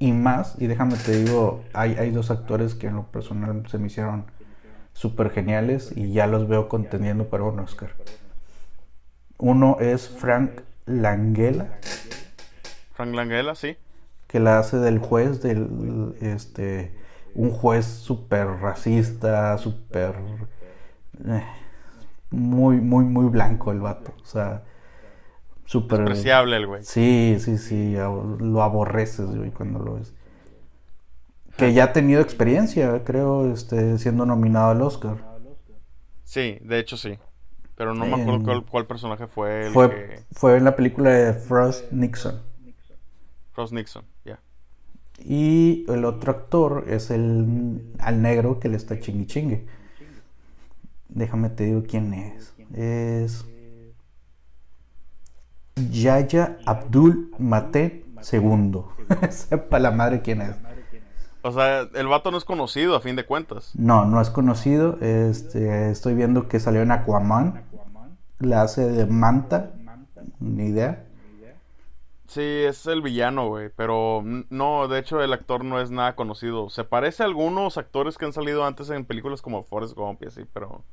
Y 0.00 0.12
más, 0.12 0.56
y 0.58 0.66
déjame 0.66 0.96
te 0.96 1.12
digo, 1.12 1.62
hay, 1.72 1.94
hay 1.94 2.10
dos 2.10 2.32
actores 2.32 2.74
que 2.74 2.88
en 2.88 2.96
lo 2.96 3.04
personal 3.04 3.62
se 3.68 3.78
me 3.78 3.86
hicieron 3.86 4.24
súper 4.94 5.30
geniales 5.30 5.92
y 5.94 6.12
ya 6.12 6.26
los 6.26 6.48
veo 6.48 6.68
contendiendo 6.68 7.28
para 7.28 7.44
un 7.44 7.60
Oscar. 7.60 7.90
Uno 9.38 9.76
es 9.78 10.08
Frank 10.08 10.62
Langella, 10.86 11.78
Frank 12.92 13.14
Langella, 13.14 13.54
sí. 13.54 13.76
que 14.26 14.40
la 14.40 14.58
hace 14.58 14.78
del 14.78 14.98
juez, 14.98 15.42
del 15.42 16.14
este, 16.20 16.94
un 17.34 17.50
juez 17.50 17.86
súper 17.86 18.46
racista, 18.46 19.56
súper 19.58 20.16
eh, 21.26 21.44
muy, 22.30 22.76
muy, 22.76 23.04
muy 23.04 23.26
blanco 23.26 23.70
el 23.70 23.80
vato, 23.80 24.12
o 24.22 24.26
sea, 24.26 24.62
súper 25.70 26.00
Despreciable 26.00 26.56
el 26.56 26.66
güey. 26.66 26.82
Sí, 26.82 27.36
sí, 27.38 27.56
sí, 27.56 27.94
lo 27.94 28.60
aborreces, 28.60 29.36
güey, 29.36 29.52
cuando 29.52 29.78
lo 29.78 29.94
ves. 29.94 30.12
Que 31.56 31.72
ya 31.72 31.84
ha 31.84 31.92
tenido 31.92 32.20
experiencia, 32.20 33.04
creo, 33.04 33.52
este, 33.52 33.96
siendo 33.98 34.26
nominado 34.26 34.70
al 34.70 34.82
Oscar. 34.82 35.18
Sí, 36.24 36.58
de 36.62 36.80
hecho 36.80 36.96
sí. 36.96 37.16
Pero 37.76 37.94
no 37.94 38.04
me 38.04 38.20
acuerdo 38.20 38.42
cuál, 38.42 38.64
cuál 38.66 38.86
personaje 38.88 39.28
fue 39.28 39.68
el 39.68 39.72
Fue, 39.72 39.90
que... 39.90 40.22
fue 40.32 40.56
en 40.56 40.64
la 40.64 40.74
película 40.74 41.10
de 41.10 41.34
Frost 41.34 41.92
Nixon. 41.92 42.42
Ross 43.54 43.72
Nixon, 43.72 44.04
ya. 44.24 44.40
Y 45.20 45.86
el 45.88 46.04
otro 46.04 46.32
actor 46.32 46.86
es 46.88 47.12
el 47.12 47.94
al 48.00 48.22
negro 48.22 48.58
que 48.58 48.68
le 48.68 48.76
está 48.76 48.98
chingui 48.98 49.26
chingue. 49.26 49.66
Déjame 51.08 51.48
te 51.48 51.64
digo 51.64 51.84
quién 51.86 52.12
es. 52.12 52.54
Es 52.74 53.44
Yaya 55.90 56.58
Abdul 56.66 57.32
Mate 57.38 58.04
II. 58.32 58.82
Sepa 59.30 59.78
la 59.78 59.90
madre 59.90 60.22
quién 60.22 60.42
es. 60.42 60.56
O 61.42 61.52
sea, 61.52 61.88
el 61.94 62.06
vato 62.06 62.30
no 62.30 62.36
es 62.38 62.44
conocido 62.44 62.94
a 62.94 63.00
fin 63.00 63.16
de 63.16 63.24
cuentas. 63.24 63.72
No, 63.74 64.04
no 64.04 64.20
es 64.20 64.28
conocido. 64.28 64.98
Este, 65.00 65.90
estoy 65.90 66.14
viendo 66.14 66.48
que 66.48 66.60
salió 66.60 66.82
en 66.82 66.90
Aquaman. 66.90 67.64
La 68.38 68.62
hace 68.62 68.86
de 68.86 69.06
Manta. 69.06 69.70
Ni 70.38 70.66
idea. 70.66 71.04
Sí, 72.26 72.42
es 72.42 72.86
el 72.86 73.02
villano, 73.02 73.48
güey. 73.48 73.70
Pero 73.74 74.22
no, 74.50 74.86
de 74.86 74.98
hecho 74.98 75.20
el 75.22 75.32
actor 75.32 75.64
no 75.64 75.80
es 75.80 75.90
nada 75.90 76.14
conocido. 76.14 76.68
Se 76.68 76.84
parece 76.84 77.22
a 77.22 77.26
algunos 77.26 77.78
actores 77.78 78.18
que 78.18 78.26
han 78.26 78.32
salido 78.32 78.64
antes 78.64 78.90
en 78.90 79.04
películas 79.04 79.42
como 79.42 79.64
Forrest 79.64 79.96
Gump 79.96 80.22
y 80.22 80.26
así, 80.26 80.42
pero 80.52 80.84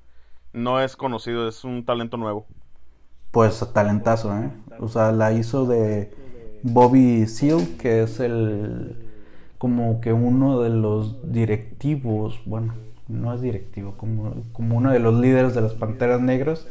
no 0.54 0.82
es 0.82 0.96
conocido, 0.96 1.48
es 1.48 1.64
un 1.64 1.86
talento 1.86 2.18
nuevo. 2.18 2.48
Pues 3.32 3.64
talentazo, 3.74 4.36
¿eh? 4.38 4.50
O 4.80 4.88
sea, 4.88 5.12
la 5.12 5.34
hizo 5.34 5.66
de 5.66 6.12
Bobby 6.64 7.28
Seal, 7.28 7.78
que 7.78 8.04
es 8.04 8.20
el 8.20 9.08
como 9.58 10.02
que 10.02 10.14
uno 10.14 10.62
de 10.62 10.70
los 10.70 11.32
directivos, 11.32 12.40
bueno, 12.46 12.76
no 13.08 13.34
es 13.34 13.42
directivo, 13.42 13.96
como, 13.98 14.44
como 14.54 14.78
uno 14.78 14.92
de 14.92 15.00
los 15.00 15.20
líderes 15.20 15.56
de 15.56 15.62
las 15.62 15.74
Panteras 15.74 16.22
Negras, 16.22 16.68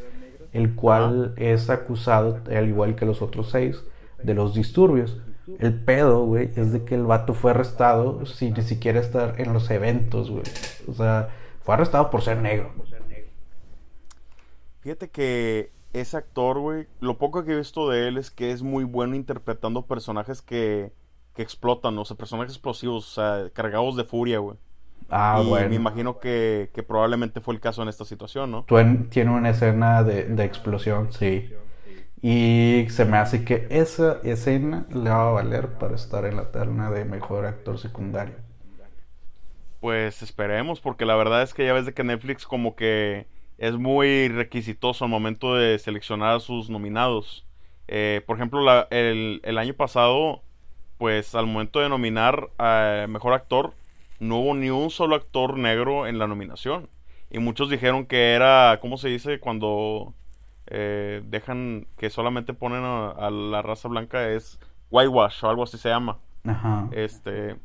el 0.53 0.75
cual 0.75 1.35
es 1.37 1.69
acusado, 1.69 2.41
al 2.49 2.69
igual 2.69 2.95
que 2.95 3.07
los 3.07 3.23
otros 3.23 3.51
seis, 3.51 3.83
de 4.23 4.35
los 4.35 4.55
disturbios. 4.55 5.21
El 5.59 5.75
pedo, 5.75 6.25
güey, 6.25 6.51
es 6.57 6.73
de 6.73 6.85
que 6.85 6.95
el 6.95 7.05
vato 7.05 7.35
fue 7.35 7.53
arrestado 7.53 8.27
sin 8.27 8.55
ni 8.55 8.63
siquiera 8.63 9.01
estar 9.01 9.41
en 9.41 9.53
los 9.53 9.71
eventos, 9.71 10.31
güey. 10.31 10.45
O 10.89 10.95
sea, 10.95 11.29
fue 11.63 11.75
arrestado 11.75 12.11
por 12.11 12.23
ser 12.23 12.39
negro. 12.39 12.71
Fíjate 14.81 15.09
que 15.09 15.71
ese 15.93 16.17
actor, 16.17 16.59
güey, 16.59 16.87
lo 17.01 17.19
poco 17.19 17.45
que 17.45 17.53
he 17.53 17.57
visto 17.57 17.89
de 17.89 18.09
él 18.09 18.19
es 18.19 18.31
que 18.31 18.51
es 18.51 18.63
muy 18.63 18.85
bueno 18.85 19.15
interpretando 19.15 19.87
personajes 19.87 20.43
que, 20.43 20.93
que 21.35 21.43
explotan, 21.43 21.97
o 21.99 22.05
sea, 22.05 22.17
personajes 22.17 22.55
explosivos, 22.55 23.07
o 23.07 23.15
sea, 23.15 23.51
cargados 23.51 23.97
de 23.97 24.05
furia, 24.05 24.39
güey. 24.39 24.57
Ah, 25.09 25.41
y 25.45 25.49
bueno. 25.49 25.69
me 25.69 25.77
imagino 25.77 26.19
que, 26.19 26.71
que 26.75 26.83
probablemente 26.83 27.41
fue 27.41 27.55
el 27.55 27.61
caso 27.61 27.83
en 27.83 27.89
esta 27.89 28.05
situación, 28.05 28.51
¿no? 28.51 28.65
Tiene 29.11 29.31
una 29.31 29.51
escena 29.51 30.03
de, 30.03 30.25
de 30.25 30.45
explosión, 30.45 31.13
sí. 31.13 31.51
Y 32.21 32.87
se 32.91 33.05
me 33.05 33.19
hace 33.19 33.45
que 33.45 33.67
esa 33.71 34.19
escena 34.25 34.87
le 34.91 35.11
va 35.11 35.29
a 35.29 35.33
valer 35.33 35.79
para 35.79 35.95
estar 35.95 36.25
en 36.25 36.37
la 36.37 36.51
terna 36.51 36.91
de 36.91 37.05
mejor 37.05 37.47
actor 37.47 37.79
secundario. 37.79 38.35
Pues 39.81 40.23
esperemos, 40.23 40.81
porque 40.81 41.05
la 41.05 41.17
verdad 41.17 41.43
es 41.43 41.55
que 41.55 41.65
ya 41.67 41.73
ves 41.73 41.87
de 41.87 41.95
que 41.95 42.03
Netflix 42.03 42.47
como 42.47 42.75
que 42.75 43.29
es 43.59 43.75
muy 43.77 44.29
requisitoso 44.29 45.05
al 45.05 45.11
momento 45.11 45.55
de 45.55 45.79
seleccionar 45.79 46.37
a 46.37 46.41
sus 46.41 46.71
nominados. 46.71 47.45
Eh, 47.89 48.23
por 48.27 48.37
ejemplo, 48.37 48.63
la- 48.63 48.89
el, 48.91 49.41
el 49.45 49.59
año 49.59 49.75
pasado, 49.75 50.43
pues 50.99 51.35
al 51.35 51.47
momento 51.47 51.81
de 51.81 51.89
nominar 51.89 52.51
a 52.59 53.07
mejor 53.09 53.33
actor, 53.35 53.75
no 54.21 54.39
hubo 54.39 54.55
ni 54.55 54.71
un 54.71 54.91
solo 54.91 55.17
actor 55.17 55.59
negro 55.59 56.07
en 56.07 56.19
la 56.19 56.27
nominación. 56.27 56.89
Y 57.31 57.39
muchos 57.39 57.71
dijeron 57.71 58.07
que 58.07 58.33
era, 58.35 58.79
¿cómo 58.81 58.99
se 58.99 59.09
dice? 59.09 59.41
Cuando 59.41 60.15
eh, 60.67 61.23
dejan 61.27 61.87
que 61.99 62.11
solamente 62.11 62.55
ponen 62.55 62.83
a, 62.85 63.11
a 63.11 63.31
la 63.31 63.63
raza 63.63 63.89
blanca 63.89 64.29
es 64.31 64.59
whitewash 64.91 65.45
o 65.45 65.49
algo 65.51 65.63
así 65.65 65.79
se 65.79 65.89
llama. 65.89 66.19
Ajá. 66.45 66.89
Este, 66.93 67.57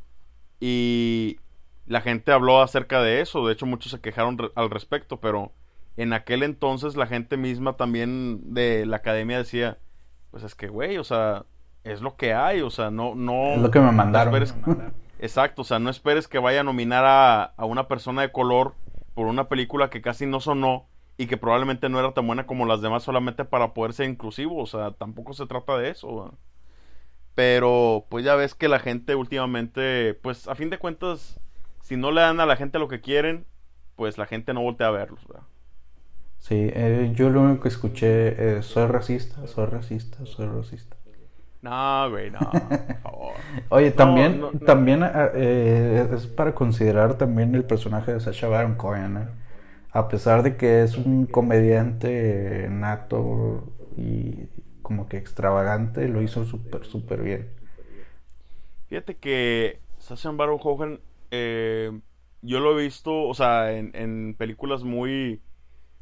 y 0.59 1.37
la 1.85 2.01
gente 2.01 2.31
habló 2.31 2.61
acerca 2.61 3.01
de 3.01 3.21
eso, 3.21 3.45
de 3.47 3.53
hecho 3.53 3.65
muchos 3.65 3.91
se 3.91 4.01
quejaron 4.01 4.37
re- 4.37 4.51
al 4.55 4.69
respecto, 4.69 5.19
pero 5.19 5.51
en 5.97 6.13
aquel 6.13 6.43
entonces 6.43 6.95
la 6.95 7.07
gente 7.07 7.37
misma 7.37 7.77
también 7.77 8.53
de 8.53 8.85
la 8.85 8.97
academia 8.97 9.37
decía, 9.37 9.77
pues 10.31 10.43
es 10.43 10.55
que, 10.55 10.67
güey, 10.67 10.97
o 10.97 11.03
sea, 11.03 11.45
es 11.83 12.01
lo 12.01 12.15
que 12.15 12.33
hay, 12.33 12.61
o 12.61 12.69
sea, 12.69 12.91
no, 12.91 13.15
no... 13.15 13.55
Es 13.55 13.61
lo 13.61 13.71
que 13.71 13.79
me 13.79 13.85
no 13.87 13.91
mandaron. 13.91 14.33
esperes- 14.33 14.55
exacto, 15.19 15.61
o 15.63 15.65
sea, 15.65 15.79
no 15.79 15.89
esperes 15.89 16.27
que 16.27 16.39
vaya 16.39 16.61
a 16.61 16.63
nominar 16.63 17.05
a, 17.05 17.43
a 17.43 17.65
una 17.65 17.87
persona 17.87 18.21
de 18.21 18.31
color 18.31 18.73
por 19.15 19.27
una 19.27 19.49
película 19.49 19.89
que 19.89 20.01
casi 20.01 20.25
no 20.25 20.39
sonó 20.39 20.87
y 21.17 21.27
que 21.27 21.37
probablemente 21.37 21.89
no 21.89 21.99
era 21.99 22.13
tan 22.13 22.25
buena 22.25 22.47
como 22.47 22.65
las 22.65 22.81
demás 22.81 23.03
solamente 23.03 23.45
para 23.45 23.73
poder 23.73 23.93
ser 23.93 24.09
inclusivo, 24.09 24.57
o 24.61 24.65
sea, 24.65 24.91
tampoco 24.91 25.33
se 25.33 25.45
trata 25.45 25.77
de 25.77 25.89
eso. 25.89 26.33
Pero 27.35 28.05
pues 28.09 28.25
ya 28.25 28.35
ves 28.35 28.55
que 28.55 28.67
la 28.67 28.79
gente 28.79 29.15
últimamente, 29.15 30.13
pues 30.15 30.47
a 30.47 30.55
fin 30.55 30.69
de 30.69 30.79
cuentas, 30.79 31.39
si 31.81 31.95
no 31.97 32.11
le 32.11 32.21
dan 32.21 32.39
a 32.39 32.45
la 32.45 32.55
gente 32.57 32.79
lo 32.79 32.87
que 32.87 33.01
quieren, 33.01 33.45
pues 33.95 34.17
la 34.17 34.25
gente 34.25 34.53
no 34.53 34.61
voltea 34.61 34.87
a 34.87 34.91
verlos, 34.91 35.25
¿verdad? 35.27 35.43
Sí, 36.41 36.55
eh, 36.73 37.11
yo 37.15 37.29
lo 37.29 37.41
único 37.41 37.61
que 37.61 37.69
escuché 37.69 38.57
es 38.57 38.65
soy 38.65 38.87
racista, 38.87 39.45
soy 39.45 39.67
racista, 39.67 40.25
soy 40.25 40.47
racista. 40.47 40.97
No, 41.61 42.09
güey, 42.09 42.31
no, 42.31 42.39
por 42.39 42.97
favor. 43.03 43.33
Oye, 43.69 43.91
también, 43.91 44.41
no, 44.41 44.51
no. 44.51 44.59
también 44.59 45.03
ah, 45.03 45.29
eh, 45.35 46.07
es 46.11 46.25
para 46.25 46.55
considerar 46.55 47.15
también 47.19 47.53
el 47.53 47.63
personaje 47.63 48.11
de 48.13 48.19
Sacha 48.19 48.47
Baron 48.47 48.73
Cohen, 48.73 49.17
¿eh? 49.17 49.27
A 49.91 50.07
pesar 50.07 50.41
de 50.41 50.57
que 50.57 50.81
es 50.81 50.97
un 50.97 51.27
comediante 51.27 52.67
nato 52.71 53.71
y 53.95 54.47
como 54.81 55.07
que 55.07 55.17
extravagante, 55.17 56.07
lo 56.07 56.23
hizo 56.23 56.43
súper, 56.45 56.85
súper 56.85 57.21
bien. 57.21 57.49
Fíjate 58.87 59.15
que 59.17 59.79
Sacha 59.99 60.31
Baron 60.31 60.57
Cohen, 60.57 61.01
eh, 61.29 61.91
yo 62.41 62.59
lo 62.59 62.79
he 62.79 62.83
visto, 62.83 63.27
o 63.27 63.33
sea, 63.35 63.73
en, 63.73 63.91
en 63.93 64.33
películas 64.35 64.83
muy, 64.83 65.39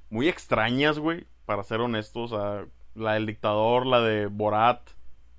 muy 0.09 0.27
extrañas, 0.27 0.99
güey, 0.99 1.25
para 1.45 1.63
ser 1.63 1.81
honestos, 1.81 2.31
o 2.31 2.37
sea, 2.37 2.65
la 2.95 3.13
del 3.13 3.25
dictador, 3.25 3.85
la 3.85 4.01
de 4.01 4.27
Borat, 4.27 4.81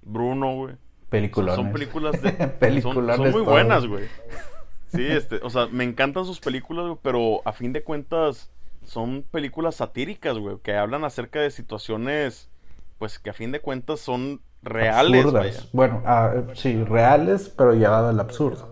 Bruno, 0.02 0.54
güey. 0.54 0.74
Son, 0.74 1.10
Peliculones. 1.10 1.56
son 1.56 1.72
películas 1.72 2.22
de... 2.22 2.80
son, 2.82 2.94
son 2.94 3.30
muy 3.32 3.42
buenas, 3.42 3.86
güey. 3.86 4.04
Sí, 4.88 5.06
este, 5.06 5.40
o 5.42 5.50
sea, 5.50 5.66
me 5.66 5.84
encantan 5.84 6.24
sus 6.24 6.40
películas, 6.40 6.86
güey, 6.86 6.98
pero 7.02 7.42
a 7.44 7.52
fin 7.52 7.72
de 7.72 7.82
cuentas 7.82 8.50
son 8.84 9.24
películas 9.30 9.76
satíricas, 9.76 10.38
güey, 10.38 10.58
que 10.58 10.74
hablan 10.74 11.04
acerca 11.04 11.40
de 11.40 11.50
situaciones, 11.50 12.48
pues 12.98 13.18
que 13.18 13.30
a 13.30 13.32
fin 13.32 13.52
de 13.52 13.60
cuentas 13.60 14.00
son 14.00 14.40
reales, 14.62 15.24
Absurdas. 15.24 15.44
vaya. 15.44 15.68
Bueno, 15.72 16.02
ah, 16.06 16.34
sí, 16.54 16.82
reales, 16.84 17.52
pero 17.56 17.74
llevado 17.74 18.08
al 18.08 18.20
absurdo. 18.20 18.70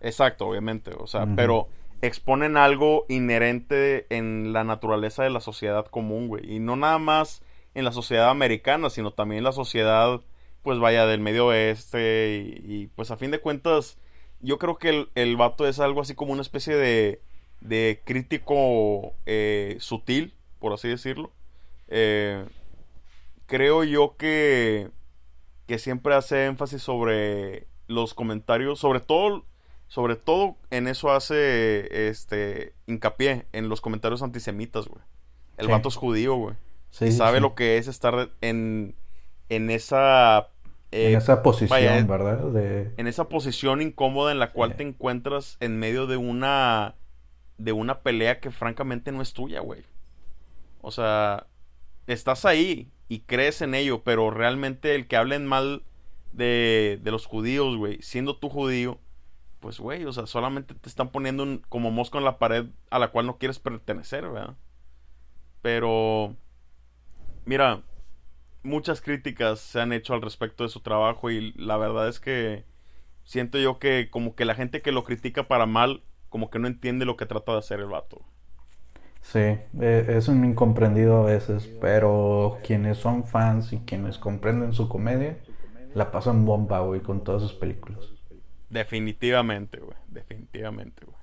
Exacto, 0.00 0.48
obviamente, 0.48 0.90
o 0.98 1.06
sea, 1.06 1.26
pero 1.36 1.68
exponen 2.02 2.56
algo 2.56 3.06
inherente 3.08 4.06
en 4.10 4.52
la 4.52 4.64
naturaleza 4.64 5.22
de 5.22 5.30
la 5.30 5.40
sociedad 5.40 5.86
común, 5.86 6.28
güey, 6.28 6.56
y 6.56 6.58
no 6.60 6.76
nada 6.76 6.98
más 6.98 7.42
en 7.74 7.84
la 7.84 7.92
sociedad 7.92 8.28
americana, 8.28 8.90
sino 8.90 9.12
también 9.12 9.38
en 9.38 9.44
la 9.44 9.52
sociedad, 9.52 10.20
pues 10.62 10.78
vaya, 10.78 11.06
del 11.06 11.20
medio 11.20 11.46
oeste, 11.46 12.60
y, 12.62 12.88
pues 12.88 13.10
a 13.10 13.16
fin 13.16 13.30
de 13.30 13.40
cuentas, 13.40 13.98
yo 14.40 14.58
creo 14.58 14.76
que 14.76 14.90
el, 14.90 15.10
el 15.14 15.36
vato 15.36 15.66
es 15.66 15.80
algo 15.80 16.02
así 16.02 16.14
como 16.14 16.32
una 16.32 16.42
especie 16.42 16.76
de 16.76 17.22
de 17.62 18.02
crítico 18.04 19.14
eh, 19.26 19.76
sutil, 19.80 20.34
por 20.58 20.72
así 20.72 20.88
decirlo. 20.88 21.32
Eh, 21.88 22.44
creo 23.46 23.84
yo 23.84 24.16
que, 24.16 24.90
que 25.66 25.78
siempre 25.78 26.14
hace 26.14 26.46
énfasis 26.46 26.82
sobre 26.82 27.66
los 27.86 28.14
comentarios, 28.14 28.78
sobre 28.78 29.00
todo, 29.00 29.44
sobre 29.92 30.16
todo 30.16 30.56
en 30.70 30.88
eso 30.88 31.12
hace 31.12 32.08
este 32.08 32.72
hincapié, 32.86 33.44
en 33.52 33.68
los 33.68 33.82
comentarios 33.82 34.22
antisemitas, 34.22 34.88
güey. 34.88 35.02
El 35.58 35.68
vato 35.68 35.90
es 35.90 35.96
judío, 35.96 36.34
güey. 36.34 36.54
y 37.02 37.12
sabe 37.12 37.40
lo 37.40 37.54
que 37.54 37.76
es 37.76 37.88
estar 37.88 38.30
en, 38.40 38.94
en 39.50 39.68
esa 39.68 40.48
en 40.92 41.12
eh, 41.12 41.16
esa 41.18 41.42
posición, 41.42 42.06
¿verdad? 42.06 42.38
De... 42.38 42.94
En 42.96 43.06
esa 43.06 43.28
posición 43.28 43.82
incómoda 43.82 44.32
en 44.32 44.38
la 44.38 44.52
cual 44.52 44.76
te 44.76 44.82
encuentras 44.82 45.58
en 45.60 45.78
medio 45.78 46.06
de 46.06 46.16
una 46.16 46.94
de 47.58 47.72
una 47.72 48.00
pelea 48.00 48.40
que 48.40 48.50
francamente 48.50 49.12
no 49.12 49.20
es 49.20 49.34
tuya, 49.34 49.60
güey. 49.60 49.82
O 50.80 50.90
sea, 50.90 51.48
estás 52.06 52.46
ahí 52.46 52.90
y 53.10 53.20
crees 53.20 53.60
en 53.60 53.74
ello, 53.74 54.02
pero 54.02 54.30
realmente 54.30 54.94
el 54.94 55.06
que 55.06 55.18
hablen 55.18 55.44
mal 55.44 55.82
de, 56.32 56.98
de 57.02 57.10
los 57.10 57.26
judíos, 57.26 57.76
güey, 57.76 58.00
siendo 58.00 58.38
tú 58.38 58.48
judío, 58.48 58.98
pues, 59.62 59.78
güey, 59.78 60.04
o 60.04 60.12
sea, 60.12 60.26
solamente 60.26 60.74
te 60.74 60.88
están 60.88 61.10
poniendo 61.10 61.44
un, 61.44 61.62
como 61.70 61.90
mosco 61.90 62.18
en 62.18 62.24
la 62.24 62.38
pared 62.38 62.66
a 62.90 62.98
la 62.98 63.08
cual 63.08 63.26
no 63.26 63.38
quieres 63.38 63.58
pertenecer, 63.60 64.28
¿verdad? 64.28 64.56
Pero, 65.62 66.36
mira, 67.46 67.82
muchas 68.64 69.00
críticas 69.00 69.60
se 69.60 69.80
han 69.80 69.92
hecho 69.92 70.14
al 70.14 70.22
respecto 70.22 70.64
de 70.64 70.70
su 70.70 70.80
trabajo 70.80 71.30
y 71.30 71.52
la 71.52 71.76
verdad 71.76 72.08
es 72.08 72.20
que 72.20 72.64
siento 73.24 73.58
yo 73.58 73.78
que 73.78 74.10
como 74.10 74.34
que 74.34 74.44
la 74.44 74.56
gente 74.56 74.82
que 74.82 74.92
lo 74.92 75.04
critica 75.04 75.48
para 75.48 75.66
mal, 75.66 76.02
como 76.28 76.50
que 76.50 76.58
no 76.58 76.66
entiende 76.66 77.04
lo 77.06 77.16
que 77.16 77.26
trata 77.26 77.52
de 77.52 77.58
hacer 77.58 77.80
el 77.80 77.86
vato. 77.86 78.22
Sí, 79.20 79.38
e, 79.38 80.06
es 80.08 80.26
un 80.26 80.44
incomprendido 80.44 81.22
a 81.22 81.24
veces, 81.26 81.70
pero 81.80 82.58
quienes 82.64 82.98
son 82.98 83.24
fans 83.24 83.72
y 83.72 83.78
quienes 83.78 84.18
comprenden 84.18 84.72
su 84.72 84.88
comedia, 84.88 85.38
la 85.94 86.10
pasan 86.10 86.44
bomba, 86.44 86.80
güey, 86.80 87.00
con 87.00 87.22
todas 87.22 87.42
sus 87.42 87.52
películas. 87.52 88.12
Definitivamente, 88.72 89.80
güey, 89.80 89.96
definitivamente, 90.08 91.04
güey. 91.04 91.16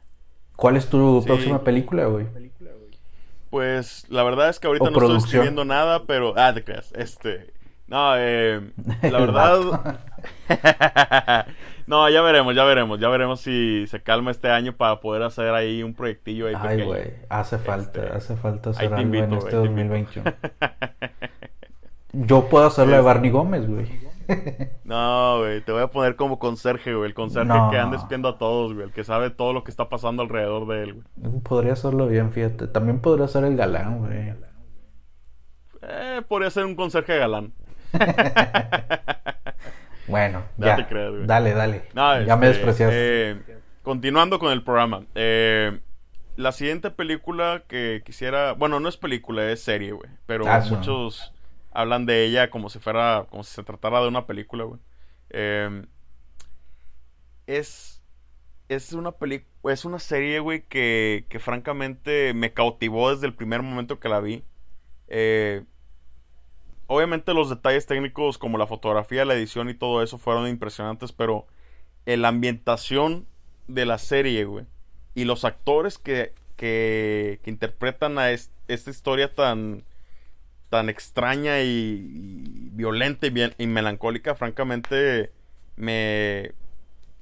¿Cuál 0.55 0.77
es 0.77 0.87
tu 0.87 1.23
próxima 1.25 1.63
película, 1.63 2.05
güey? 2.05 2.27
Pues 3.49 4.05
la 4.07 4.21
verdad 4.21 4.49
es 4.49 4.59
que 4.59 4.67
ahorita 4.67 4.91
no 4.91 4.99
estoy 4.99 5.17
escribiendo 5.17 5.65
nada, 5.65 6.03
pero. 6.05 6.35
Ah, 6.37 6.53
te 6.53 6.63
creas. 6.63 6.91
Este. 6.95 7.51
No, 7.87 8.13
eh, 8.17 8.61
la 9.01 9.19
verdad. 9.25 9.99
no, 11.87 12.07
ya 12.07 12.21
veremos, 12.21 12.53
ya 12.55 12.63
veremos. 12.65 12.99
Ya 12.99 13.09
veremos 13.09 13.41
si 13.41 13.87
se 13.87 14.03
calma 14.03 14.29
este 14.29 14.49
año 14.49 14.73
para 14.73 14.99
poder 14.99 15.23
hacer 15.23 15.51
ahí 15.55 15.81
un 15.81 15.95
proyectillo 15.95 16.45
ahí 16.47 16.55
Ay, 16.55 16.83
güey, 16.83 17.13
hace 17.29 17.57
falta, 17.57 18.03
este, 18.03 18.15
hace 18.15 18.35
falta 18.35 18.69
hacer 18.69 18.93
algo 18.93 19.15
en 19.15 19.33
este 19.33 19.55
2021. 19.55 20.31
Yo 22.13 22.47
puedo 22.47 22.67
hacerlo 22.67 22.95
de 22.95 23.01
Barney 23.01 23.31
Gómez, 23.31 23.67
güey. 23.67 24.08
No, 24.83 25.39
güey, 25.39 25.61
te 25.61 25.71
voy 25.71 25.81
a 25.81 25.87
poner 25.87 26.15
como 26.15 26.39
conserje, 26.39 26.93
güey. 26.93 27.09
El 27.09 27.13
conserje 27.13 27.53
que 27.71 27.77
anda 27.77 27.97
espiando 27.97 28.29
a 28.29 28.37
todos, 28.37 28.73
güey. 28.73 28.87
El 28.87 28.91
que 28.91 29.03
sabe 29.03 29.29
todo 29.29 29.53
lo 29.53 29.63
que 29.63 29.71
está 29.71 29.89
pasando 29.89 30.23
alrededor 30.23 30.67
de 30.67 30.83
él, 30.83 30.93
güey. 30.93 31.39
Podría 31.41 31.73
hacerlo 31.73 32.07
bien, 32.07 32.31
fíjate. 32.31 32.67
También 32.67 32.99
podría 32.99 33.27
ser 33.27 33.43
el 33.43 33.55
galán, 33.55 33.99
güey. 33.99 34.33
Eh, 35.81 36.21
podría 36.27 36.49
ser 36.49 36.65
un 36.65 36.75
conserje 36.75 37.17
galán. 37.17 37.53
bueno, 40.07 40.43
ya. 40.57 40.87
Dale, 41.25 41.53
dale. 41.53 41.83
ya 41.93 42.35
me 42.35 42.47
este, 42.47 42.47
despreciaste. 42.47 43.31
Eh, 43.31 43.37
continuando 43.83 44.39
con 44.39 44.51
el 44.51 44.63
programa. 44.63 45.03
Eh, 45.15 45.79
la 46.35 46.51
siguiente 46.51 46.91
película 46.91 47.63
que 47.67 48.01
quisiera. 48.05 48.53
Bueno, 48.53 48.79
no 48.79 48.89
es 48.89 48.97
película, 48.97 49.49
es 49.51 49.61
serie, 49.61 49.91
güey. 49.91 50.09
Pero 50.25 50.47
ah, 50.47 50.63
muchos 50.69 51.33
hablan 51.71 52.05
de 52.05 52.25
ella 52.25 52.49
como 52.49 52.69
si 52.69 52.79
fuera, 52.79 53.27
como 53.29 53.43
si 53.43 53.53
se 53.53 53.63
tratara 53.63 54.01
de 54.01 54.07
una 54.07 54.25
película, 54.25 54.63
güey. 54.63 54.79
Em, 55.29 55.85
es, 57.47 58.01
es 58.69 58.93
una 58.93 59.11
película, 59.11 59.73
es 59.73 59.85
una 59.85 59.99
serie, 59.99 60.39
güey, 60.39 60.63
que, 60.67 61.25
que 61.29 61.39
francamente 61.39 62.33
me 62.33 62.53
cautivó 62.53 63.11
desde 63.13 63.27
el 63.27 63.35
primer 63.35 63.61
momento 63.61 63.99
que 63.99 64.09
la 64.09 64.19
vi. 64.19 64.43
Eh, 65.07 65.63
obviamente 66.87 67.33
los 67.33 67.49
detalles 67.49 67.85
técnicos 67.85 68.37
como 68.37 68.57
la 68.57 68.67
fotografía, 68.67 69.25
la 69.25 69.35
edición 69.35 69.69
y 69.69 69.73
todo 69.73 70.03
eso 70.03 70.17
fueron 70.17 70.47
impresionantes, 70.47 71.11
pero 71.11 71.47
la 72.05 72.29
ambientación 72.29 73.27
de 73.67 73.85
la 73.85 73.99
serie, 73.99 74.45
güey, 74.45 74.65
y 75.13 75.25
los 75.25 75.45
actores 75.45 75.99
que, 75.99 76.33
que, 76.55 77.39
que 77.43 77.51
interpretan 77.51 78.17
a 78.17 78.31
esta 78.31 78.89
historia 78.89 79.33
tan 79.33 79.83
tan 80.69 80.89
extraña 80.89 81.61
y, 81.61 82.69
violenta 82.73 83.27
y, 83.27 83.67
melancólica, 83.67 84.35
francamente, 84.35 85.31
me, 85.75 86.51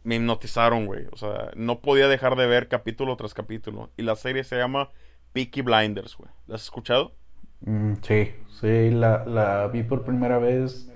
me 0.04 0.16
hipnotizaron, 0.16 0.86
güey. 0.86 1.06
O 1.12 1.18
sea, 1.18 1.52
no 1.56 1.80
podía 1.80 2.08
dejar 2.08 2.36
de 2.36 2.46
ver 2.46 2.68
capítulo 2.68 3.16
tras 3.16 3.34
capítulo. 3.34 3.90
Y 3.98 4.04
la 4.04 4.16
serie 4.16 4.44
se 4.44 4.58
llama 4.58 4.90
Peaky 5.34 5.62
Blinders, 5.62 6.16
güey. 6.18 6.30
¿La 6.48 6.56
has 6.56 6.64
escuchado? 6.64 7.14
Mm, 7.62 7.94
sí, 8.02 8.32
sí, 8.60 8.92
la, 8.92 9.26
la, 9.26 9.68
vi 9.68 9.84
por 9.84 10.04
primera 10.04 10.38
vez 10.38 10.92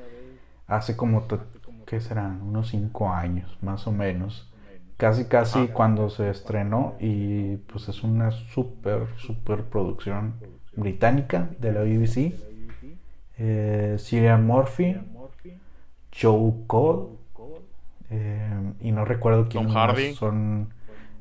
hace 0.67 0.95
como, 0.95 1.25
¿qué 1.87 2.01
serán? 2.01 2.41
Unos 2.41 2.69
cinco 2.69 3.09
años, 3.09 3.57
más 3.61 3.87
o 3.87 3.91
menos. 3.91 4.47
Casi, 4.97 5.25
casi 5.25 5.69
cuando 5.69 6.11
se 6.11 6.29
estrenó 6.29 6.95
y 6.99 7.55
pues 7.57 7.89
es 7.89 8.03
una 8.03 8.29
súper, 8.29 9.07
súper 9.17 9.63
producción 9.63 10.35
británica 10.75 11.49
de 11.59 11.71
la 11.71 11.81
BBC. 11.81 12.33
Eh, 13.37 13.95
Cillian 13.97 14.45
Murphy, 14.45 14.97
Joe 16.15 16.53
Cole, 16.67 17.21
eh, 18.11 18.73
y 18.81 18.91
no 18.91 19.05
recuerdo 19.05 19.47
quién 19.49 19.65
Tom 19.65 19.73
Hardy. 19.73 20.13
son. 20.13 20.73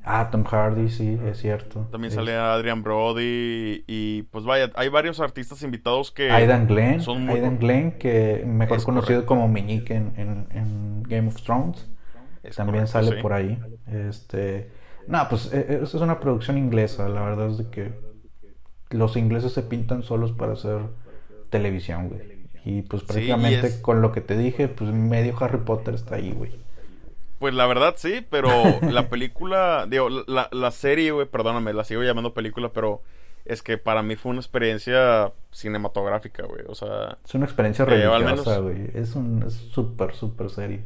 Ah, 0.02 0.28
Tom 0.30 0.44
Hardy, 0.44 0.88
sí, 0.88 1.18
es 1.26 1.38
cierto. 1.38 1.86
También 1.90 2.12
sale 2.12 2.34
Adrian 2.34 2.82
Brody 2.82 3.84
y, 3.86 4.22
pues 4.24 4.44
vaya, 4.44 4.70
hay 4.74 4.88
varios 4.88 5.20
artistas 5.20 5.62
invitados 5.62 6.10
que 6.10 6.30
Aidan 6.30 6.66
Glenn, 6.66 7.00
son 7.00 7.28
Aidan 7.28 7.58
Glenn, 7.58 7.92
que 7.92 8.42
mejor 8.46 8.82
conocido 8.82 9.24
como 9.24 9.46
Meñique 9.46 9.94
en, 9.94 11.02
Game 11.04 11.28
of 11.28 11.40
Thrones, 11.42 11.88
también 12.56 12.86
sale 12.86 13.22
por 13.22 13.32
ahí. 13.32 13.58
Este, 13.86 14.70
no, 15.06 15.28
pues 15.28 15.52
e, 15.52 15.58
e, 15.58 15.74
eso 15.82 15.96
es 15.96 16.02
una 16.02 16.18
producción 16.18 16.56
inglesa, 16.58 17.08
la 17.08 17.22
verdad 17.22 17.50
es 17.50 17.58
de 17.58 17.68
que 17.70 18.09
los 18.90 19.16
ingleses 19.16 19.52
se 19.52 19.62
pintan 19.62 20.02
solos 20.02 20.32
para 20.32 20.52
hacer 20.52 20.80
televisión, 21.48 22.08
güey. 22.08 22.40
Y 22.64 22.82
pues 22.82 23.02
prácticamente 23.02 23.80
con 23.80 24.02
lo 24.02 24.12
que 24.12 24.20
te 24.20 24.36
dije, 24.36 24.68
pues 24.68 24.90
medio 24.90 25.34
Harry 25.40 25.58
Potter 25.58 25.94
está 25.94 26.16
ahí, 26.16 26.32
güey. 26.32 26.52
Pues 27.38 27.54
la 27.54 27.66
verdad 27.66 27.94
sí, 27.96 28.26
pero 28.28 28.50
la 28.90 29.08
película, 29.08 29.86
digo, 29.88 30.10
la, 30.10 30.48
la 30.52 30.70
serie, 30.70 31.10
güey, 31.10 31.26
perdóname, 31.26 31.72
la 31.72 31.84
sigo 31.84 32.02
llamando 32.02 32.34
película, 32.34 32.70
pero 32.72 33.00
es 33.46 33.62
que 33.62 33.78
para 33.78 34.02
mí 34.02 34.16
fue 34.16 34.30
una 34.30 34.40
experiencia 34.40 35.32
cinematográfica, 35.50 36.44
güey. 36.44 36.64
O 36.68 36.74
sea, 36.74 37.18
es 37.24 37.34
una 37.34 37.46
experiencia 37.46 37.84
religiosa, 37.84 38.58
güey. 38.58 38.90
Es 38.94 39.14
un 39.14 39.50
súper, 39.50 40.14
súper 40.14 40.50
serie. 40.50 40.84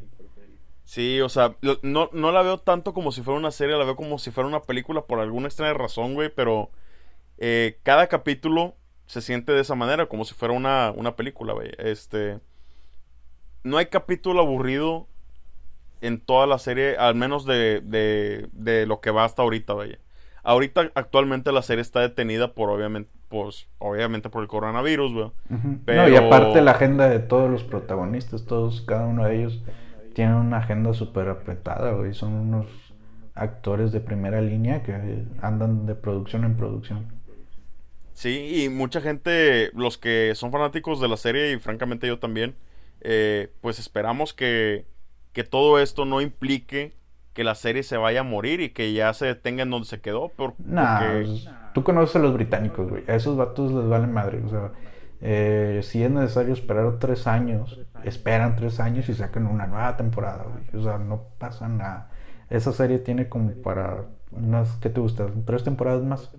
Sí, 0.84 1.20
o 1.22 1.28
sea, 1.28 1.56
no, 1.82 2.10
no 2.12 2.30
la 2.30 2.42
veo 2.42 2.58
tanto 2.58 2.92
como 2.92 3.10
si 3.10 3.22
fuera 3.22 3.40
una 3.40 3.50
serie, 3.50 3.76
la 3.76 3.84
veo 3.84 3.96
como 3.96 4.18
si 4.18 4.30
fuera 4.30 4.46
una 4.48 4.62
película 4.62 5.02
por 5.02 5.18
alguna 5.18 5.48
extraña 5.48 5.72
razón, 5.72 6.14
güey, 6.14 6.28
pero 6.28 6.70
eh, 7.46 7.78
cada 7.82 8.06
capítulo 8.06 8.74
se 9.04 9.20
siente 9.20 9.52
de 9.52 9.60
esa 9.60 9.74
manera, 9.74 10.06
como 10.06 10.24
si 10.24 10.32
fuera 10.32 10.54
una, 10.54 10.90
una 10.96 11.14
película, 11.14 11.52
güey. 11.52 11.72
Este. 11.76 12.40
No 13.64 13.76
hay 13.76 13.86
capítulo 13.86 14.40
aburrido 14.40 15.08
en 16.00 16.20
toda 16.20 16.46
la 16.46 16.58
serie, 16.58 16.96
al 16.96 17.14
menos 17.14 17.44
de, 17.44 17.82
de, 17.82 18.48
de 18.52 18.86
lo 18.86 19.02
que 19.02 19.10
va 19.10 19.24
hasta 19.24 19.42
ahorita, 19.42 19.74
güey. 19.74 19.98
Ahorita, 20.42 20.90
actualmente, 20.94 21.52
la 21.52 21.60
serie 21.60 21.82
está 21.82 22.00
detenida 22.00 22.54
por, 22.54 22.70
obviamente, 22.70 23.10
pues, 23.28 23.68
obviamente 23.76 24.30
por 24.30 24.42
el 24.42 24.48
coronavirus, 24.48 25.12
güey. 25.12 25.30
No, 25.50 26.08
y 26.08 26.16
aparte 26.16 26.62
la 26.62 26.70
agenda 26.70 27.10
de 27.10 27.18
todos 27.18 27.50
los 27.50 27.62
protagonistas, 27.62 28.46
todos, 28.46 28.80
cada 28.80 29.06
uno 29.06 29.26
de 29.26 29.36
ellos, 29.36 29.62
tienen 30.14 30.36
una 30.36 30.58
agenda 30.58 30.94
súper 30.94 31.28
apretada, 31.28 31.92
güey. 31.92 32.14
Son 32.14 32.32
unos 32.32 32.66
actores 33.34 33.92
de 33.92 34.00
primera 34.00 34.40
línea 34.40 34.82
que 34.82 35.26
andan 35.42 35.84
de 35.84 35.94
producción 35.94 36.44
en 36.44 36.56
producción. 36.56 37.13
Sí, 38.14 38.64
y 38.64 38.68
mucha 38.68 39.00
gente, 39.00 39.70
los 39.74 39.98
que 39.98 40.32
son 40.34 40.52
fanáticos 40.52 41.00
de 41.00 41.08
la 41.08 41.16
serie 41.16 41.52
y 41.52 41.58
francamente 41.58 42.06
yo 42.06 42.18
también, 42.18 42.54
eh, 43.00 43.52
pues 43.60 43.78
esperamos 43.78 44.32
que, 44.32 44.86
que 45.32 45.44
todo 45.44 45.80
esto 45.80 46.04
no 46.04 46.20
implique 46.20 46.94
que 47.34 47.44
la 47.44 47.56
serie 47.56 47.82
se 47.82 47.96
vaya 47.96 48.20
a 48.20 48.22
morir 48.22 48.60
y 48.60 48.70
que 48.70 48.92
ya 48.92 49.12
se 49.12 49.26
detenga 49.26 49.64
en 49.64 49.70
donde 49.70 49.88
se 49.88 50.00
quedó. 50.00 50.28
Por, 50.28 50.54
pues, 50.54 51.48
tú 51.74 51.82
conoces 51.82 52.16
a 52.16 52.18
los 52.20 52.32
británicos, 52.32 52.88
güey. 52.88 53.02
A 53.08 53.16
esos 53.16 53.36
vatos 53.36 53.72
les 53.72 53.88
vale 53.88 54.06
madre. 54.06 54.40
O 54.44 54.48
sea, 54.48 54.72
eh, 55.20 55.80
si 55.82 56.04
es 56.04 56.10
necesario 56.10 56.52
esperar 56.52 56.98
tres 57.00 57.26
años, 57.26 57.80
esperan 58.04 58.54
tres 58.54 58.78
años 58.78 59.08
y 59.08 59.14
sacan 59.14 59.46
una 59.48 59.66
nueva 59.66 59.96
temporada, 59.96 60.44
güey. 60.44 60.80
O 60.80 60.84
sea, 60.84 60.98
no 60.98 61.24
pasa 61.38 61.68
nada. 61.68 62.10
esa 62.48 62.72
serie 62.72 63.00
tiene 63.00 63.28
como 63.28 63.50
para 63.62 64.04
unas, 64.30 64.76
¿qué 64.76 64.88
te 64.88 65.00
gusta? 65.00 65.26
¿Tres 65.44 65.64
temporadas 65.64 66.04
más? 66.04 66.30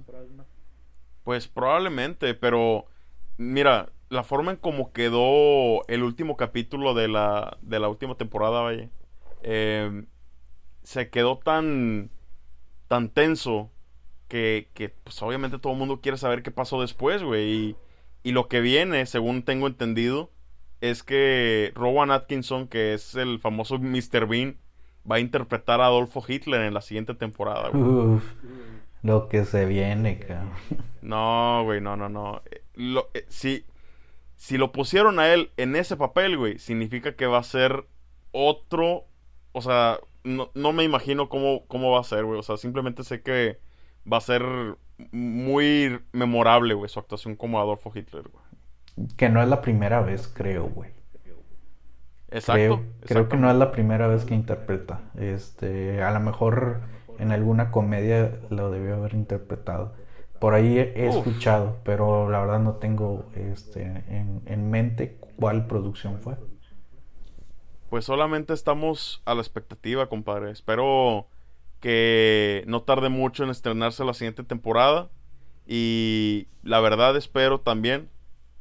Pues 1.26 1.48
probablemente, 1.48 2.36
pero 2.36 2.86
mira, 3.38 3.90
la 4.10 4.24
forma 4.24 4.52
en 4.52 4.58
cómo 4.58 4.94
quedó 4.94 5.86
el 5.88 6.04
último 6.04 6.38
capítulo 6.38 6.94
de 6.94 7.08
la, 7.08 7.58
de 7.62 7.80
la 7.80 7.90
última 7.90 8.16
temporada, 8.16 8.62
vaya, 8.62 8.90
em, 9.42 10.06
se 10.84 11.10
quedó 11.10 11.40
tan, 11.40 12.12
tan 12.88 13.10
tenso 13.10 13.72
que, 14.28 14.70
que, 14.76 14.90
pues 14.90 15.22
obviamente 15.24 15.60
todo 15.60 15.74
el 15.74 15.80
mundo 15.80 16.00
quiere 16.00 16.18
saber 16.18 16.44
qué 16.44 16.52
pasó 16.52 16.80
después, 16.80 17.24
güey. 17.24 17.52
Y, 17.52 17.76
y 18.24 18.32
lo 18.32 18.48
que 18.48 18.62
viene, 18.62 19.06
según 19.08 19.44
tengo 19.44 19.66
entendido, 19.68 20.32
es 20.82 21.02
que 21.02 21.72
Rowan 21.76 22.12
Atkinson, 22.12 22.68
que 22.68 22.94
es 22.94 23.16
el 23.16 23.40
famoso 23.40 23.80
Mr. 23.80 24.28
Bean, 24.28 24.58
va 25.10 25.16
a 25.16 25.20
interpretar 25.20 25.82
a 25.82 25.88
Adolfo 25.88 26.24
Hitler 26.28 26.62
en 26.62 26.74
la 26.76 26.82
siguiente 26.82 27.16
temporada, 27.16 27.70
güey. 27.70 27.84
Lo 29.06 29.30
que 29.30 29.46
se 29.46 29.66
viene, 29.66 30.18
cabrón. 30.18 30.52
No, 31.04 31.64
güey, 31.64 31.80
no, 31.80 31.96
no, 31.96 32.10
no. 32.10 32.42
Lo, 32.74 33.10
eh, 33.14 33.24
si, 33.30 33.64
si 34.36 34.58
lo 34.58 34.72
pusieron 34.72 35.20
a 35.20 35.32
él 35.32 35.52
en 35.58 35.76
ese 35.76 35.96
papel, 35.96 36.38
güey, 36.38 36.58
significa 36.58 37.16
que 37.16 37.28
va 37.28 37.38
a 37.38 37.44
ser 37.44 37.86
otro. 38.32 39.06
O 39.52 39.62
sea, 39.62 40.00
no, 40.24 40.50
no 40.56 40.74
me 40.74 40.84
imagino 40.84 41.30
cómo, 41.30 41.68
cómo 41.68 41.92
va 41.92 42.00
a 42.00 42.04
ser, 42.04 42.26
güey. 42.26 42.40
O 42.40 42.44
sea, 42.44 42.58
simplemente 42.58 43.04
sé 43.04 43.22
que 43.22 43.60
va 44.12 44.18
a 44.18 44.22
ser 44.22 44.44
muy 45.12 46.00
memorable, 46.12 46.74
güey, 46.74 46.90
su 46.90 47.00
actuación 47.00 47.36
como 47.36 47.60
Adolfo 47.60 47.92
Hitler, 47.94 48.24
güey. 48.24 49.08
Que 49.18 49.30
no 49.30 49.40
es 49.44 49.48
la 49.48 49.62
primera 49.62 50.02
vez, 50.02 50.28
creo, 50.28 50.64
güey. 50.64 50.90
Exacto. 52.32 52.82
Creo, 53.02 53.30
que 53.30 53.38
no 53.38 53.52
es 53.52 53.56
la 53.56 53.72
primera 53.72 54.08
vez 54.08 54.26
que 54.26 54.34
interpreta. 54.34 55.02
Este, 55.16 56.02
a 56.02 56.10
lo 56.10 56.20
mejor 56.22 56.95
en 57.20 57.32
alguna 57.32 57.72
comedia 57.72 58.40
lo 58.50 58.72
debió 58.72 58.96
haber 58.96 59.14
interpretado. 59.14 59.94
Por 60.40 60.54
ahí 60.54 60.78
he, 60.78 61.08
escuchado, 61.08 61.78
pero 61.84 62.30
la 62.30 62.42
verdad 62.42 62.60
no 62.60 62.76
tengo 62.76 63.26
este, 63.36 63.84
en, 63.84 64.42
en 64.46 64.70
mente 64.70 65.18
cuál 65.38 65.66
producción 65.68 66.20
fue. 66.20 66.36
Pues 67.90 68.06
solamente 68.06 68.54
estamos 68.54 69.22
a 69.26 69.34
la 69.34 69.42
expectativa, 69.42 70.08
compadre. 70.08 70.52
Espero 70.52 71.28
que 71.80 72.64
no 72.68 72.82
tarde 72.82 73.10
mucho 73.10 73.44
en 73.44 73.50
estrenarse 73.50 74.04
la 74.04 74.14
siguiente 74.14 74.44
temporada. 74.44 75.10
Y 75.68 76.48
la 76.64 76.80
verdad 76.80 77.16
espero 77.16 77.60
también 77.60 78.10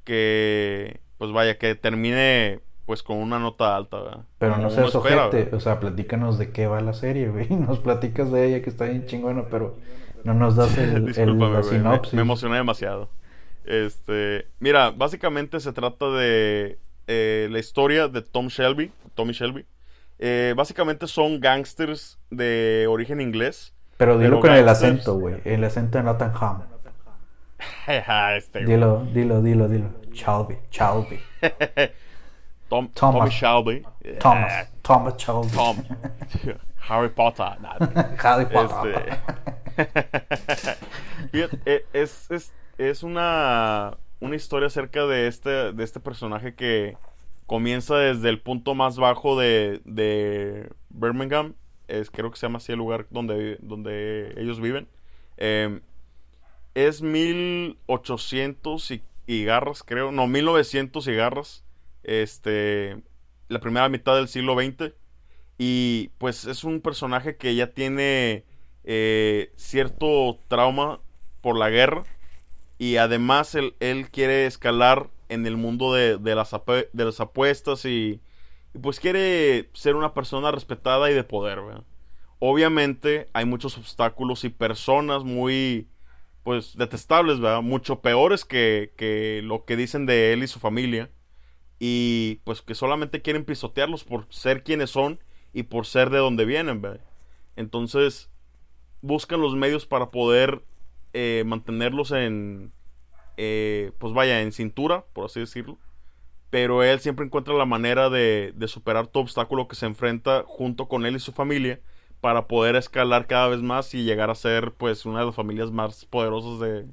que, 0.05 1.01
pues 1.19 1.33
vaya, 1.33 1.59
que 1.59 1.75
termine 1.75 2.61
pues 2.87 3.03
con 3.03 3.17
una 3.17 3.39
nota 3.39 3.77
alta, 3.77 4.27
Pero 4.39 4.59
no 4.59 4.71
seas 4.71 4.95
ojete, 4.95 5.55
o 5.55 5.61
sea, 5.61 5.81
platícanos 5.81 6.39
de 6.39 6.51
qué 6.51 6.67
va 6.67 6.81
la 6.81 6.93
serie, 6.93 7.29
güey. 7.29 7.49
Nos 7.51 7.79
platicas 7.79 8.31
de 8.31 8.47
ella 8.47 8.63
que 8.63 8.71
está 8.71 8.85
bien 8.85 9.07
chingona, 9.07 9.45
pero 9.51 9.77
no 10.25 10.35
nos 10.35 10.57
das 10.57 10.77
el, 10.79 11.15
sinopsis. 11.65 12.15
Me, 12.15 12.23
emocioné 12.23 12.57
demasiado. 12.57 13.11
Este, 13.65 14.47
mira, 14.59 14.91
básicamente 14.91 15.61
se 15.61 15.73
trata 15.73 16.11
de 16.11 16.79
eh, 17.07 17.49
la 17.51 17.59
historia 17.59 18.09
de 18.09 18.23
Tom 18.23 18.49
Shelby, 18.49 18.91
Tommy 19.15 19.33
Shelby. 19.33 19.67
Eh, 20.19 20.55
básicamente 20.57 21.07
son 21.07 21.41
gangsters 21.41 22.19
de 22.31 22.87
origen 22.89 23.21
inglés. 23.21 23.75
Pero 23.99 24.19
dilo 24.19 24.41
con 24.41 24.53
el 24.53 24.69
acento, 24.69 25.19
güey. 25.19 25.37
El 25.45 25.63
acento 25.65 25.99
de 25.99 26.05
Nottingham. 26.05 26.63
este, 28.37 28.65
dilo, 28.65 29.07
dilo, 29.13 29.43
dilo, 29.43 29.69
dilo. 29.69 29.89
Shelby, 30.11 30.59
Shelby. 30.71 31.21
Tom, 32.75 32.89
Thomas. 32.93 33.33
Shelby. 33.33 33.85
Thomas. 34.19 34.69
Thomas 34.83 35.17
Shelby. 35.17 35.49
Tom. 35.55 35.77
Harry 36.89 37.09
Potter. 37.09 37.57
Harry 38.23 38.47
Potter. 38.47 39.19
Este... 39.77 40.77
E, 41.67 41.85
es, 41.93 42.31
es, 42.31 42.53
es 42.79 43.03
una, 43.03 43.97
una 44.21 44.37
historia 44.37 44.67
acerca 44.69 45.05
de 45.07 45.27
este, 45.27 45.73
de 45.73 45.83
este 45.83 45.99
personaje 45.99 46.55
que 46.55 46.97
comienza 47.47 47.97
desde 47.97 48.29
el 48.29 48.41
punto 48.41 48.75
más 48.75 48.99
bajo 48.99 49.39
de, 49.39 49.81
de 49.85 50.71
Birmingham. 50.91 51.55
Es, 51.89 52.11
creo 52.11 52.31
que 52.31 52.37
se 52.37 52.47
llama 52.47 52.59
así 52.59 52.73
el 52.73 52.79
lugar 52.79 53.07
donde, 53.11 53.59
donde 53.63 54.35
ellos 54.37 54.61
viven. 54.61 54.87
Eh, 55.39 55.81
es 56.75 57.03
1800 57.03 58.91
y, 58.91 59.03
y 59.27 59.45
garras, 59.45 59.83
creo. 59.83 60.13
No, 60.13 60.29
1900 60.29 61.09
y 61.09 61.15
garras 61.15 61.64
este, 62.05 63.03
la 63.49 63.61
primera 63.61 63.89
mitad 63.89 64.17
del 64.17 64.29
siglo 64.29 64.55
XX. 64.55 64.93
Y 65.59 66.11
pues 66.19 66.47
es 66.47 66.65
un 66.65 66.81
personaje 66.81 67.37
que 67.37 67.55
ya 67.55 67.73
tiene 67.73 68.45
eh, 68.85 69.53
cierto 69.57 70.39
trauma 70.49 71.01
por 71.41 71.57
la 71.59 71.71
guerra. 71.71 72.05
Y 72.79 72.97
además 72.97 73.55
él, 73.55 73.75
él 73.81 74.11
quiere 74.11 74.47
escalar 74.47 75.09
en 75.29 75.47
el 75.47 75.57
mundo 75.57 75.93
de, 75.93 76.19
de, 76.19 76.35
las, 76.35 76.51
de 76.93 77.05
las, 77.05 77.21
apuestas 77.21 77.85
y, 77.85 78.21
pues 78.81 79.01
quiere 79.01 79.71
ser 79.73 79.95
una 79.97 80.15
persona 80.15 80.51
respetada 80.51 81.11
y 81.11 81.15
de 81.15 81.25
poder. 81.25 81.61
Obviamente 82.41 83.29
hay 83.33 83.45
muchos 83.45 83.79
obstáculos 83.79 84.45
y 84.45 84.49
personas 84.49 85.23
muy 85.25 85.89
pues 86.43 86.77
detestables, 86.77 87.39
mucho 87.63 88.01
peores 88.01 88.45
que, 88.45 88.93
que 88.97 89.41
lo 89.43 89.65
que 89.65 89.77
dicen 89.77 90.05
de 90.05 90.33
él 90.33 90.43
y 90.43 90.47
su 90.47 90.59
familia 90.59 91.09
y 91.87 92.37
pues 92.45 92.63
que 92.63 92.75
solamente 92.75 93.21
quieren 93.21 93.45
pisotearlos 93.45 94.05
por 94.05 94.27
ser 94.31 94.63
quienes 94.63 94.89
son 94.89 95.21
y 95.53 95.65
por 95.65 95.85
ser 95.85 96.09
de 96.09 96.17
donde 96.17 96.47
vienen, 96.47 96.81
Entonces 97.57 98.31
buscan 99.03 99.43
los 99.43 99.55
medios 99.55 99.85
para 99.85 100.11
poder 100.11 100.65
eh, 101.13 101.43
mantenerlos 101.45 102.11
en, 102.13 102.73
eh, 103.37 103.93
pues 103.99 104.15
vaya, 104.15 104.41
en 104.41 104.53
cintura, 104.53 105.05
por 105.13 105.27
así 105.27 105.41
decirlo. 105.41 105.77
Pero 106.49 106.83
él 106.83 107.01
siempre 107.01 107.27
encuentra 107.27 107.53
la 107.53 107.67
manera 107.67 108.09
de, 108.09 108.55
de, 108.57 108.67
superar 108.67 109.07
todo 109.09 109.25
obstáculo 109.25 109.69
que 109.69 109.77
se 109.77 109.85
enfrenta 109.85 110.43
junto 110.47 110.89
con 110.89 111.05
él 111.05 111.17
y 111.17 111.21
su 111.21 111.33
familia 111.33 111.81
para 112.23 112.49
poder 112.49 112.77
escalar 112.77 113.27
cada 113.27 113.49
vez 113.49 113.61
más 113.61 113.93
y 113.93 114.05
llegar 114.05 114.31
a 114.31 114.35
ser 114.35 114.73
pues 114.73 115.05
una 115.05 115.21
de 115.21 115.27
las 115.27 115.35
familias 115.35 115.71
más 115.71 116.07
poderosas 116.07 116.61
de, 116.61 116.87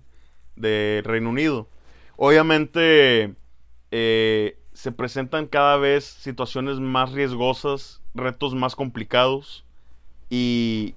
de 0.57 1.01
Reino 1.05 1.29
Unido. 1.29 1.69
Obviamente 2.17 3.35
eh, 3.91 4.57
se 4.74 4.91
presentan 4.91 5.47
cada 5.47 5.78
vez 5.78 6.05
situaciones 6.05 6.80
más 6.80 7.11
riesgosas, 7.13 8.01
retos 8.13 8.55
más 8.55 8.76
complicados 8.76 9.65
y, 10.30 10.95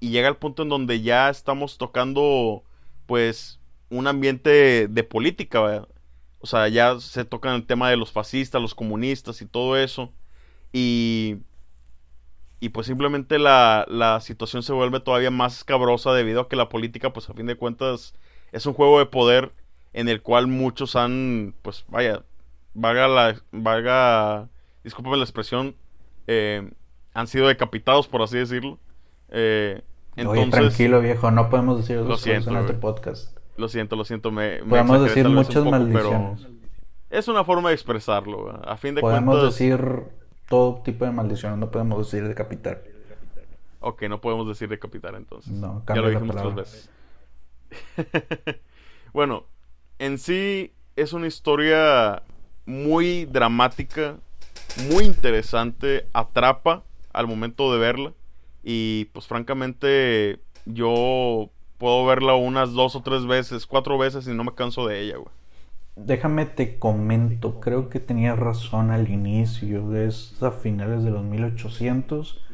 y 0.00 0.10
llega 0.10 0.28
el 0.28 0.36
punto 0.36 0.62
en 0.62 0.68
donde 0.70 1.02
ya 1.02 1.30
estamos 1.30 1.78
tocando 1.78 2.64
pues 3.06 3.60
un 3.90 4.06
ambiente 4.08 4.88
de 4.88 5.04
política, 5.04 5.86
o 6.40 6.46
sea, 6.46 6.68
ya 6.68 7.00
se 7.00 7.24
toca 7.24 7.54
el 7.54 7.66
tema 7.66 7.90
de 7.90 7.96
los 7.96 8.12
fascistas, 8.12 8.62
los 8.62 8.74
comunistas 8.74 9.42
y 9.42 9.46
todo 9.46 9.76
eso 9.78 10.12
y 10.72 11.38
y 12.60 12.70
pues 12.70 12.86
simplemente 12.86 13.38
la, 13.38 13.84
la 13.88 14.20
situación 14.20 14.62
se 14.62 14.72
vuelve 14.72 15.00
todavía 15.00 15.30
más 15.30 15.58
escabrosa 15.58 16.12
debido 16.12 16.40
a 16.42 16.48
que 16.48 16.56
la 16.56 16.68
política 16.68 17.12
pues 17.12 17.28
a 17.28 17.34
fin 17.34 17.46
de 17.46 17.56
cuentas 17.56 18.14
es 18.52 18.66
un 18.66 18.72
juego 18.74 18.98
de 18.98 19.06
poder 19.06 19.52
en 19.92 20.08
el 20.08 20.22
cual 20.22 20.46
muchos 20.46 20.96
han 20.96 21.54
pues 21.62 21.84
vaya 21.88 22.24
vaga 22.76 23.08
la, 23.08 23.42
vaga, 23.50 24.48
discúlpame 24.84 25.16
la 25.16 25.24
expresión, 25.24 25.74
eh, 26.26 26.70
han 27.14 27.26
sido 27.26 27.48
decapitados, 27.48 28.06
por 28.06 28.22
así 28.22 28.36
decirlo. 28.36 28.78
Eh, 29.30 29.82
entonces, 30.14 30.50
tranquilo, 30.50 31.00
viejo, 31.00 31.30
no 31.30 31.50
podemos 31.50 31.78
decir 31.78 31.96
lo 31.98 32.16
siento, 32.16 32.50
en 32.50 32.56
este 32.58 32.74
podcast. 32.74 33.36
Lo 33.56 33.68
siento, 33.68 33.96
lo 33.96 34.04
siento, 34.04 34.30
me, 34.30 34.58
Podemos 34.58 35.02
decir 35.02 35.28
muchas 35.28 35.64
maldiciones. 35.64 36.46
es 37.10 37.28
una 37.28 37.44
forma 37.44 37.70
de 37.70 37.74
expresarlo, 37.74 38.50
a 38.64 38.76
fin 38.76 38.94
de 38.94 39.00
podemos 39.00 39.42
decir 39.42 40.04
todo 40.48 40.82
tipo 40.82 41.04
de 41.04 41.12
maldiciones, 41.12 41.58
no 41.58 41.70
podemos 41.70 41.98
decir 41.98 42.28
decapitar. 42.28 42.82
Ok, 43.80 44.02
no 44.02 44.20
podemos 44.20 44.48
decir 44.48 44.68
decapitar 44.68 45.14
entonces. 45.14 45.52
No, 45.52 45.82
ya 45.86 45.96
lo 45.96 46.10
dijimos 46.10 46.36
muchas 46.36 46.54
veces. 46.54 46.90
bueno, 49.12 49.44
en 49.98 50.18
sí 50.18 50.72
es 50.96 51.12
una 51.12 51.26
historia 51.26 52.22
muy 52.66 53.24
dramática, 53.24 54.16
muy 54.90 55.04
interesante, 55.04 56.06
atrapa 56.12 56.82
al 57.12 57.26
momento 57.26 57.72
de 57.72 57.78
verla 57.78 58.12
y 58.62 59.06
pues 59.06 59.26
francamente 59.26 60.40
yo 60.66 61.48
puedo 61.78 62.04
verla 62.04 62.34
unas 62.34 62.72
dos 62.72 62.96
o 62.96 63.02
tres 63.02 63.26
veces, 63.26 63.66
cuatro 63.66 63.96
veces 63.96 64.26
y 64.26 64.34
no 64.34 64.44
me 64.44 64.54
canso 64.54 64.86
de 64.86 65.00
ella, 65.00 65.16
güey. 65.16 65.30
Déjame 65.94 66.44
te 66.44 66.78
comento, 66.78 67.58
creo 67.60 67.88
que 67.88 68.00
tenía 68.00 68.36
razón 68.36 68.90
al 68.90 69.08
inicio, 69.08 69.96
es 69.96 70.42
a 70.42 70.50
finales 70.50 71.04
de 71.04 71.10
los 71.10 71.24
1800, 71.24 72.44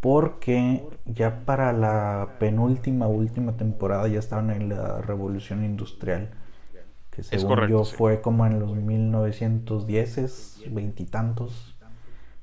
porque 0.00 0.84
ya 1.06 1.46
para 1.46 1.72
la 1.72 2.36
penúltima, 2.38 3.06
última 3.06 3.56
temporada 3.56 4.08
ya 4.08 4.18
estaban 4.18 4.50
en 4.50 4.68
la 4.68 5.00
revolución 5.00 5.64
industrial 5.64 6.30
que 7.16 7.22
según 7.22 7.66
yo 7.66 7.84
fue 7.84 8.20
como 8.20 8.46
en 8.46 8.60
los 8.60 8.76
1910, 8.76 10.64
veintitantos. 10.70 11.74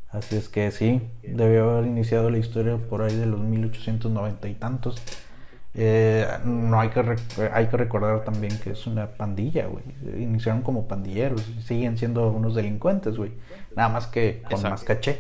Así 0.10 0.36
es 0.36 0.50
que 0.50 0.72
sí, 0.72 1.02
debió 1.22 1.72
haber 1.72 1.86
iniciado 1.86 2.30
la 2.30 2.40
historia 2.40 2.78
por 2.78 3.04
ahí 3.04 3.16
de 3.16 3.28
los 3.28 3.40
1890 3.40 4.48
y 4.48 4.54
tantos. 4.56 5.02
Eh, 5.76 6.28
no 6.46 6.80
hay 6.80 6.90
que, 6.90 7.16
hay 7.52 7.68
que 7.68 7.78
recordar 7.78 8.24
también 8.24 8.60
que 8.60 8.72
es 8.72 8.86
una 8.86 9.08
pandilla, 9.08 9.68
güey. 9.68 9.84
Iniciaron 10.22 10.62
como 10.62 10.88
pandilleros 10.88 11.42
siguen 11.66 11.98
siendo 11.98 12.30
unos 12.30 12.56
delincuentes, 12.56 13.18
güey. 13.18 13.32
Nada 13.76 13.90
más 13.90 14.08
que 14.08 14.44
con 14.50 14.62
más 14.64 14.84
caché. 14.84 15.20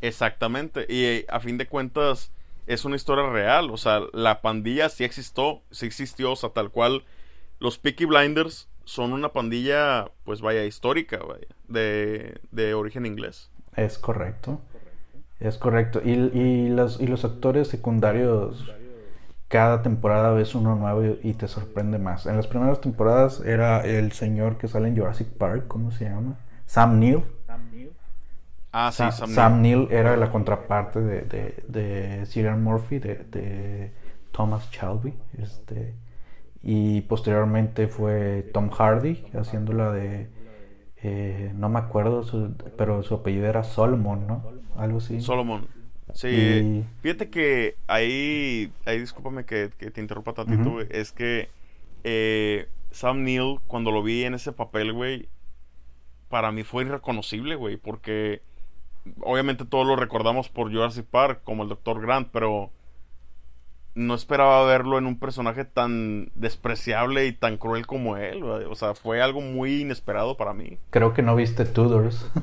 Exactamente. 0.00 0.86
Y 0.88 1.04
eh, 1.04 1.26
a 1.28 1.40
fin 1.40 1.58
de 1.58 1.66
cuentas 1.66 2.30
es 2.66 2.84
una 2.84 2.96
historia 2.96 3.28
real. 3.28 3.70
O 3.70 3.76
sea, 3.76 4.00
la 4.12 4.40
pandilla 4.40 4.88
sí 4.88 5.04
existió, 5.04 5.62
sí 5.70 5.86
existió, 5.86 6.32
o 6.32 6.36
sea, 6.36 6.50
tal 6.50 6.70
cual. 6.70 7.04
Los 7.58 7.78
Peaky 7.78 8.04
Blinders 8.04 8.68
son 8.84 9.12
una 9.12 9.32
pandilla, 9.32 10.10
pues 10.24 10.40
vaya, 10.40 10.64
histórica, 10.64 11.18
vaya, 11.18 11.46
de, 11.68 12.40
de 12.50 12.74
origen 12.74 13.06
inglés. 13.06 13.50
Es 13.76 13.98
correcto. 13.98 14.60
Es 15.40 15.56
correcto. 15.58 16.00
Y, 16.04 16.10
y, 16.10 16.68
los, 16.68 17.00
y 17.00 17.06
los 17.06 17.24
actores 17.24 17.68
secundarios 17.68 18.64
cada 19.48 19.82
temporada 19.82 20.32
ves 20.32 20.54
uno 20.54 20.76
nuevo 20.76 21.16
y, 21.22 21.32
te 21.34 21.48
sorprende 21.48 21.98
más. 21.98 22.26
En 22.26 22.36
las 22.36 22.46
primeras 22.46 22.80
temporadas 22.80 23.40
era 23.40 23.80
el 23.80 24.12
señor 24.12 24.58
que 24.58 24.68
sale 24.68 24.88
en 24.88 24.96
Jurassic 24.96 25.28
Park, 25.28 25.66
¿cómo 25.68 25.90
se 25.90 26.04
llama? 26.04 26.36
Sam 26.66 27.00
Neill. 27.00 27.24
Ah, 28.70 28.92
sí, 28.92 29.02
Sam, 29.10 29.30
Sam 29.30 29.62
Neill. 29.62 29.88
era 29.90 30.16
la 30.18 30.30
contraparte 30.30 31.00
de, 31.00 31.22
de, 31.22 31.64
de 31.66 32.26
Cillian 32.26 32.62
Murphy, 32.62 32.98
de, 32.98 33.14
de, 33.24 33.92
Thomas 34.30 34.70
Shelby. 34.70 35.14
Este, 35.38 35.94
y 36.62 37.02
posteriormente 37.02 37.86
fue 37.88 38.50
Tom 38.52 38.70
Hardy 38.70 39.24
haciéndola 39.34 39.92
de. 39.92 40.28
Eh, 41.02 41.52
no 41.54 41.68
me 41.68 41.78
acuerdo, 41.78 42.24
pero 42.76 43.02
su 43.02 43.14
apellido 43.14 43.46
era 43.46 43.62
Solomon, 43.62 44.26
¿no? 44.26 44.44
Algo 44.76 44.98
así. 44.98 45.20
Solomon. 45.20 45.68
Sí, 46.14 46.84
fíjate 47.02 47.28
que 47.28 47.76
ahí, 47.86 48.72
ahí 48.86 48.98
discúlpame 48.98 49.44
que, 49.44 49.68
te 49.68 50.00
interrumpa 50.00 50.32
tantito, 50.32 50.80
es 50.80 51.12
que 51.12 51.50
eh, 52.02 52.68
Sam 52.90 53.22
Neill, 53.24 53.60
cuando 53.66 53.90
lo 53.90 54.02
vi 54.02 54.24
en 54.24 54.34
ese 54.34 54.52
papel, 54.52 54.92
güey, 54.92 55.28
para 56.28 56.50
mí 56.50 56.62
fue 56.62 56.84
irreconocible, 56.84 57.56
güey, 57.56 57.76
porque 57.76 58.42
obviamente 59.20 59.64
todos 59.64 59.86
lo 59.86 59.96
recordamos 59.96 60.48
por 60.48 60.72
Jurassic 60.72 61.06
Park, 61.06 61.42
como 61.44 61.62
el 61.62 61.68
Dr. 61.68 62.00
Grant, 62.00 62.28
pero 62.32 62.70
no 63.98 64.14
esperaba 64.14 64.64
verlo 64.64 64.96
en 64.96 65.06
un 65.06 65.18
personaje 65.18 65.64
tan 65.64 66.30
despreciable 66.36 67.26
y 67.26 67.32
tan 67.32 67.56
cruel 67.56 67.84
como 67.84 68.16
él, 68.16 68.44
o 68.44 68.74
sea, 68.76 68.94
fue 68.94 69.20
algo 69.20 69.40
muy 69.40 69.80
inesperado 69.82 70.36
para 70.36 70.54
mí. 70.54 70.78
Creo 70.90 71.14
que 71.14 71.22
no 71.22 71.34
viste 71.34 71.64
Tudors. 71.64 72.26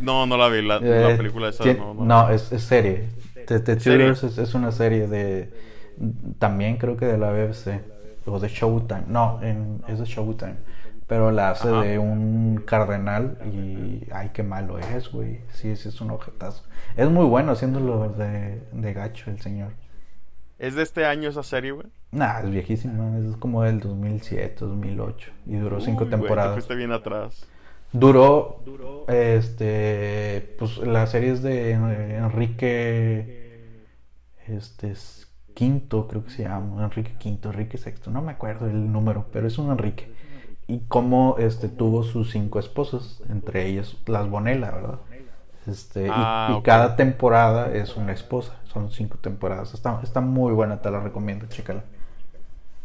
No, 0.00 0.26
no 0.26 0.36
la 0.36 0.48
vi, 0.48 0.62
la, 0.62 0.76
eh, 0.76 1.16
película 1.16 1.48
esa. 1.48 1.64
no, 1.74 2.30
es, 2.30 2.42
serie. 2.42 3.08
The, 3.46 3.58
Tudors 3.76 4.22
es, 4.22 4.54
una 4.54 4.70
serie 4.70 5.08
de. 5.08 5.50
También 6.38 6.76
creo 6.76 6.96
que 6.96 7.06
de 7.06 7.18
la 7.18 7.32
BBC. 7.32 7.80
O 8.26 8.38
de 8.38 8.48
Showtime. 8.48 9.04
No, 9.08 9.40
es 9.88 9.98
de 9.98 10.04
Showtime. 10.04 10.56
Pero 11.08 11.32
la 11.32 11.50
hace 11.50 11.68
de 11.68 11.98
un 11.98 12.62
cardenal 12.64 13.38
y. 13.52 14.06
Ay, 14.12 14.30
qué 14.32 14.44
malo 14.44 14.78
es, 14.78 15.10
güey. 15.10 15.40
Sí, 15.54 15.74
sí, 15.76 15.88
es 15.88 16.00
un 16.00 16.10
objetazo. 16.10 16.62
Es 16.94 17.08
muy 17.08 17.24
bueno 17.24 17.52
haciéndolo 17.52 18.10
de, 18.10 18.62
de 18.70 18.92
gacho 18.92 19.30
el 19.30 19.40
señor. 19.40 19.72
¿Es 20.62 20.76
de 20.76 20.84
este 20.84 21.04
año 21.06 21.28
esa 21.28 21.42
serie, 21.42 21.72
güey? 21.72 21.88
Nah, 22.12 22.38
es 22.38 22.48
viejísima. 22.48 23.18
Es 23.18 23.36
como 23.36 23.64
del 23.64 23.80
2007, 23.80 24.58
2008. 24.60 25.32
Y 25.46 25.56
duró 25.56 25.80
cinco 25.80 26.06
temporadas. 26.06 26.54
Güey, 26.54 26.68
te 26.68 26.76
bien 26.76 26.92
atrás. 26.92 27.48
Duró, 27.92 28.62
este, 29.08 30.54
pues 30.60 30.78
las 30.78 31.10
series 31.10 31.42
de 31.42 31.72
Enrique, 31.72 33.88
este, 34.46 34.94
quinto 35.52 36.06
creo 36.06 36.24
que 36.24 36.30
se 36.30 36.44
llama, 36.44 36.84
Enrique 36.84 37.16
quinto, 37.18 37.50
Enrique 37.50 37.76
sexto, 37.76 38.12
no 38.12 38.22
me 38.22 38.30
acuerdo 38.30 38.66
el 38.66 38.92
número, 38.92 39.26
pero 39.32 39.48
es 39.48 39.58
un 39.58 39.72
Enrique. 39.72 40.12
Y 40.68 40.82
cómo, 40.86 41.38
este, 41.38 41.68
tuvo 41.68 42.04
sus 42.04 42.30
cinco 42.30 42.60
esposas, 42.60 43.20
entre 43.28 43.66
ellas 43.66 43.96
las 44.06 44.30
Bonella, 44.30 44.70
¿verdad? 44.70 45.00
Este, 45.66 46.06
y, 46.06 46.10
ah, 46.10 46.60
cada 46.64 46.96
temporada 46.96 47.72
es 47.72 47.96
una 47.96 48.12
esposa, 48.12 48.56
son 48.72 48.90
cinco 48.90 49.18
temporadas. 49.18 49.74
Está, 49.74 50.00
está 50.02 50.20
muy 50.20 50.52
buena, 50.52 50.82
te 50.82 50.90
la 50.90 51.00
recomiendo, 51.00 51.46
chécala. 51.46 51.84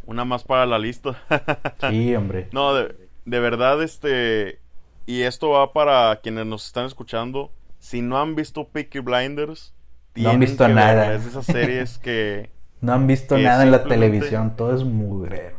Una 0.06 0.24
más 0.24 0.44
para 0.44 0.64
la 0.64 0.78
lista. 0.78 1.16
sí, 1.90 2.14
hombre. 2.14 2.48
No, 2.52 2.74
de, 2.74 2.94
de 3.24 3.40
verdad, 3.40 3.82
este, 3.82 4.60
y 5.06 5.22
esto 5.22 5.50
va 5.50 5.72
para 5.72 6.20
quienes 6.22 6.46
nos 6.46 6.66
están 6.66 6.86
escuchando. 6.86 7.50
Si 7.78 8.00
no 8.00 8.18
han 8.20 8.34
visto 8.34 8.68
Peaky 8.68 9.00
Blinders, 9.00 9.74
no 10.14 10.30
han 10.30 10.40
visto 10.40 10.68
nada. 10.68 11.14
Es 11.14 11.24
de 11.24 11.30
esas 11.30 11.46
series 11.46 11.98
que. 11.98 12.50
no 12.80 12.92
han 12.92 13.06
visto 13.06 13.36
nada 13.38 13.62
en 13.64 13.70
la 13.70 13.84
televisión, 13.84 14.56
todo 14.56 14.74
es 14.74 14.84
mugrero. 14.84 15.56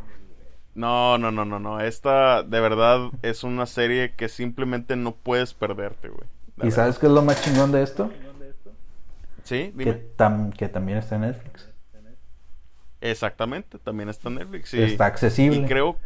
No, 0.74 1.18
no, 1.18 1.30
no, 1.30 1.44
no, 1.44 1.58
no. 1.58 1.80
Esta 1.80 2.42
de 2.42 2.60
verdad 2.60 3.10
es 3.22 3.44
una 3.44 3.66
serie 3.66 4.14
que 4.14 4.28
simplemente 4.28 4.96
no 4.96 5.12
puedes 5.12 5.52
perderte, 5.52 6.08
güey. 6.08 6.28
¿Y 6.62 6.70
sabes 6.70 6.98
qué 6.98 7.06
es 7.06 7.12
lo 7.12 7.22
más 7.22 7.42
chingón 7.42 7.72
de 7.72 7.82
esto? 7.82 8.10
Sí, 9.44 9.72
dime. 9.74 9.84
Que, 10.56 10.68
también 10.68 10.98
está 10.98 11.16
en 11.16 11.22
Netflix. 11.22 11.68
Exactamente, 13.00 13.78
también 13.78 14.08
está 14.08 14.28
en 14.28 14.36
Netflix. 14.36 14.74
Está 14.74 15.06
accesible. 15.06 15.58
Y 15.58 15.64
creo, 15.64 15.96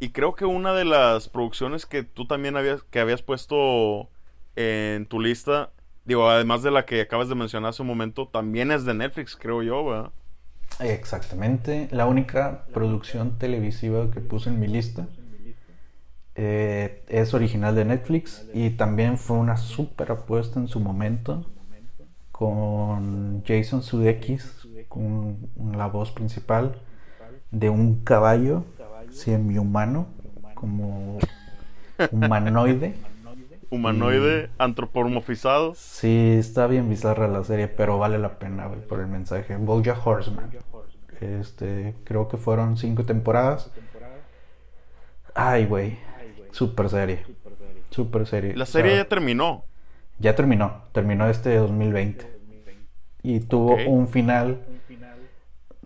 y 0.00 0.10
creo 0.10 0.34
que 0.34 0.44
una 0.44 0.74
de 0.74 0.84
las 0.84 1.28
producciones 1.28 1.86
que 1.86 2.02
tú 2.02 2.26
también 2.26 2.56
habías, 2.56 2.82
que 2.82 3.00
habías 3.00 3.22
puesto 3.22 4.10
en 4.56 5.06
tu 5.06 5.20
lista, 5.20 5.70
digo, 6.04 6.28
además 6.28 6.62
de 6.62 6.70
la 6.70 6.84
que 6.84 7.00
acabas 7.00 7.28
de 7.28 7.34
mencionar 7.34 7.70
hace 7.70 7.82
un 7.82 7.88
momento, 7.88 8.28
también 8.28 8.72
es 8.72 8.84
de 8.84 8.94
Netflix, 8.94 9.36
creo 9.36 9.62
yo, 9.62 9.84
¿verdad? 9.84 10.10
Exactamente. 10.80 11.88
La 11.92 12.06
única 12.06 12.64
producción 12.74 13.38
televisiva 13.38 14.10
que 14.10 14.20
puse 14.20 14.50
en 14.50 14.58
mi 14.58 14.66
lista 14.66 15.06
eh, 16.36 17.04
es 17.08 17.32
original 17.32 17.74
de 17.74 17.84
Netflix 17.84 18.46
y 18.52 18.70
también 18.70 19.18
fue 19.18 19.36
una 19.36 19.56
super 19.56 20.10
apuesta 20.10 20.58
en 20.58 20.68
su 20.68 20.80
momento 20.80 21.46
con 22.32 23.44
Jason 23.46 23.82
Sudeikis, 23.82 24.66
con 24.88 25.38
la 25.76 25.86
voz 25.86 26.10
principal 26.10 26.80
de 27.52 27.70
un 27.70 28.02
caballo 28.02 28.64
semi-humano, 29.10 30.08
como 30.54 31.18
humanoide. 32.10 32.96
humanoide, 33.70 34.50
antropomorfizado. 34.58 35.74
Sí, 35.76 36.34
está 36.36 36.66
bien 36.66 36.88
bizarra 36.90 37.28
la 37.28 37.44
serie, 37.44 37.68
pero 37.68 37.98
vale 37.98 38.18
la 38.18 38.40
pena, 38.40 38.68
por 38.88 38.98
el 38.98 39.06
mensaje. 39.06 39.56
Boja 39.56 39.96
Horseman. 40.04 40.50
Este, 41.20 41.94
creo 42.02 42.26
que 42.26 42.36
fueron 42.36 42.76
cinco 42.76 43.04
temporadas. 43.04 43.70
Ay, 45.34 45.66
güey. 45.66 45.98
Super 46.54 46.88
serie. 46.88 47.24
Super 47.90 48.26
serie. 48.28 48.54
La 48.54 48.64
serie 48.64 48.94
ya 48.94 49.08
terminó. 49.08 49.64
Ya 50.20 50.36
terminó. 50.36 50.82
Terminó 50.92 51.28
este 51.28 51.56
2020. 51.56 52.32
Y 53.24 53.40
tuvo 53.40 53.74
un 53.88 54.06
final 54.06 54.60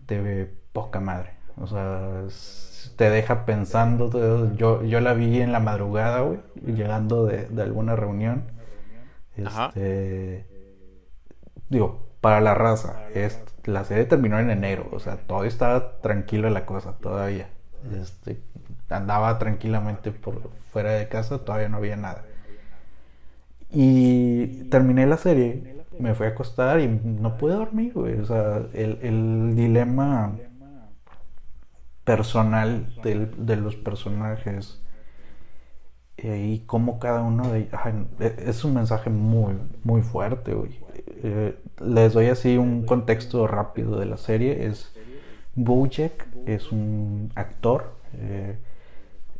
de 0.06 0.52
poca 0.74 1.00
madre. 1.00 1.30
O 1.56 1.66
sea, 1.66 2.24
te 2.96 3.08
deja 3.08 3.46
pensando. 3.46 4.54
Yo, 4.56 4.84
yo 4.84 5.00
la 5.00 5.14
vi 5.14 5.40
en 5.40 5.52
la 5.52 5.60
madrugada, 5.60 6.20
güey, 6.20 6.40
llegando 6.66 7.24
de, 7.24 7.48
alguna 7.62 7.96
reunión. 7.96 8.44
Este, 9.38 10.44
digo, 11.70 12.08
para 12.20 12.42
la 12.42 12.52
raza, 12.52 13.08
es, 13.14 13.40
la 13.64 13.84
serie 13.84 14.04
terminó 14.04 14.38
en 14.38 14.50
enero, 14.50 14.88
o 14.92 14.98
sea, 14.98 15.16
todavía 15.16 15.48
estaba 15.48 16.00
tranquila 16.00 16.50
la 16.50 16.66
cosa, 16.66 16.98
todavía. 16.98 17.48
Este, 17.98 18.42
andaba 18.90 19.38
tranquilamente 19.38 20.12
por 20.12 20.50
fuera 20.72 20.92
de 20.92 21.08
casa, 21.08 21.44
todavía 21.44 21.68
no 21.68 21.78
había 21.78 21.96
nada. 21.96 22.24
Y 23.70 24.64
terminé 24.70 25.06
la 25.06 25.16
serie, 25.18 25.84
me 25.98 26.14
fui 26.14 26.26
a 26.26 26.30
acostar 26.30 26.80
y 26.80 26.88
no 26.88 27.36
pude 27.36 27.54
dormir, 27.54 27.92
güey. 27.94 28.18
O 28.20 28.24
sea, 28.24 28.62
el, 28.72 28.98
el 29.02 29.54
dilema 29.56 30.36
personal 32.04 32.86
de 33.02 33.56
los 33.56 33.76
personajes 33.76 34.80
y 36.16 36.60
cómo 36.60 36.98
cada 36.98 37.20
uno 37.22 37.48
de 37.52 37.60
ellos 37.60 37.72
es 38.38 38.64
un 38.64 38.74
mensaje 38.74 39.10
muy 39.10 39.54
muy 39.84 40.02
fuerte 40.02 40.56
eh, 41.22 41.54
les 41.80 42.12
doy 42.14 42.26
así 42.26 42.56
un 42.56 42.86
contexto 42.86 43.46
rápido 43.46 44.00
de 44.00 44.06
la 44.06 44.16
serie 44.16 44.66
es 44.66 44.92
Bojack 45.54 46.26
es 46.46 46.72
un 46.72 47.30
actor 47.34 47.92
eh, 48.14 48.56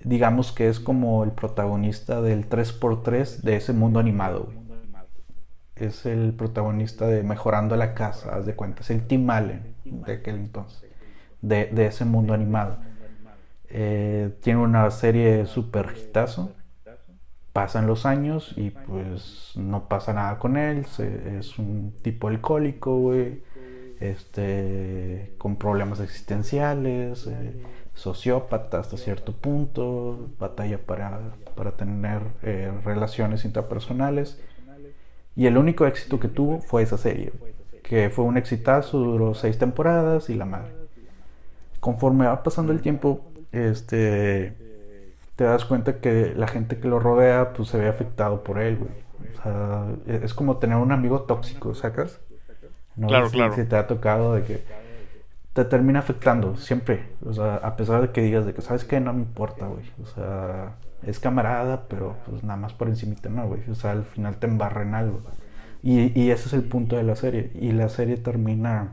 digamos 0.05 0.53
que 0.53 0.69
es 0.69 0.81
como 0.81 1.25
el 1.25 1.33
protagonista 1.33 2.23
del 2.23 2.49
3x3 2.49 3.43
de 3.43 3.57
ese 3.57 3.73
mundo 3.73 4.01
animado 4.01 4.49
es 5.81 6.07
el 6.07 6.33
protagonista 6.33 7.07
de 7.07 7.23
Mejorando 7.23 7.77
la 7.77 7.95
Casa 7.95 8.35
haz 8.37 8.47
de 8.47 8.55
cuenta. 8.55 8.83
Es 8.83 8.91
el 8.91 9.07
Tim 9.07 9.29
Allen 9.31 9.75
de 9.85 10.13
aquel 10.15 10.37
entonces 10.37 10.85
de, 11.41 11.87
ese 11.87 12.05
mundo 12.05 12.35
animado. 12.35 12.79
Eh, 13.69 14.35
tiene 14.43 14.61
una 14.61 14.91
serie 14.91 15.47
super 15.47 15.95
hitazo. 15.97 16.53
Pasan 17.53 17.87
los 17.87 18.07
años 18.07 18.53
y 18.57 18.71
pues 18.71 19.53
no 19.57 19.89
pasa 19.89 20.13
nada 20.13 20.39
con 20.39 20.57
él, 20.57 20.87
es 21.01 21.59
un 21.59 21.93
tipo 22.03 22.29
alcohólico, 22.29 22.97
güey, 22.99 23.43
este, 23.99 25.35
con 25.39 25.57
problemas 25.57 25.99
existenciales, 25.99 27.27
eh, 27.27 27.63
sociópata 27.99 28.79
hasta 28.79 28.97
cierto 28.97 29.33
punto, 29.33 30.29
batalla 30.39 30.79
para, 30.79 31.19
para 31.57 31.73
tener 31.73 32.23
eh, 32.43 32.71
relaciones 32.85 33.45
interpersonales. 33.45 34.41
Y 35.35 35.47
el 35.47 35.59
único 35.59 35.85
éxito 35.85 36.21
que 36.21 36.29
tuvo 36.29 36.61
fue 36.61 36.83
esa 36.83 36.97
serie, 36.97 37.33
que 37.83 38.09
fue 38.09 38.25
un 38.25 38.37
exitazo, 38.37 38.99
duró 38.99 39.35
seis 39.35 39.59
temporadas 39.59 40.31
y 40.31 40.35
la 40.35 40.45
madre. 40.45 40.73
Conforme 41.81 42.27
va 42.27 42.43
pasando 42.43 42.73
el 42.73 42.81
tiempo, 42.81 43.21
este, 43.51 44.57
te 45.35 45.45
das 45.45 45.65
cuenta 45.65 45.99
que 45.99 46.35
la 46.37 46.47
gente 46.47 46.79
que 46.79 46.89
lo 46.89 47.01
rodea, 47.01 47.53
pues 47.53 47.69
se 47.69 47.79
ve 47.79 47.89
afectado 47.89 48.45
por 48.45 48.61
él, 48.61 48.77
güey. 48.77 48.91
O 49.39 49.43
sea, 49.43 49.87
es 50.25 50.35
como 50.35 50.59
tener 50.59 50.77
un 50.77 50.93
amigo 50.93 51.23
tóxico, 51.23 51.75
¿sacas? 51.75 52.21
claro, 53.07 53.31
claro. 53.31 53.55
Si 53.55 53.65
te 53.65 53.77
ha 53.77 53.87
tocado 53.87 54.35
de 54.35 54.43
que 54.43 54.63
te 55.59 55.65
termina 55.65 55.99
afectando 55.99 56.57
siempre. 56.57 57.07
O 57.27 57.33
sea, 57.33 57.57
a 57.57 57.75
pesar 57.75 58.01
de 58.01 58.13
que 58.13 58.23
digas 58.23 58.47
de 58.47 58.55
que, 58.55 58.63
¿sabes 58.63 58.85
qué? 58.85 59.01
No 59.01 59.13
me 59.13 59.23
importa, 59.23 59.67
güey. 59.67 59.83
O 60.01 60.07
sea, 60.07 60.77
es 61.03 61.19
camarada, 61.19 61.89
pero 61.89 62.15
pues 62.27 62.45
nada 62.45 62.57
más 62.57 62.75
por 62.75 62.87
encimita, 62.87 63.29
no, 63.29 63.49
güey. 63.49 63.69
O 63.69 63.75
sea, 63.75 63.91
al 63.91 64.05
final 64.05 64.37
te 64.37 64.47
embarra 64.47 64.83
en 64.83 64.95
algo. 64.95 65.21
Y, 65.83 66.17
y 66.17 66.31
ese 66.31 66.47
es 66.47 66.53
el 66.53 66.63
punto 66.63 66.97
de 66.97 67.03
la 67.03 67.17
serie. 67.17 67.51
Y 67.57 67.73
la 67.73 67.89
serie 67.89 68.19
termina 68.19 68.93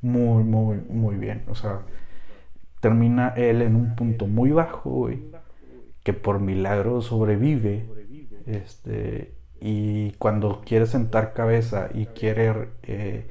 muy, 0.00 0.42
muy, 0.42 0.78
muy 0.88 1.14
bien. 1.14 1.44
O 1.48 1.54
sea, 1.54 1.82
termina 2.80 3.28
él 3.36 3.62
en 3.62 3.76
un 3.76 3.94
punto 3.94 4.26
muy 4.26 4.50
bajo, 4.50 4.90
güey. 4.90 5.30
Que 6.02 6.12
por 6.12 6.40
milagro 6.40 7.02
sobrevive. 7.02 7.88
Este, 8.46 9.36
y 9.60 10.10
cuando 10.14 10.62
quiere 10.66 10.86
sentar 10.86 11.34
cabeza 11.34 11.88
y 11.94 12.06
quiere 12.06 12.70
eh, 12.82 13.30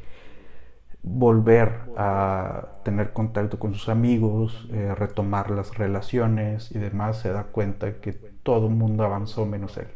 volver 1.07 1.81
a 1.97 2.79
tener 2.83 3.13
contacto 3.13 3.59
con 3.59 3.75
sus 3.75 3.89
amigos, 3.89 4.67
eh, 4.71 4.95
retomar 4.95 5.51
las 5.51 5.77
relaciones 5.77 6.71
y 6.71 6.79
demás, 6.79 7.19
se 7.19 7.31
da 7.31 7.43
cuenta 7.43 8.01
que 8.01 8.11
todo 8.11 8.67
el 8.67 8.73
mundo 8.73 9.03
avanzó 9.05 9.45
menos 9.45 9.77
él. 9.77 9.87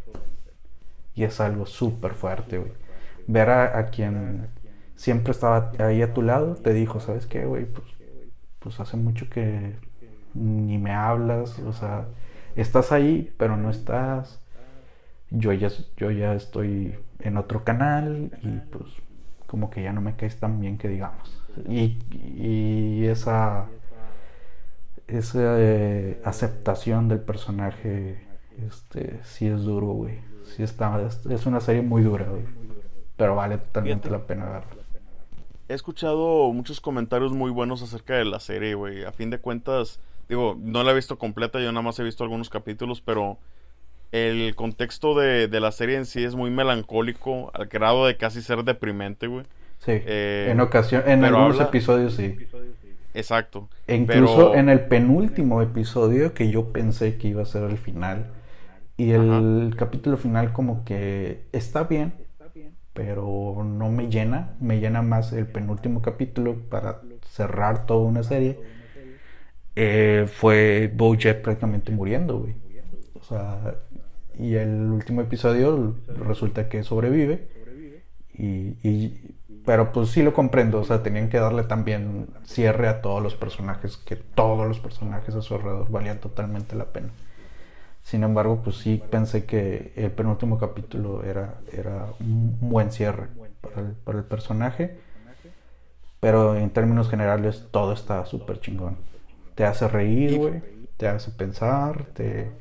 Y 1.15 1.23
es 1.23 1.41
algo 1.41 1.65
súper 1.65 2.13
fuerte, 2.13 2.59
güey. 2.59 2.71
Ver 3.25 3.49
a, 3.49 3.85
quien 3.87 4.49
siempre 4.95 5.31
estaba 5.31 5.71
ahí 5.79 6.03
a 6.03 6.13
tu 6.13 6.21
lado, 6.21 6.55
te 6.55 6.73
dijo, 6.73 6.99
¿sabes 6.99 7.25
qué, 7.25 7.45
güey? 7.45 7.65
Pues, 7.65 7.87
pues 8.59 8.79
hace 8.79 8.95
mucho 8.95 9.29
que 9.29 9.75
ni 10.35 10.77
me 10.77 10.91
hablas, 10.93 11.57
o 11.59 11.73
sea, 11.73 12.05
estás 12.55 12.91
ahí, 12.91 13.33
pero 13.37 13.57
no 13.57 13.71
estás. 13.71 14.41
Yo 15.31 15.53
ya, 15.53 15.69
yo 15.97 16.11
ya 16.11 16.35
estoy 16.35 16.95
en 17.19 17.37
otro 17.37 17.63
canal 17.63 18.31
y 18.43 18.59
pues 18.71 18.85
como 19.49 19.69
que 19.69 19.81
ya 19.81 19.91
no 19.91 20.01
me 20.01 20.15
caes 20.15 20.39
tan 20.39 20.59
bien 20.59 20.77
que 20.77 20.87
digamos. 20.87 21.41
Y, 21.67 23.05
esa, 23.05 23.65
esa 25.07 25.39
eh, 25.57 26.21
aceptación 26.23 27.07
del 27.07 27.19
personaje, 27.19 28.23
este, 28.65 29.19
sí 29.23 29.47
es 29.47 29.63
duro, 29.63 29.87
güey. 29.87 30.19
Sí 30.55 30.63
está, 30.63 31.01
es, 31.29 31.45
una 31.45 31.59
serie 31.59 31.81
muy 31.81 32.03
dura, 32.03 32.27
güey. 32.27 32.43
Pero 33.17 33.35
vale 33.35 33.57
totalmente 33.57 34.09
la 34.09 34.25
pena 34.25 34.45
verla. 34.45 34.83
He 35.67 35.73
escuchado 35.73 36.51
muchos 36.53 36.79
comentarios 36.79 37.31
muy 37.33 37.51
buenos 37.51 37.81
acerca 37.81 38.15
de 38.15 38.25
la 38.25 38.39
serie, 38.39 38.75
güey. 38.75 39.03
A 39.03 39.11
fin 39.11 39.29
de 39.29 39.39
cuentas, 39.39 39.99
digo, 40.27 40.55
no 40.59 40.83
la 40.83 40.91
he 40.91 40.95
visto 40.95 41.17
completa, 41.17 41.59
yo 41.59 41.71
nada 41.71 41.81
más 41.81 41.99
he 41.99 42.03
visto 42.03 42.23
algunos 42.23 42.49
capítulos, 42.49 43.01
pero 43.01 43.37
el 44.11 44.55
contexto 44.55 45.17
de, 45.17 45.47
la 45.59 45.71
serie 45.71 45.97
en 45.97 46.05
sí 46.05 46.23
es 46.23 46.35
muy 46.35 46.49
melancólico, 46.49 47.51
al 47.53 47.67
grado 47.67 48.07
de 48.07 48.17
casi 48.17 48.41
ser 48.41 48.63
deprimente, 48.63 49.27
güey. 49.27 49.45
Sí. 49.79 49.91
Eh, 49.93 50.49
en 50.51 50.59
ocasión, 50.59 51.03
en 51.05 51.23
algunos 51.23 51.59
episodios 51.59 52.15
sí. 52.15 52.35
Exacto. 53.13 53.69
E 53.87 53.95
incluso 53.95 54.55
en 54.55 54.69
el 54.69 54.81
penúltimo 54.81 55.61
episodio 55.61 56.33
que 56.33 56.49
yo 56.51 56.71
pensé 56.71 57.17
que 57.17 57.29
iba 57.29 57.41
a 57.41 57.45
ser 57.45 57.63
el 57.63 57.77
final. 57.77 58.31
Y 58.97 59.11
el 59.11 59.75
capítulo 59.77 60.17
final 60.17 60.51
como 60.51 60.83
que 60.83 61.43
está 61.53 61.85
bien, 61.85 62.13
pero 62.93 63.63
no 63.63 63.89
me 63.89 64.09
llena. 64.09 64.55
Me 64.59 64.79
llena 64.79 65.01
más 65.01 65.31
el 65.31 65.47
penúltimo 65.47 66.01
capítulo 66.01 66.57
para 66.69 67.01
cerrar 67.25 67.85
toda 67.85 68.01
una 68.05 68.23
serie. 68.23 68.59
Eh, 69.75 70.27
fue 70.29 70.91
Bojack 70.93 71.41
prácticamente 71.41 71.91
muriendo, 71.91 72.39
güey. 72.39 72.55
O 73.13 73.23
sea, 73.23 73.75
y 74.39 74.55
el 74.55 74.89
último 74.89 75.21
episodio 75.21 75.95
resulta 76.07 76.69
que 76.69 76.83
sobrevive. 76.83 77.47
Y, 78.33 79.35
pero 79.65 79.91
pues 79.91 80.11
sí 80.11 80.23
lo 80.23 80.33
comprendo, 80.33 80.79
o 80.79 80.85
sea, 80.85 81.03
tenían 81.03 81.27
que 81.27 81.37
darle 81.37 81.63
también 81.63 82.27
cierre 82.45 82.87
a 82.87 83.01
todos 83.01 83.21
los 83.21 83.35
personajes, 83.35 83.97
que 83.97 84.15
todos 84.15 84.65
los 84.65 84.79
personajes 84.79 85.35
a 85.35 85.41
su 85.41 85.55
alrededor 85.55 85.91
valían 85.91 86.19
totalmente 86.19 86.75
la 86.75 86.85
pena. 86.85 87.09
Sin 88.01 88.23
embargo, 88.23 88.61
pues 88.63 88.77
sí 88.77 89.03
pensé 89.11 89.43
que 89.43 89.91
el 89.97 90.11
penúltimo 90.11 90.57
capítulo 90.57 91.23
era, 91.25 91.55
era 91.73 92.07
un 92.21 92.57
buen 92.61 92.91
cierre 92.91 93.27
para 93.59 93.81
el, 93.81 93.93
para 93.93 94.19
el 94.19 94.23
personaje. 94.23 94.97
Pero 96.21 96.55
en 96.55 96.69
términos 96.69 97.09
generales 97.09 97.67
todo 97.71 97.91
está 97.93 98.25
súper 98.25 98.61
chingón. 98.61 98.97
Te 99.55 99.65
hace 99.65 99.87
reír, 99.87 100.37
güey. 100.37 100.61
Te 100.97 101.07
hace 101.07 101.31
pensar, 101.31 102.05
te, 102.13 102.51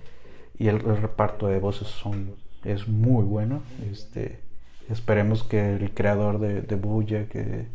y 0.59 0.68
el, 0.68 0.80
reparto 0.80 1.46
de 1.46 1.59
voces 1.61 1.88
son 1.88 2.34
es 2.64 2.88
muy 2.88 3.24
bueno. 3.24 3.62
Este 3.90 4.40
esperemos 4.88 5.44
que 5.44 5.76
el 5.76 5.92
creador 5.92 6.38
de, 6.38 6.62
de 6.62 7.26
que 7.28 7.66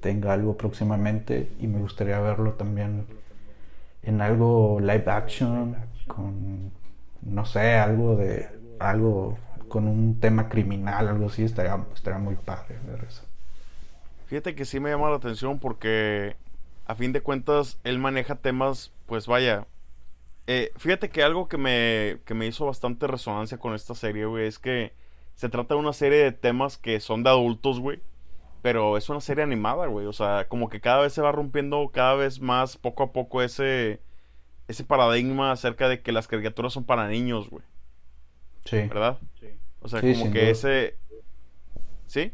tenga 0.00 0.32
algo 0.32 0.56
próximamente 0.56 1.50
y 1.58 1.66
me 1.66 1.78
gustaría 1.78 2.20
verlo 2.20 2.52
también 2.52 3.06
en 4.02 4.20
algo 4.20 4.78
live 4.80 5.04
action 5.06 5.76
con 6.06 6.70
no 7.22 7.44
sé 7.44 7.74
algo 7.74 8.16
de 8.16 8.48
algo 8.78 9.38
con 9.68 9.88
un 9.88 10.20
tema 10.20 10.48
criminal 10.48 11.08
algo 11.08 11.26
así 11.26 11.42
estaría, 11.42 11.78
estaría 11.94 12.18
muy 12.18 12.36
padre 12.36 12.78
ver 12.86 13.04
eso. 13.08 13.24
Fíjate 14.26 14.54
que 14.54 14.64
sí 14.64 14.78
me 14.78 14.90
llama 14.90 15.10
la 15.10 15.16
atención 15.16 15.58
porque 15.58 16.36
a 16.86 16.94
fin 16.94 17.12
de 17.12 17.22
cuentas 17.22 17.78
él 17.82 17.98
maneja 17.98 18.34
temas 18.36 18.92
pues 19.06 19.26
vaya 19.26 19.66
eh, 20.50 20.72
fíjate 20.78 21.10
que 21.10 21.22
algo 21.22 21.46
que 21.46 21.58
me, 21.58 22.20
que 22.24 22.32
me 22.32 22.46
hizo 22.46 22.64
bastante 22.64 23.06
resonancia 23.06 23.58
con 23.58 23.74
esta 23.74 23.94
serie, 23.94 24.24
güey, 24.24 24.46
es 24.46 24.58
que 24.58 24.94
se 25.34 25.50
trata 25.50 25.74
de 25.74 25.80
una 25.80 25.92
serie 25.92 26.20
de 26.20 26.32
temas 26.32 26.78
que 26.78 27.00
son 27.00 27.22
de 27.22 27.28
adultos, 27.28 27.80
güey. 27.80 28.00
Pero 28.62 28.96
es 28.96 29.10
una 29.10 29.20
serie 29.20 29.44
animada, 29.44 29.88
güey. 29.88 30.06
O 30.06 30.12
sea, 30.14 30.48
como 30.48 30.70
que 30.70 30.80
cada 30.80 31.02
vez 31.02 31.12
se 31.12 31.20
va 31.20 31.32
rompiendo 31.32 31.90
cada 31.92 32.14
vez 32.14 32.40
más, 32.40 32.78
poco 32.78 33.02
a 33.02 33.12
poco, 33.12 33.42
ese, 33.42 34.00
ese 34.68 34.84
paradigma 34.84 35.52
acerca 35.52 35.86
de 35.86 36.00
que 36.00 36.12
las 36.12 36.26
caricaturas 36.26 36.72
son 36.72 36.84
para 36.84 37.08
niños, 37.08 37.50
güey. 37.50 37.62
Sí. 38.64 38.78
¿Verdad? 38.88 39.18
Sí. 39.38 39.48
O 39.82 39.88
sea, 39.88 40.00
como 40.00 40.32
que 40.32 40.48
ese... 40.48 40.96
¿Sí? 42.06 42.32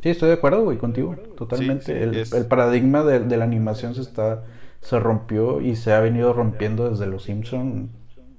Sí, 0.00 0.08
estoy 0.08 0.28
de 0.30 0.36
acuerdo, 0.36 0.64
güey, 0.64 0.78
contigo. 0.78 1.16
Totalmente. 1.36 2.02
el, 2.02 2.14
el, 2.14 2.46
paradigma 2.46 3.04
de, 3.04 3.20
de 3.20 3.36
la 3.36 3.44
animación 3.44 3.94
se 3.94 4.00
está 4.00 4.42
se 4.82 4.98
rompió 4.98 5.60
y 5.60 5.76
se 5.76 5.92
ha 5.92 6.00
venido 6.00 6.32
rompiendo 6.32 6.90
desde 6.90 7.06
Los 7.06 7.22
Simpson 7.22 7.90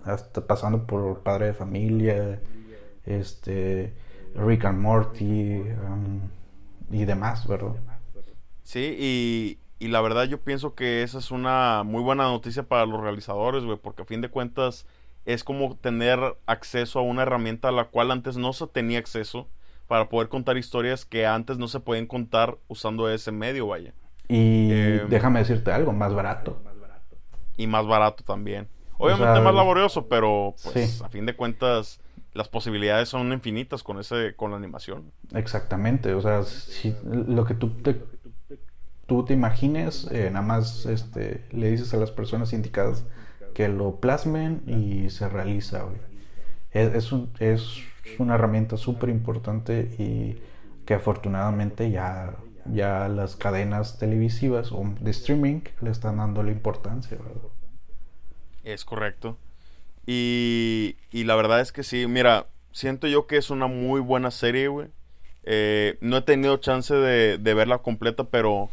hasta 0.04 0.46
pasando 0.46 0.86
por 0.86 1.22
Padre 1.22 1.48
de 1.48 1.54
Familia, 1.54 2.42
este 3.06 3.94
Rick 4.36 4.66
and 4.66 4.80
Morty 4.80 5.62
um, 5.62 6.20
y 6.92 7.06
demás, 7.06 7.48
¿verdad? 7.48 7.76
Sí, 8.62 8.96
y, 9.00 9.60
y 9.80 9.88
la 9.88 10.02
verdad 10.02 10.26
yo 10.26 10.40
pienso 10.42 10.76
que 10.76 11.04
esa 11.04 11.20
es 11.20 11.32
una 11.32 11.84
muy 11.84 12.04
buena 12.04 12.24
noticia 12.26 12.64
para 12.64 12.86
los 12.86 13.02
realizadores, 13.02 13.64
güey, 13.64 13.78
porque 13.78 14.02
a 14.02 14.06
fin 14.06 14.22
de 14.22 14.30
cuentas 14.30 14.86
es 15.26 15.46
como 15.46 15.78
tener 15.78 16.20
acceso 16.46 17.00
a 17.00 17.04
una 17.04 17.22
herramienta 17.22 17.70
a 17.70 17.74
la 17.74 17.86
cual 17.86 18.12
antes 18.12 18.36
no 18.36 18.52
se 18.52 18.68
tenía 18.68 19.00
acceso 19.00 19.48
para 19.88 20.10
poder 20.10 20.28
contar 20.28 20.58
historias 20.58 21.06
que 21.06 21.26
antes 21.26 21.58
no 21.58 21.70
se 21.70 21.80
pueden 21.80 22.06
contar 22.06 22.58
usando 22.68 23.10
ese 23.10 23.32
medio, 23.32 23.68
vaya. 23.68 23.94
Y 24.34 24.72
em, 24.72 25.10
déjame 25.10 25.40
decirte 25.40 25.72
algo, 25.72 25.94
más 25.94 26.12
barato. 26.12 26.60
Y 27.56 27.68
más 27.68 27.86
barato 27.86 28.24
también. 28.24 28.68
Obviamente 28.98 29.42
más 29.42 29.54
laborioso, 29.54 30.08
pero 30.08 30.56
pues 30.64 31.04
a 31.04 31.10
fin 31.10 31.28
de 31.28 31.36
cuentas 31.36 32.00
las 32.34 32.48
posibilidades 32.48 33.10
son 33.10 33.32
infinitas 33.32 33.84
con 33.84 34.00
ese 34.00 34.36
con 34.36 34.50
la 34.50 34.58
animación. 34.58 35.12
Exactamente, 35.36 36.16
o 36.16 36.22
sea, 36.22 36.42
si 36.44 36.96
lo 37.04 37.46
que 37.46 37.54
tú 37.54 37.70
te, 37.70 38.02
tú 39.06 39.24
te 39.24 39.34
imagines, 39.34 40.08
eh, 40.12 40.32
nada 40.32 40.44
más 40.44 40.88
este, 40.88 41.46
le 41.52 41.70
dices 41.70 41.94
a 41.94 41.98
las 41.98 42.10
personas 42.10 42.54
indicadas 42.54 43.06
que 43.54 43.68
lo 43.68 43.98
plasmen 43.98 44.64
y 44.66 45.12
se 45.12 45.30
realiza. 45.30 45.86
Es, 46.72 46.96
es, 46.96 47.12
un, 47.12 47.30
es 47.38 47.84
una 48.18 48.34
herramienta 48.34 48.78
súper 48.78 49.10
importante 49.10 49.94
y 50.00 50.42
que 50.86 50.96
afortunadamente 50.96 51.92
ya 51.92 52.34
ya 52.66 53.08
las 53.08 53.36
cadenas 53.36 53.98
televisivas 53.98 54.72
o 54.72 54.84
de 55.00 55.12
streaming 55.12 55.62
le 55.82 55.92
están 55.92 56.18
dando 56.18 56.44
la 56.44 56.52
importancia, 56.52 57.18
Es 58.64 58.86
correcto. 58.86 59.38
Y, 60.06 60.96
y 61.12 61.24
la 61.24 61.36
verdad 61.36 61.62
es 61.62 61.72
que 61.72 61.84
sí, 61.84 62.08
mira, 62.08 62.48
siento 62.72 63.08
yo 63.08 63.28
que 63.28 63.38
es 63.38 63.50
una 63.50 63.68
muy 63.68 64.02
buena 64.02 64.32
serie, 64.32 64.68
güey. 64.68 64.90
Eh, 65.44 65.98
no 66.02 66.18
he 66.18 66.22
tenido 66.22 66.58
chance 66.58 66.94
de, 66.94 67.38
de 67.38 67.54
verla 67.54 67.80
completa, 67.80 68.26
pero... 68.26 68.70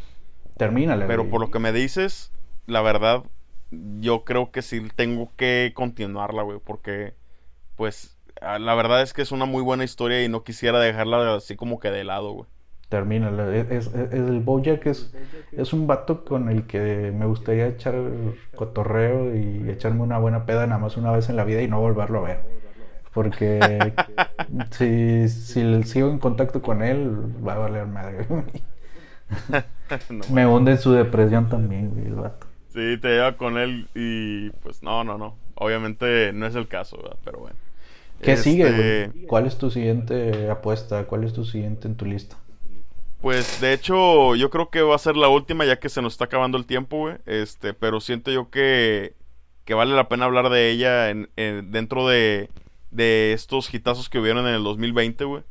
Termínala. 0.57 1.07
Pero 1.07 1.23
güey. 1.23 1.31
por 1.31 1.41
lo 1.41 1.51
que 1.51 1.59
me 1.59 1.73
dices, 1.73 2.33
la 2.67 2.83
verdad, 2.83 3.25
yo 3.71 4.25
creo 4.25 4.51
que 4.51 4.63
sí 4.63 4.89
tengo 4.95 5.33
que 5.37 5.73
continuarla, 5.75 6.43
güey, 6.43 6.59
porque, 6.65 7.15
pues, 7.77 8.17
ah, 8.41 8.59
la 8.59 8.75
verdad 8.75 9.03
es 9.03 9.13
que 9.13 9.23
es 9.23 9.33
una 9.33 9.47
muy 9.47 9.63
buena 9.63 9.85
historia 9.85 10.23
y 10.23 10.29
no 10.29 10.45
quisiera 10.45 10.81
dejarla 10.81 11.35
así 11.35 11.57
como 11.57 11.81
que 11.81 11.91
de 11.91 12.05
lado, 12.05 12.33
güey. 12.33 12.49
Termínala. 12.91 13.57
Es, 13.57 13.71
es- 13.71 13.95
es- 13.95 14.13
el 14.15 14.41
Bojack 14.41 14.87
es, 14.87 15.15
es 15.57 15.73
un 15.73 15.87
vato 15.89 16.25
con 16.27 16.51
el 16.51 16.67
que 16.67 17.13
me 17.17 17.27
gustaría 17.27 17.69
echar 17.69 17.97
cotorreo 18.57 19.35
y 19.37 19.71
echarme 19.71 20.03
una 20.03 20.19
buena 20.19 20.47
peda 20.47 20.67
nada 20.67 20.81
más 20.81 20.99
una 20.99 21.13
vez 21.13 21.31
en 21.31 21.37
la 21.37 21.45
vida 21.45 21.63
y 21.63 21.69
no 21.69 21.81
volverlo 21.81 22.21
a 22.21 22.29
ver. 22.29 22.41
Porque 23.15 23.95
si, 24.73 25.29
si 25.29 25.83
sigo 25.85 26.11
en 26.11 26.19
contacto 26.21 26.63
con 26.63 26.83
él, 26.83 27.11
va 27.47 27.55
a 27.55 27.59
valer 27.59 27.87
madre. 27.87 28.27
No, 30.11 30.25
Me 30.31 30.47
hunde 30.47 30.73
en 30.73 30.79
su 30.79 30.93
depresión 30.93 31.49
también, 31.49 31.93
el 32.07 32.15
vato. 32.15 32.47
Sí, 32.69 32.97
te 33.01 33.09
lleva 33.09 33.37
con 33.37 33.59
él 33.59 33.89
y 33.95 34.51
pues 34.63 34.83
no, 34.83 35.03
no, 35.05 35.19
no. 35.19 35.37
Obviamente 35.57 36.33
no 36.33 36.47
es 36.47 36.55
el 36.55 36.69
caso, 36.69 36.97
¿verdad? 36.99 37.17
Pero 37.25 37.41
bueno. 37.41 37.57
¿Qué 38.23 38.37
sigue, 38.37 38.65
Este, 38.65 39.09
güey? 39.09 39.27
¿Cuál 39.27 39.47
es 39.47 39.59
tu 39.59 39.71
siguiente 39.71 40.51
apuesta? 40.51 41.05
¿Cuál 41.07 41.25
es 41.25 41.33
tu 41.33 41.45
siguiente 41.45 41.89
en 41.89 41.97
tu 41.97 42.05
lista? 42.05 42.37
Pues 43.21 43.61
de 43.61 43.75
hecho, 43.75 44.35
yo 44.35 44.49
creo 44.51 44.71
que 44.71 44.81
va 44.83 44.95
a 44.95 44.99
ser 44.99 45.17
la 45.17 45.29
última 45.29 45.67
ya 45.67 45.79
que 45.79 45.91
se 45.91 46.01
nos 46.01 46.15
está 46.15 46.25
acabando 46.25 46.57
el 46.57 46.65
tiempo, 46.67 46.99
güey. 46.99 47.17
Este, 47.27 47.75
pero 47.75 48.01
siento 48.01 48.31
yo 48.31 48.51
que, 48.51 49.15
que 49.65 49.75
vale 49.75 49.95
la 49.95 50.09
pena 50.09 50.25
hablar 50.25 50.49
de 50.49 50.71
ella 50.71 51.11
en, 51.11 51.29
en- 51.37 51.71
dentro 51.71 52.09
de, 52.09 52.49
de 52.91 53.33
estos 53.35 53.73
hitazos 53.73 54.09
que 54.09 54.19
hubieron 54.19 54.47
en 54.47 54.55
el 54.55 54.65
2020, 54.65 55.25
güey. 55.25 55.43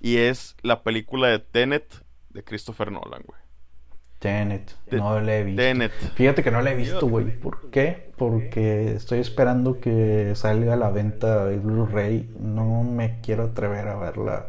Y 0.00 0.16
es 0.18 0.56
la 0.62 0.82
película 0.82 1.28
de 1.28 1.38
Tenet 1.38 2.02
de 2.30 2.42
Christopher 2.42 2.90
Nolan, 2.90 3.22
güey. 3.24 3.38
Tenet, 4.18 4.74
Te- 4.88 4.96
no 4.96 5.20
la 5.20 5.36
he 5.36 5.44
visto. 5.44 5.62
Tenet. 5.62 5.92
Fíjate 6.16 6.42
que 6.42 6.50
no 6.50 6.62
la 6.62 6.72
he 6.72 6.74
visto, 6.74 7.06
güey. 7.06 7.38
¿Por 7.38 7.70
qué? 7.70 8.10
Porque 8.16 8.92
estoy 8.94 9.20
esperando 9.20 9.80
que 9.80 10.32
salga 10.34 10.74
a 10.74 10.76
la 10.76 10.90
venta 10.90 11.48
el 11.50 11.60
Blu-ray. 11.60 12.28
No 12.40 12.82
me 12.82 13.20
quiero 13.20 13.44
atrever 13.44 13.86
a 13.88 13.96
verla 13.96 14.48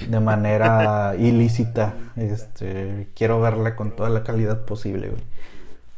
de 0.00 0.20
manera 0.20 1.14
ilícita. 1.18 1.94
Este, 2.16 3.08
quiero 3.14 3.40
verla 3.40 3.76
con 3.76 3.94
toda 3.96 4.10
la 4.10 4.22
calidad 4.22 4.64
posible, 4.64 5.08
güey. 5.08 5.22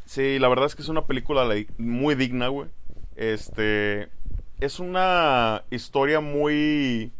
Sí, 0.07 0.39
la 0.39 0.49
verdad 0.49 0.67
es 0.67 0.77
que 0.77 0.83
es 0.83 0.89
una 0.89 1.07
película 1.07 1.45
muy 1.79 2.15
digna, 2.15 2.49
güey. 2.49 2.69
Este 3.17 4.09
es 4.61 4.81
una 4.81 5.63
historia 5.71 6.21
muy 6.21 7.13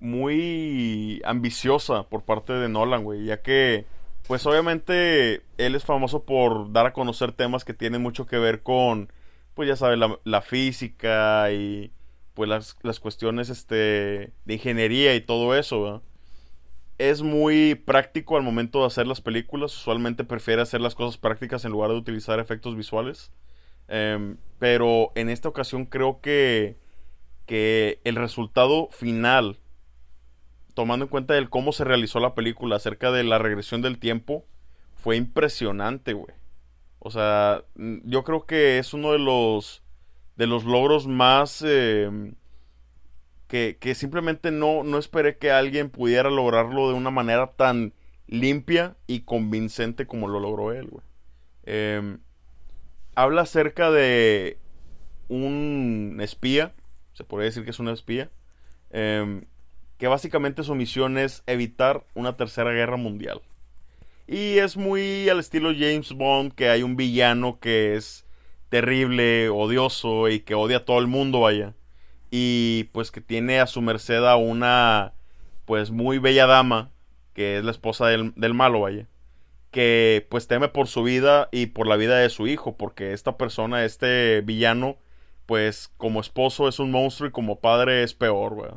muy 0.00 1.22
ambiciosa 1.24 2.02
por 2.04 2.22
parte 2.22 2.52
de 2.52 2.68
Nolan, 2.68 3.04
güey, 3.04 3.24
ya 3.24 3.40
que 3.40 3.86
pues 4.26 4.44
obviamente 4.46 5.42
él 5.58 5.74
es 5.74 5.84
famoso 5.84 6.24
por 6.24 6.72
dar 6.72 6.86
a 6.86 6.92
conocer 6.92 7.32
temas 7.32 7.64
que 7.64 7.74
tienen 7.74 8.02
mucho 8.02 8.26
que 8.26 8.38
ver 8.38 8.62
con 8.62 9.12
pues 9.54 9.68
ya 9.68 9.76
sabes 9.76 9.98
la, 9.98 10.18
la 10.24 10.40
física 10.42 11.52
y 11.52 11.92
pues 12.34 12.48
las, 12.48 12.76
las 12.82 13.00
cuestiones 13.00 13.48
este 13.48 14.32
de 14.44 14.54
ingeniería 14.54 15.14
y 15.14 15.20
todo 15.20 15.56
eso, 15.56 16.02
es 16.98 17.22
muy 17.22 17.74
práctico 17.74 18.36
al 18.36 18.42
momento 18.42 18.80
de 18.80 18.86
hacer 18.86 19.06
las 19.06 19.20
películas. 19.20 19.76
Usualmente 19.76 20.24
prefiere 20.24 20.62
hacer 20.62 20.80
las 20.80 20.94
cosas 20.94 21.18
prácticas 21.18 21.64
en 21.64 21.72
lugar 21.72 21.90
de 21.90 21.96
utilizar 21.96 22.38
efectos 22.38 22.76
visuales. 22.76 23.32
Em, 23.88 24.36
pero 24.58 25.12
en 25.14 25.28
esta 25.28 25.48
ocasión 25.48 25.86
creo 25.86 26.20
que, 26.20 26.76
que 27.46 28.00
el 28.04 28.16
resultado 28.16 28.88
final, 28.92 29.58
tomando 30.74 31.06
en 31.06 31.10
cuenta 31.10 31.36
el 31.36 31.50
cómo 31.50 31.72
se 31.72 31.84
realizó 31.84 32.20
la 32.20 32.34
película 32.34 32.76
acerca 32.76 33.10
de 33.10 33.24
la 33.24 33.38
regresión 33.38 33.82
del 33.82 33.98
tiempo, 33.98 34.44
fue 34.94 35.16
impresionante, 35.16 36.12
güey. 36.12 36.34
O 37.00 37.10
sea, 37.10 37.64
yo 37.74 38.22
creo 38.22 38.46
que 38.46 38.78
es 38.78 38.94
uno 38.94 39.12
de 39.12 39.18
los 39.18 39.81
de 40.36 40.46
los 40.46 40.64
logros 40.64 41.06
más 41.06 41.62
em, 41.62 42.34
que, 43.48 43.76
que 43.78 43.94
simplemente 43.94 44.50
no, 44.50 44.82
no 44.84 44.98
esperé 44.98 45.36
que 45.36 45.50
alguien 45.50 45.90
pudiera 45.90 46.30
lograrlo 46.30 46.88
de 46.88 46.94
una 46.94 47.10
manera 47.10 47.52
tan 47.52 47.92
limpia 48.26 48.96
y 49.06 49.20
convincente 49.20 50.06
como 50.06 50.28
lo 50.28 50.40
logró 50.40 50.72
él, 50.72 50.88
güey. 50.88 51.04
Em, 51.64 52.18
habla 53.14 53.42
acerca 53.42 53.90
de 53.90 54.58
un 55.28 56.18
espía, 56.20 56.74
se 57.12 57.24
podría 57.24 57.46
decir 57.46 57.64
que 57.64 57.70
es 57.70 57.78
un 57.78 57.88
espía, 57.88 58.30
em, 58.90 59.44
que 59.98 60.08
básicamente 60.08 60.62
su 60.62 60.74
misión 60.74 61.18
es 61.18 61.42
evitar 61.46 62.04
una 62.14 62.36
tercera 62.36 62.72
guerra 62.72 62.96
mundial. 62.96 63.42
Y 64.26 64.58
es 64.58 64.76
muy 64.76 65.28
al 65.28 65.38
estilo 65.38 65.72
James 65.72 66.12
Bond, 66.12 66.54
que 66.54 66.68
hay 66.70 66.82
un 66.82 66.96
villano 66.96 67.60
que 67.60 67.96
es 67.96 68.24
terrible, 68.72 69.50
odioso 69.50 70.30
y 70.30 70.40
que 70.40 70.54
odia 70.54 70.78
a 70.78 70.84
todo 70.86 70.98
el 70.98 71.06
mundo, 71.06 71.40
vaya 71.40 71.74
y 72.30 72.84
pues 72.92 73.10
que 73.10 73.20
tiene 73.20 73.60
a 73.60 73.66
su 73.66 73.82
merced 73.82 74.24
a 74.24 74.36
una 74.36 75.12
pues 75.66 75.90
muy 75.90 76.16
bella 76.16 76.46
dama 76.46 76.90
que 77.34 77.58
es 77.58 77.64
la 77.64 77.70
esposa 77.70 78.06
del, 78.06 78.32
del 78.34 78.54
malo 78.54 78.80
vaya 78.80 79.06
que 79.70 80.26
pues 80.30 80.48
teme 80.48 80.68
por 80.68 80.88
su 80.88 81.02
vida 81.02 81.50
y 81.52 81.66
por 81.66 81.86
la 81.86 81.96
vida 81.96 82.16
de 82.16 82.30
su 82.30 82.46
hijo 82.46 82.78
porque 82.78 83.12
esta 83.12 83.36
persona 83.36 83.84
este 83.84 84.40
villano 84.40 84.96
pues 85.44 85.92
como 85.98 86.22
esposo 86.22 86.66
es 86.66 86.78
un 86.78 86.90
monstruo 86.90 87.28
y 87.28 87.32
como 87.32 87.60
padre 87.60 88.02
es 88.02 88.14
peor 88.14 88.54
güey. 88.54 88.70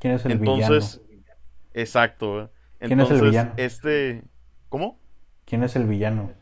¿Quién 0.00 0.14
es 0.14 0.24
el 0.24 0.32
entonces 0.32 1.00
villano? 1.08 1.38
exacto 1.74 2.32
güey. 2.32 2.46
¿Quién 2.80 2.98
es 3.00 3.10
el 3.10 3.18
entonces 3.18 3.20
villano? 3.22 3.54
este 3.58 4.24
cómo 4.68 4.98
¿Quién 5.44 5.62
es 5.62 5.76
el 5.76 5.86
villano? 5.86 6.32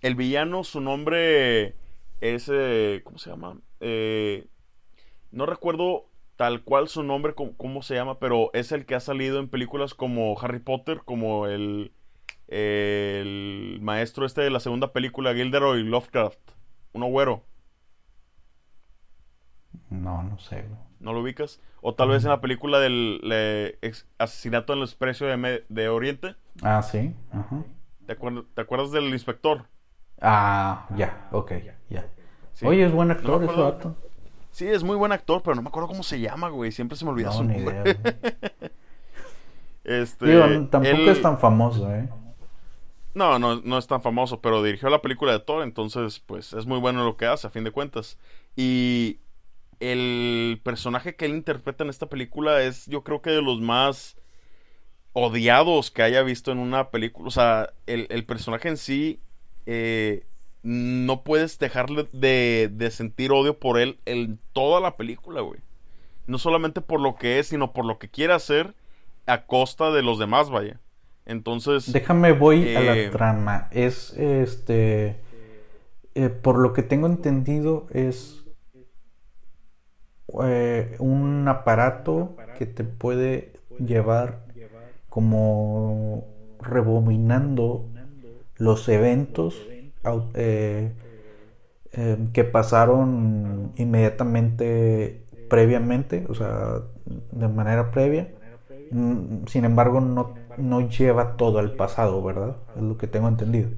el 0.00 0.14
villano, 0.14 0.62
su 0.62 0.80
nombre 0.80 1.74
es. 2.20 2.48
eh, 2.52 3.02
¿Cómo 3.04 3.18
se 3.18 3.30
llama? 3.30 3.58
Eh, 3.80 4.46
no 5.32 5.46
recuerdo 5.46 6.06
tal 6.36 6.62
cual 6.64 6.88
su 6.88 7.02
nombre, 7.02 7.34
cómo, 7.34 7.56
cómo 7.56 7.82
se 7.82 7.94
llama, 7.94 8.18
pero 8.20 8.50
es 8.54 8.72
el 8.72 8.86
que 8.86 8.94
ha 8.94 9.00
salido 9.00 9.40
en 9.40 9.48
películas 9.48 9.94
como 9.94 10.38
Harry 10.40 10.60
Potter, 10.60 11.02
como 11.04 11.46
el, 11.46 11.92
el 12.48 13.78
maestro 13.82 14.26
este 14.26 14.42
de 14.42 14.50
la 14.50 14.60
segunda 14.60 14.92
película, 14.92 15.34
Gilderoy 15.34 15.82
Lovecraft. 15.84 16.40
Uno 16.92 17.06
güero, 17.08 17.44
No, 19.90 20.22
no 20.22 20.38
sé. 20.38 20.64
¿no 21.00 21.12
lo 21.12 21.20
ubicas? 21.20 21.60
O 21.80 21.94
tal 21.94 22.08
vez 22.08 22.24
en 22.24 22.30
la 22.30 22.40
película 22.40 22.80
del 22.80 23.18
le- 23.22 23.78
ex- 23.82 24.06
asesinato 24.18 24.72
en 24.72 24.80
el 24.80 24.84
expreso 24.84 25.26
de, 25.26 25.64
de 25.68 25.88
Oriente. 25.88 26.34
Ah, 26.62 26.82
sí. 26.82 27.14
Ajá. 27.32 27.64
¿Te, 28.06 28.18
acuer- 28.18 28.44
te 28.54 28.60
acuerdas 28.60 28.90
del 28.90 29.04
inspector? 29.12 29.68
Ah, 30.20 30.86
ya, 30.96 31.28
ok, 31.32 31.52
ya. 31.90 32.06
Sí. 32.54 32.66
Oye, 32.66 32.84
es 32.84 32.92
buen 32.92 33.08
No 33.08 33.14
actor 33.14 33.38
me 33.38 33.46
ese 33.46 33.54
vato. 33.60 33.96
Sí, 34.50 34.66
es 34.66 34.82
muy 34.82 34.96
buen 34.96 35.12
actor, 35.12 35.42
pero 35.44 35.54
no 35.54 35.62
me 35.62 35.68
acuerdo 35.68 35.86
cómo 35.88 36.02
se 36.02 36.18
llama, 36.18 36.48
güey. 36.48 36.72
Siempre 36.72 36.96
se 36.98 37.04
me 37.04 37.12
olvida 37.12 37.28
No, 37.28 37.32
su 37.34 37.44
nombre. 37.44 37.62
idea. 37.64 37.82
güey. 37.82 37.94
Este, 39.84 40.26
Digo, 40.26 40.42
tampoco 40.68 40.96
él- 40.96 41.08
es 41.08 41.22
tan 41.22 41.38
famoso, 41.38 41.90
¿eh? 41.94 42.08
No, 43.14 43.38
no, 43.38 43.60
no 43.62 43.78
es 43.78 43.86
tan 43.86 44.02
famoso, 44.02 44.40
pero 44.40 44.62
dirigió 44.62 44.90
la 44.90 45.00
película 45.02 45.32
de 45.32 45.40
Thor, 45.40 45.62
entonces, 45.62 46.20
pues, 46.20 46.52
es 46.52 46.66
muy 46.66 46.78
bueno 46.78 47.04
lo 47.04 47.16
que 47.16 47.26
hace, 47.26 47.46
a 47.46 47.50
fin 47.50 47.64
de 47.64 47.70
cuentas. 47.70 48.18
Y 48.54 49.18
el 49.80 50.60
personaje 50.62 51.16
que 51.16 51.24
él 51.24 51.32
interpreta 51.34 51.84
en 51.84 51.90
esta 51.90 52.08
película 52.08 52.60
es, 52.62 52.86
yo 52.86 53.02
creo 53.04 53.22
que 53.22 53.30
de 53.30 53.40
los 53.42 53.60
más 53.60 54.16
odiados 55.14 55.90
que 55.90 56.02
haya 56.02 56.22
visto 56.22 56.52
en 56.52 56.58
una 56.58 56.90
película. 56.90 57.26
O 57.28 57.30
sea, 57.30 57.72
el, 57.86 58.06
el 58.10 58.24
personaje 58.26 58.68
en 58.68 58.76
sí, 58.76 59.20
eh, 59.70 60.24
no 60.62 61.22
puedes 61.24 61.58
dejarle 61.58 62.08
de, 62.12 62.70
de 62.72 62.90
sentir 62.90 63.32
odio 63.32 63.58
por 63.58 63.78
él 63.78 63.98
en 64.06 64.38
toda 64.54 64.80
la 64.80 64.96
película, 64.96 65.42
güey. 65.42 65.60
No 66.26 66.38
solamente 66.38 66.80
por 66.80 67.00
lo 67.00 67.16
que 67.16 67.38
es, 67.38 67.48
sino 67.48 67.74
por 67.74 67.84
lo 67.84 67.98
que 67.98 68.08
quiere 68.08 68.32
hacer 68.32 68.74
a 69.26 69.44
costa 69.44 69.90
de 69.90 70.02
los 70.02 70.18
demás, 70.18 70.48
vaya. 70.48 70.80
Entonces... 71.26 71.92
Déjame, 71.92 72.32
voy 72.32 72.74
a 72.74 72.80
Eh, 72.80 73.04
la 73.04 73.10
trama. 73.10 73.68
Es, 73.70 74.14
este, 74.14 75.16
eh, 76.14 76.30
por 76.30 76.58
lo 76.58 76.72
que 76.72 76.82
tengo 76.82 77.06
entendido, 77.06 77.86
es 77.90 78.42
eh, 80.42 80.96
un 80.98 81.46
aparato 81.46 82.36
que 82.58 82.64
te 82.64 82.84
puede 82.84 83.52
llevar 83.78 84.46
como 85.10 86.26
rebobinando 86.58 87.88
los 88.58 88.88
eventos 88.88 89.70
eh, 90.34 90.94
eh, 91.92 92.18
que 92.32 92.44
pasaron 92.44 93.72
inmediatamente 93.76 95.26
previamente, 95.48 96.26
o 96.28 96.34
sea, 96.34 96.82
de 97.06 97.48
manera 97.48 97.90
previa. 97.90 98.34
Mm, 98.90 99.46
Sin 99.46 99.64
embargo, 99.64 100.00
no, 100.00 100.40
no 100.56 100.88
lleva 100.88 101.36
todo 101.36 101.58
al 101.58 101.76
pasado, 101.76 102.22
¿verdad? 102.22 102.58
Es 102.76 102.82
lo 102.82 102.98
que 102.98 103.06
tengo 103.08 103.28
entendido. 103.28 103.70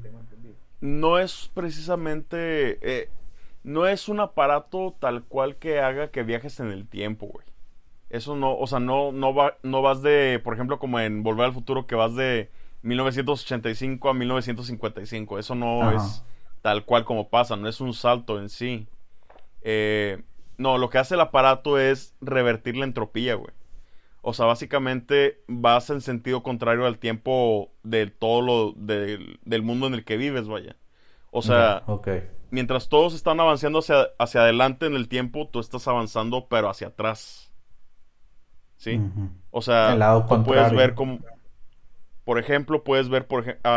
no 0.80 1.18
es 1.18 1.50
precisamente... 1.54 2.78
eh, 2.82 3.12
no 3.62 3.86
es 3.86 4.08
un 4.08 4.20
aparato 4.20 4.96
tal 5.00 5.24
cual 5.26 5.56
que 5.58 5.80
haga 5.80 6.10
que 6.10 6.22
viajes 6.22 6.60
en 6.60 6.68
el 6.70 6.88
tiempo, 6.88 7.26
güey. 7.26 7.46
Eso 8.10 8.36
no, 8.36 8.56
o 8.58 8.66
sea, 8.68 8.80
no, 8.80 9.12
no, 9.12 9.34
va, 9.34 9.58
no 9.64 9.82
vas 9.82 10.02
de, 10.02 10.40
por 10.44 10.54
ejemplo, 10.54 10.78
como 10.80 11.00
en 11.00 11.22
Volver 11.24 11.46
al 11.46 11.54
Futuro, 11.54 11.86
que 11.86 11.94
vas 11.96 12.14
de 12.16 12.50
1985 12.82 14.08
a 14.08 14.14
1955. 14.14 15.38
Eso 15.38 15.54
no 15.54 15.90
es 15.92 16.24
tal 16.62 16.84
cual 16.84 17.04
como 17.04 17.28
pasa, 17.28 17.56
no 17.56 17.68
es 17.68 17.80
un 17.80 17.94
salto 17.94 18.38
en 18.38 18.48
sí. 18.48 18.86
Eh, 19.62 20.22
no, 20.58 20.78
lo 20.78 20.90
que 20.90 20.98
hace 20.98 21.14
el 21.14 21.20
aparato 21.20 21.78
es 21.78 22.14
revertir 22.20 22.76
la 22.76 22.84
entropía, 22.84 23.34
güey. 23.34 23.52
O 24.22 24.34
sea, 24.34 24.44
básicamente 24.44 25.40
vas 25.46 25.88
en 25.88 26.02
sentido 26.02 26.42
contrario 26.42 26.86
al 26.86 26.98
tiempo 26.98 27.70
de 27.82 28.06
todo 28.08 28.42
lo 28.42 28.72
del 28.76 29.62
mundo 29.62 29.86
en 29.86 29.94
el 29.94 30.04
que 30.04 30.18
vives, 30.18 30.46
vaya. 30.46 30.76
O 31.30 31.40
sea, 31.40 31.84
mientras 32.50 32.88
todos 32.88 33.14
están 33.14 33.40
avanzando 33.40 33.78
hacia, 33.78 34.08
hacia 34.18 34.42
adelante 34.42 34.86
en 34.86 34.94
el 34.94 35.08
tiempo, 35.08 35.48
tú 35.48 35.60
estás 35.60 35.88
avanzando 35.88 36.46
pero 36.48 36.68
hacia 36.68 36.88
atrás. 36.88 37.50
¿sí? 38.80 38.98
O 39.50 39.60
sea, 39.60 40.24
tú 40.28 40.42
puedes 40.42 40.72
ver 40.72 40.94
como, 40.94 41.20
por 42.24 42.38
ejemplo, 42.38 42.84
puedes 42.84 43.08
ver, 43.08 43.26
por 43.26 43.40
ejemplo, 43.40 43.70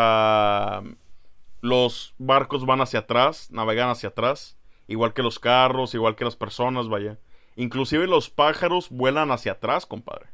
los 1.61 2.13
barcos 2.17 2.65
van 2.65 2.81
hacia 2.81 2.99
atrás, 2.99 3.49
navegan 3.51 3.89
hacia 3.89 4.09
atrás, 4.09 4.57
igual 4.87 5.13
que 5.13 5.23
los 5.23 5.39
carros, 5.39 5.93
igual 5.93 6.15
que 6.15 6.25
las 6.25 6.35
personas, 6.35 6.89
vaya. 6.89 7.17
Inclusive 7.55 8.07
los 8.07 8.29
pájaros 8.29 8.89
vuelan 8.89 9.31
hacia 9.31 9.53
atrás, 9.53 9.85
compadre. 9.85 10.27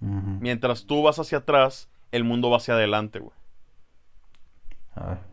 Mientras 0.00 0.84
tú 0.84 1.02
vas 1.02 1.18
hacia 1.18 1.38
atrás, 1.38 1.88
el 2.12 2.24
mundo 2.24 2.50
va 2.50 2.58
hacia 2.58 2.74
adelante, 2.74 3.20
güey. 3.20 3.34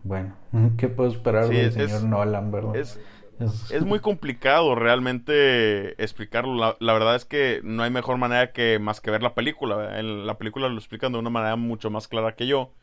bueno, 0.04 0.36
¿qué 0.78 0.88
puedo 0.88 1.12
esperar 1.12 1.50
del 1.50 1.72
señor 1.74 2.04
Nolan, 2.04 2.52
verdad? 2.52 2.76
Es, 2.78 3.00
muy 3.86 4.00
complicado 4.00 4.76
realmente 4.76 6.02
explicarlo. 6.02 6.78
La, 6.80 6.94
verdad 6.94 7.16
es 7.16 7.26
que 7.26 7.62
no 7.64 7.84
hay 7.84 7.92
mejor 7.92 8.18
manera 8.18 8.52
que 8.52 8.80
más 8.80 9.02
que 9.02 9.12
ver 9.12 9.24
la 9.24 9.36
película. 9.36 10.00
En 10.00 10.26
la 10.26 10.38
película 10.38 10.70
lo 10.70 10.78
explican 10.78 11.12
de 11.12 11.20
una 11.20 11.30
manera 11.30 11.56
mucho 11.56 11.90
más 11.90 12.08
clara 12.08 12.36
que 12.36 12.48
yo. 12.48 12.74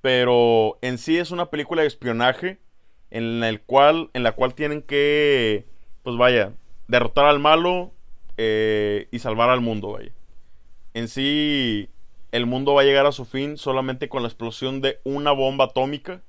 Pero 0.00 0.78
en 0.82 0.98
sí 0.98 1.18
es 1.18 1.30
una 1.30 1.50
película 1.50 1.82
de 1.82 1.88
espionaje 1.88 2.58
en, 3.10 3.44
el 3.44 3.60
cual, 3.60 4.10
en 4.14 4.22
la 4.22 4.32
cual 4.32 4.54
tienen 4.54 4.82
que, 4.82 5.66
pues 6.02 6.16
vaya, 6.16 6.54
derrotar 6.88 7.26
al 7.26 7.38
malo 7.38 7.92
eh, 8.36 9.08
y 9.10 9.18
salvar 9.18 9.50
al 9.50 9.60
mundo, 9.60 9.92
vaya. 9.92 10.12
En 10.94 11.08
sí, 11.08 11.90
el 12.32 12.46
mundo 12.46 12.74
va 12.74 12.82
a 12.82 12.84
llegar 12.84 13.06
a 13.06 13.12
su 13.12 13.24
fin 13.24 13.56
solamente 13.58 14.08
con 14.08 14.22
la 14.22 14.28
explosión 14.28 14.80
de 14.80 15.00
una 15.04 15.32
bomba 15.32 15.66
atómica. 15.66 16.22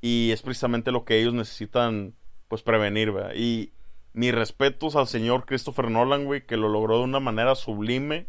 Y 0.00 0.30
es 0.30 0.40
precisamente 0.40 0.92
lo 0.92 1.04
que 1.04 1.20
ellos 1.20 1.34
necesitan 1.34 2.14
pues 2.50 2.62
prevenir, 2.62 3.12
¿verdad? 3.12 3.32
Y 3.36 3.72
mis 4.12 4.34
respetos 4.34 4.96
al 4.96 5.06
señor 5.06 5.46
Christopher 5.46 5.88
Nolan, 5.88 6.24
güey, 6.24 6.44
que 6.44 6.56
lo 6.56 6.68
logró 6.68 6.98
de 6.98 7.04
una 7.04 7.20
manera 7.20 7.54
sublime 7.54 8.26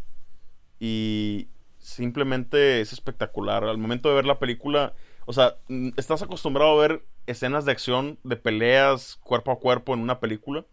y 0.79 1.47
simplemente 1.79 2.81
es 2.81 2.93
espectacular. 2.93 3.63
Al 3.63 3.79
momento 3.79 4.09
de 4.09 4.15
ver 4.15 4.25
la 4.25 4.37
película, 4.37 4.93
o 5.25 5.33
sea, 5.33 5.57
mm, 5.69 5.89
estás 5.97 6.21
acostumbrado 6.21 6.77
a 6.77 6.87
ver 6.87 7.03
escenas 7.25 7.65
de 7.65 7.71
acción, 7.71 8.19
de 8.23 8.35
peleas 8.37 9.15
cuerpo 9.23 9.51
a 9.51 9.59
cuerpo 9.59 9.95
en 9.95 10.01
una 10.01 10.19
película, 10.19 10.67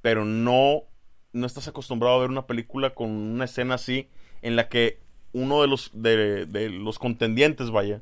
pero 0.00 0.24
no, 0.24 0.84
no 1.34 1.46
estás 1.46 1.68
acostumbrado 1.68 2.16
a 2.16 2.20
ver 2.20 2.30
una 2.30 2.46
película 2.46 2.94
con 2.94 3.10
una 3.10 3.44
escena 3.44 3.74
así 3.74 4.08
en 4.40 4.56
la 4.56 4.70
que 4.70 5.00
uno 5.32 5.60
de 5.60 5.68
los, 5.68 5.90
de, 5.92 6.46
de 6.46 6.70
los 6.70 6.98
contendientes, 6.98 7.70
vaya, 7.70 8.00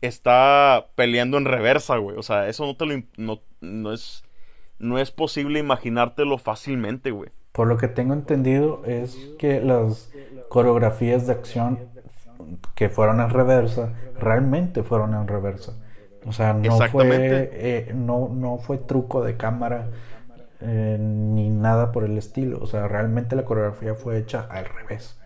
está 0.00 0.86
peleando 0.94 1.38
en 1.38 1.44
reversa, 1.44 1.96
güey. 1.96 2.16
O 2.16 2.22
sea, 2.22 2.48
eso 2.48 2.66
no 2.66 2.76
te 2.76 2.86
lo 2.86 3.02
no, 3.16 3.40
no 3.60 3.92
es 3.92 4.24
no 4.78 4.98
es 4.98 5.10
posible 5.10 5.58
imaginártelo 5.58 6.38
fácilmente, 6.38 7.10
güey. 7.10 7.30
Por 7.52 7.66
lo 7.66 7.76
que 7.76 7.88
tengo 7.88 8.14
entendido 8.14 8.82
es 8.86 9.16
que 9.38 9.60
las 9.60 10.10
coreografías 10.48 11.26
de 11.26 11.32
acción 11.32 11.78
que 12.74 12.88
fueron 12.88 13.20
en 13.20 13.30
reversa 13.30 13.92
realmente 14.18 14.82
fueron 14.82 15.14
en 15.14 15.28
reversa. 15.28 15.74
O 16.26 16.32
sea, 16.32 16.54
no 16.54 16.78
fue 16.88 17.50
eh, 17.52 17.92
no, 17.94 18.30
no 18.32 18.58
fue 18.58 18.78
truco 18.78 19.22
de 19.22 19.36
cámara 19.36 19.88
eh, 20.60 20.98
ni 21.00 21.48
nada 21.48 21.92
por 21.92 22.04
el 22.04 22.16
estilo. 22.18 22.58
O 22.60 22.66
sea, 22.66 22.88
realmente 22.88 23.36
la 23.36 23.44
coreografía 23.44 23.94
fue 23.94 24.18
hecha 24.18 24.46
al 24.50 24.66
revés. 24.66 25.18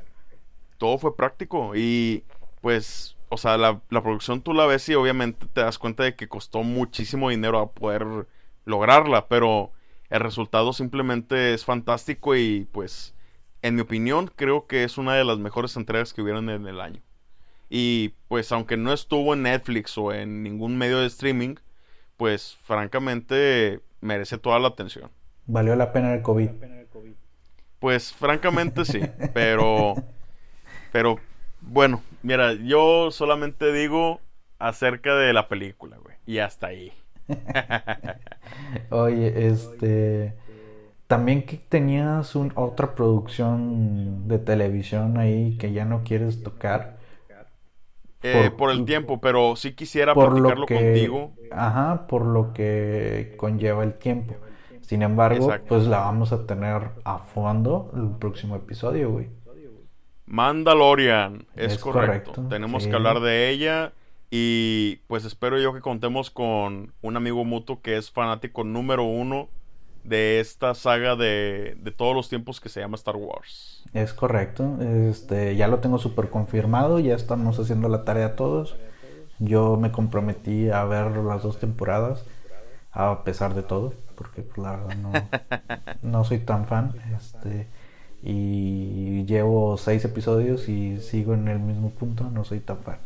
Todo 0.78 0.98
fue 0.98 1.16
práctico 1.16 1.72
y 1.74 2.24
pues 2.60 3.13
o 3.34 3.36
sea, 3.36 3.58
la, 3.58 3.80
producción 3.90 4.40
tú 4.42 4.54
la 4.54 4.66
ves 4.66 4.88
y 4.88 4.94
obviamente 4.94 5.46
te 5.52 5.60
das 5.60 5.78
cuenta 5.78 6.04
de 6.04 6.14
que 6.14 6.28
costó 6.28 6.62
muchísimo 6.62 7.30
dinero 7.30 7.58
a 7.58 7.72
poder 7.72 8.26
lograrla, 8.64 9.26
pero 9.28 9.72
el 10.08 10.20
resultado 10.20 10.72
simplemente 10.72 11.52
es 11.52 11.64
fantástico 11.64 12.36
y 12.36 12.66
pues, 12.72 13.14
en 13.62 13.74
mi 13.74 13.80
opinión, 13.80 14.30
creo 14.34 14.66
que 14.66 14.84
es 14.84 14.98
una 14.98 15.14
de 15.14 15.24
las 15.24 15.38
mejores 15.38 15.76
entregas 15.76 16.12
que 16.12 16.22
hubieron 16.22 16.48
en 16.48 16.66
el 16.66 16.80
año. 16.80 17.02
Y 17.68 18.14
pues, 18.28 18.52
aunque 18.52 18.76
no 18.76 18.92
estuvo 18.92 19.34
en 19.34 19.42
Netflix 19.42 19.98
o 19.98 20.12
en 20.12 20.42
ningún 20.42 20.78
medio 20.78 21.00
de 21.00 21.06
streaming, 21.06 21.56
pues, 22.16 22.56
francamente, 22.62 23.80
merece 24.00 24.38
toda 24.38 24.58
la 24.60 24.68
atención. 24.68 25.10
¿Valió 25.46 25.74
la 25.74 25.92
pena 25.92 26.14
el 26.14 26.22
COVID? 26.22 26.50
Pues, 27.80 28.12
francamente 28.12 28.84
sí, 28.84 29.00
pero... 29.34 29.94
Pero 30.92 31.18
bueno, 31.60 32.04
mira, 32.24 32.54
yo 32.54 33.10
solamente 33.12 33.72
digo 33.72 34.20
acerca 34.58 35.14
de 35.14 35.32
la 35.32 35.46
película, 35.46 35.98
güey. 35.98 36.16
Y 36.26 36.38
hasta 36.38 36.68
ahí. 36.68 36.92
Oye, 38.90 39.46
este... 39.46 40.34
También 41.06 41.44
que 41.44 41.58
tenías 41.58 42.34
un, 42.34 42.50
otra 42.54 42.94
producción 42.94 44.26
de 44.26 44.38
televisión 44.38 45.18
ahí 45.18 45.56
que 45.58 45.72
ya 45.72 45.84
no 45.84 46.02
quieres 46.02 46.42
tocar. 46.42 46.96
Eh, 48.22 48.50
por, 48.56 48.70
el 48.70 48.86
tiempo, 48.86 49.20
pero 49.20 49.54
sí 49.54 49.74
quisiera 49.74 50.14
platicarlo 50.14 50.66
contigo. 50.66 51.32
Ajá, 51.52 52.06
por 52.06 52.24
lo 52.24 52.54
que 52.54 53.34
conlleva 53.36 53.84
el 53.84 53.94
tiempo. 53.94 54.34
Sin 54.80 55.02
embargo, 55.02 55.52
pues 55.68 55.86
la 55.86 55.98
vamos 55.98 56.32
a 56.32 56.46
tener 56.46 56.90
a 57.04 57.18
fondo 57.18 57.92
el 57.94 58.16
próximo 58.18 58.56
episodio, 58.56 59.10
güey. 59.10 59.28
Mandalorian, 60.26 61.46
es, 61.54 61.78
correcto. 61.78 62.32
Tenemos 62.48 62.86
que 62.86 62.94
hablar 62.94 63.20
de 63.20 63.50
ella 63.50 63.92
y 64.30 64.96
pues 65.06 65.24
espero 65.24 65.58
yo 65.58 65.74
que 65.74 65.80
contemos 65.80 66.30
con 66.30 66.92
un 67.02 67.16
amigo 67.16 67.44
mutuo 67.44 67.80
que 67.82 67.96
es 67.96 68.10
fanático 68.10 68.64
número 68.64 69.04
uno 69.04 69.48
de 70.02 70.40
esta 70.40 70.74
saga 70.74 71.16
de, 71.16 71.76
de 71.80 71.90
todos 71.90 72.14
los 72.14 72.28
tiempos 72.28 72.60
que 72.60 72.68
se 72.68 72.80
llama 72.80 72.96
Star 72.96 73.16
Wars. 73.16 73.84
Es 73.92 74.12
correcto, 74.12 74.78
este, 74.80 75.56
ya 75.56 75.68
lo 75.68 75.78
tengo 75.78 75.98
súper 75.98 76.30
confirmado, 76.30 77.00
ya 77.00 77.14
estamos 77.14 77.58
haciendo 77.58 77.88
la 77.88 78.04
tarea 78.04 78.36
todos. 78.36 78.76
Yo 79.38 79.76
me 79.76 79.90
comprometí 79.90 80.70
a 80.70 80.84
ver 80.84 81.16
las 81.16 81.42
dos 81.42 81.58
temporadas, 81.58 82.24
a 82.92 83.24
pesar 83.24 83.54
de 83.54 83.62
todo, 83.62 83.94
porque 84.14 84.42
pues, 84.42 84.58
la 84.58 84.76
verdad 84.76 84.96
no, 84.96 85.12
no 86.02 86.24
soy 86.24 86.38
tan 86.38 86.66
fan. 86.66 86.94
Este, 87.16 87.66
y 88.24 89.24
llevo 89.26 89.76
seis 89.76 90.04
episodios 90.04 90.68
y 90.68 90.98
sigo 91.00 91.34
en 91.34 91.46
el 91.48 91.58
mismo 91.58 91.90
punto, 91.90 92.30
no 92.30 92.44
soy 92.44 92.60
tan 92.60 92.78
fan. 92.78 92.98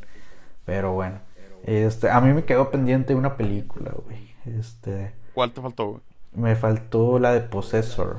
Pero 0.64 0.92
bueno, 0.92 1.18
este, 1.64 2.08
a 2.08 2.20
mí 2.20 2.32
me 2.32 2.44
quedó 2.44 2.70
pendiente 2.70 3.14
una 3.14 3.36
película, 3.36 3.92
güey. 4.04 4.30
Este, 4.58 5.12
¿Cuál 5.34 5.52
te 5.52 5.60
faltó, 5.60 5.88
güey? 5.88 6.00
Me 6.34 6.54
faltó 6.54 7.18
la 7.18 7.32
de 7.32 7.40
Possessor. 7.40 8.18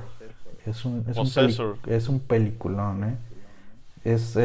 Es 0.65 0.84
un, 0.84 1.05
es 1.07 1.17
Un 1.17 1.77
es 1.88 2.09
un 2.09 2.19
peliculón, 2.19 3.03
¿eh? 3.05 3.15
Es, 4.03 4.35
eh, 4.35 4.41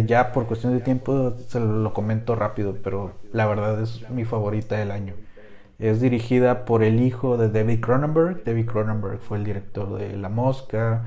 eh, 0.00 0.04
ya 0.06 0.32
por 0.32 0.46
cuestión 0.46 0.74
de 0.74 0.80
tiempo 0.80 1.36
se 1.48 1.60
lo 1.60 1.92
comento 1.92 2.34
rápido, 2.34 2.76
pero 2.82 3.12
la 3.32 3.46
verdad 3.46 3.80
es 3.82 4.08
mi 4.10 4.24
favorita 4.24 4.76
del 4.76 4.90
año. 4.90 5.14
Es 5.78 6.00
dirigida 6.00 6.64
por 6.64 6.82
el 6.82 7.00
hijo 7.00 7.36
de 7.36 7.48
David 7.50 7.80
Cronenberg. 7.80 8.44
David 8.44 8.66
Cronenberg 8.66 9.18
fue 9.20 9.38
el 9.38 9.44
director 9.44 9.96
de 9.98 10.16
La 10.16 10.28
Mosca, 10.28 11.04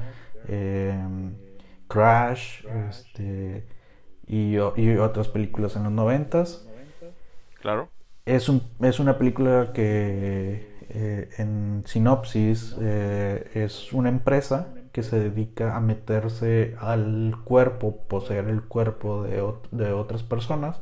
Em, 0.51 1.33
Crash 1.87 2.65
este, 2.89 3.65
y, 4.27 4.57
otras 4.57 5.29
películas 5.29 5.75
en 5.77 5.83
los 5.83 5.91
noventas. 5.91 6.67
Claro. 7.61 7.89
Es, 8.25 8.49
un, 8.49 8.61
es 8.81 8.99
una 8.99 9.17
película 9.17 9.71
que 9.73 10.77
eh, 10.89 11.29
en 11.37 11.83
sinopsis 11.85 12.75
eh, 12.81 13.49
es 13.53 13.93
una 13.93 14.09
empresa 14.09 14.73
que 14.91 15.03
se 15.03 15.19
dedica 15.19 15.75
a 15.75 15.79
meterse 15.79 16.75
al 16.79 17.35
cuerpo, 17.45 18.03
poseer 18.07 18.49
el 18.49 18.61
cuerpo 18.63 19.23
de, 19.23 19.41
de 19.71 19.93
otras 19.93 20.23
personas 20.23 20.81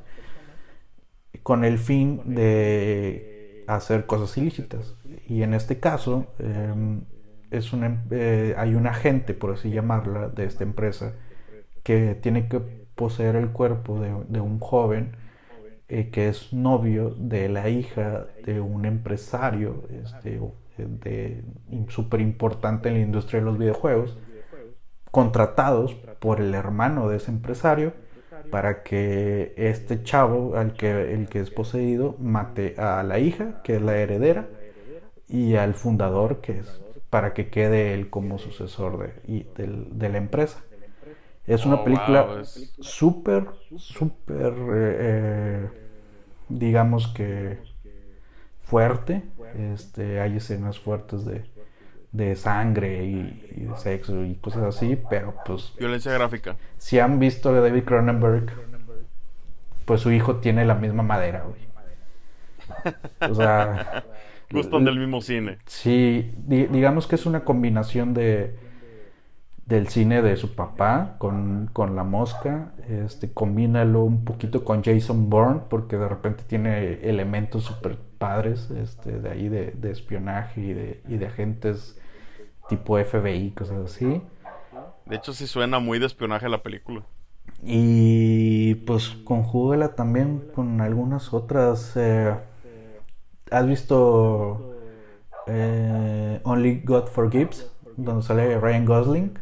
con 1.44 1.64
el 1.64 1.78
fin 1.78 2.36
de 2.36 3.64
hacer 3.68 4.08
cosas 4.08 4.36
ilícitas. 4.38 4.96
Y 5.28 5.44
en 5.44 5.54
este 5.54 5.80
caso, 5.80 6.28
em, 6.40 7.04
es 7.52 7.74
una, 7.74 8.04
eh, 8.12 8.56
hay 8.58 8.76
un 8.76 8.88
agente, 8.88 9.34
por 9.34 9.52
así 9.52 9.70
llamarla, 9.70 10.30
de 10.30 10.46
esta 10.46 10.64
empresa 10.64 11.14
que 11.84 12.16
tiene 12.16 12.48
que 12.48 12.60
poseer 12.60 13.36
el 13.36 13.50
cuerpo 13.50 14.00
de, 14.00 14.42
un 14.42 14.60
joven 14.60 15.16
eh, 15.88 16.10
que 16.10 16.30
es 16.30 16.54
novio 16.54 17.12
de 17.12 17.50
la 17.50 17.70
hija 17.70 18.28
de 18.46 18.60
un 18.60 18.86
empresario 18.86 19.84
este, 19.90 20.40
de, 20.78 21.44
súper 21.88 22.22
importante 22.22 22.90
en 22.90 22.96
la 22.96 23.02
industria 23.02 23.40
de 23.40 23.46
los 23.46 23.58
videojuegos, 23.58 24.18
contratados 25.12 25.96
por 26.20 26.42
el 26.42 26.54
hermano 26.54 27.10
de 27.10 27.18
ese 27.18 27.32
empresario 27.32 27.94
para 28.52 28.84
que 28.84 29.54
este 29.58 30.04
chavo, 30.04 30.56
al 30.56 30.74
que, 30.74 31.14
el 31.14 31.28
que 31.28 31.40
es 31.40 31.52
poseído, 31.52 32.16
mate 32.20 32.76
a 32.78 33.04
la 33.04 33.20
hija, 33.20 33.62
que 33.64 33.76
es 33.76 33.82
la 33.82 33.98
heredera, 33.98 34.48
y 35.28 35.56
al 35.56 35.76
fundador, 35.76 36.42
que 36.42 36.60
es 36.60 36.82
para 37.10 37.34
que 37.34 37.50
quede 37.50 37.94
él 37.94 38.10
como 38.10 38.38
sucesor 38.38 39.14
de, 39.26 39.44
de 39.58 40.10
la 40.10 40.18
empresa. 40.18 40.64
Es 41.50 41.66
una 41.66 41.78
oh, 41.78 41.84
película 41.84 42.44
súper, 42.80 43.48
súper, 43.76 44.54
eh, 44.54 44.98
eh, 45.00 45.70
digamos 46.48 47.08
que 47.08 47.58
fuerte. 48.62 49.24
Este, 49.74 50.20
hay 50.20 50.38
escenas 50.38 50.78
fuertes 50.78 51.26
de, 51.26 52.36
sangre 52.36 53.04
y, 53.04 53.66
de 53.66 53.76
sexo 53.78 54.24
y 54.26 54.36
cosas 54.36 54.76
así, 54.76 54.96
pero 55.10 55.34
pues... 55.44 55.74
Violencia 55.80 56.14
gráfica. 56.14 56.56
Si 56.78 57.00
han 57.00 57.18
visto 57.18 57.52
de 57.52 57.62
David 57.62 57.84
Cronenberg, 57.84 58.54
pues 59.86 60.02
su 60.02 60.12
hijo 60.12 60.36
tiene 60.36 60.66
la 60.66 60.76
misma 60.76 61.02
madera, 61.02 61.46
güey. 61.48 61.68
O 63.32 63.34
sea... 63.34 64.06
Gustan 64.52 64.86
del 64.86 65.00
mismo 65.00 65.22
cine. 65.22 65.58
Sí, 65.66 66.32
digamos 66.48 67.08
que 67.08 67.16
es 67.16 67.26
una 67.26 67.44
combinación 67.44 68.14
de 68.14 68.70
del 69.70 69.88
cine 69.88 70.24
de 70.24 70.36
su 70.36 70.56
papá 70.56 71.16
con, 71.20 71.70
La 71.96 72.04
Mosca. 72.04 72.74
Este, 72.90 73.32
combínalo 73.32 74.04
un 74.04 74.26
poquito 74.26 74.66
con 74.66 74.84
Jason 74.84 75.30
Bourne 75.30 75.62
porque 75.70 75.96
de 75.96 76.10
repente 76.10 76.44
tiene 76.48 77.08
elementos 77.08 77.66
super 77.66 77.96
padres 78.18 78.72
este, 78.72 79.20
de 79.20 79.30
ahí 79.30 79.48
de, 79.48 79.92
espionaje 79.92 80.62
y 80.62 80.74
de, 80.74 81.02
y 81.08 81.18
de 81.18 81.28
agentes 81.28 82.02
tipo 82.68 82.98
FBI, 82.98 83.52
cosas 83.52 83.78
así. 83.86 84.24
De 85.06 85.16
hecho 85.16 85.34
sí 85.34 85.46
suena 85.46 85.78
muy 85.78 86.00
de 86.00 86.08
espionaje 86.08 86.50
la 86.50 86.64
película. 86.64 87.04
Y 87.64 88.74
pues 88.76 89.10
conjúgala 89.24 89.94
también 89.94 90.50
con 90.54 90.82
algunas 90.82 91.32
otras... 91.32 91.96
Eh, 91.96 92.36
¿Has 93.52 93.68
visto 93.68 94.76
eh, 95.48 96.40
Only 96.44 96.82
God 96.84 97.08
Forgives? 97.08 97.72
Donde 97.98 98.24
sale 98.24 98.60
Ryan 98.60 98.86
Gosling. 98.86 99.40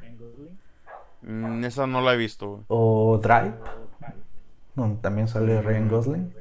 Mm, 1.21 1.63
esa 1.65 1.87
no 1.87 2.01
la 2.01 2.13
he 2.13 2.17
visto. 2.17 2.63
O 2.67 3.19
Drive, 3.21 3.53
donde 4.75 5.01
también 5.01 5.27
sale 5.27 5.61
Ryan 5.61 5.89
Gosling. 5.89 6.33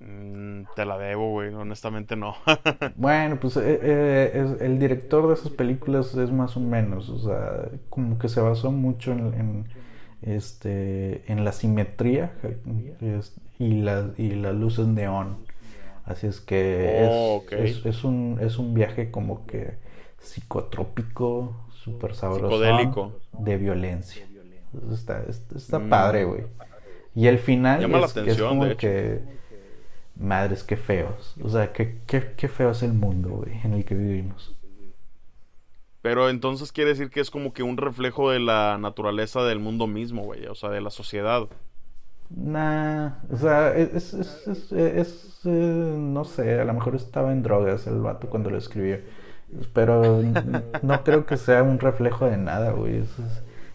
Mm, 0.00 0.62
te 0.76 0.84
la 0.84 0.96
debo, 0.96 1.32
güey. 1.32 1.52
Honestamente 1.52 2.14
no. 2.14 2.36
bueno, 2.96 3.38
pues 3.40 3.56
eh, 3.56 3.80
eh, 3.82 4.56
el 4.60 4.78
director 4.78 5.26
de 5.26 5.34
esas 5.34 5.50
películas 5.50 6.14
es 6.14 6.30
más 6.30 6.56
o 6.56 6.60
menos. 6.60 7.08
O 7.08 7.18
sea, 7.18 7.68
como 7.90 8.18
que 8.18 8.28
se 8.28 8.40
basó 8.40 8.70
mucho 8.70 9.12
en, 9.12 9.66
este, 10.22 11.30
en 11.30 11.44
la 11.44 11.52
simetría 11.52 12.32
y, 13.58 13.64
y 13.66 13.80
las 14.36 14.54
luces 14.54 14.86
neón. 14.86 15.47
Así 16.08 16.26
es 16.26 16.40
que 16.40 17.06
oh, 17.06 17.44
es, 17.50 17.84
es, 17.84 18.02
un, 18.02 18.38
es 18.40 18.58
un 18.58 18.72
viaje 18.72 19.10
como 19.10 19.46
que 19.46 19.74
psicotrópico, 20.18 21.54
súper 21.70 22.14
sabroso. 22.14 22.58
De 23.38 23.56
violencia. 23.58 24.26
Está, 24.90 25.22
está, 25.54 25.78
mm. 25.78 25.88
padre, 25.90 26.24
güey. 26.24 26.44
Y 27.14 27.26
el 27.26 27.38
final 27.38 27.84
es, 27.94 28.16
es, 28.16 28.40
como 28.40 28.74
que... 28.76 29.20
Madres, 30.16 30.64
qué 30.64 30.76
feos. 30.76 31.34
O 31.42 31.48
sea, 31.48 31.72
qué, 31.72 31.98
qué, 32.06 32.32
qué 32.36 32.48
feo 32.48 32.70
es 32.70 32.82
el 32.82 32.94
mundo, 32.94 33.28
güey, 33.28 33.60
en 33.62 33.74
el 33.74 33.84
que 33.84 33.94
vivimos. 33.94 34.56
Pero 36.00 36.30
entonces 36.30 36.72
quiere 36.72 36.90
decir 36.90 37.10
que 37.10 37.20
es 37.20 37.30
como 37.30 37.52
que 37.52 37.62
un 37.62 37.76
reflejo 37.76 38.30
de 38.30 38.40
la 38.40 38.78
naturaleza 38.78 39.42
del 39.42 39.58
mundo 39.58 39.86
mismo, 39.86 40.22
güey. 40.22 40.46
O 40.46 40.54
sea, 40.54 40.70
de 40.70 40.80
la 40.80 40.90
sociedad. 40.90 41.48
Nah, 42.30 43.12
o 43.30 43.36
sea, 43.36 43.74
es, 43.76 44.14
es, 44.14 44.72
es, 44.72 45.40
eh, 45.44 45.94
no 45.98 46.24
sé, 46.24 46.60
a 46.60 46.64
lo 46.64 46.74
mejor 46.74 46.94
estaba 46.94 47.32
en 47.32 47.42
drogas 47.42 47.86
el 47.86 48.00
vato 48.00 48.28
cuando 48.28 48.50
lo 48.50 48.58
escribió. 48.58 48.98
Pero 49.72 50.22
no 50.82 51.04
creo 51.04 51.26
que 51.26 51.36
sea 51.36 51.62
un 51.62 51.78
reflejo 51.78 52.26
de 52.26 52.36
nada, 52.36 52.72
güey. 52.72 52.98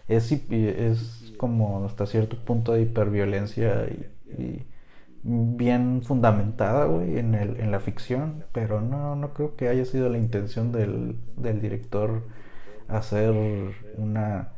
Es, 0.08 0.38
es, 0.38 1.34
como 1.36 1.84
hasta 1.84 2.06
cierto 2.06 2.36
punto 2.44 2.72
de 2.72 2.82
hiperviolencia 2.82 3.86
y, 3.86 4.66
bien 5.22 6.02
fundamentada, 6.02 6.84
güey, 6.86 7.18
en, 7.18 7.34
el, 7.34 7.58
en 7.60 7.70
la 7.72 7.80
ficción. 7.80 8.44
Pero 8.52 8.80
no, 8.80 9.16
no 9.16 9.34
creo 9.34 9.56
que 9.56 9.68
haya 9.68 9.84
sido 9.84 10.08
la 10.08 10.18
intención 10.18 10.72
del, 10.72 11.16
del 11.36 11.60
director 11.60 12.22
hacer 12.88 13.34
una 13.96 14.50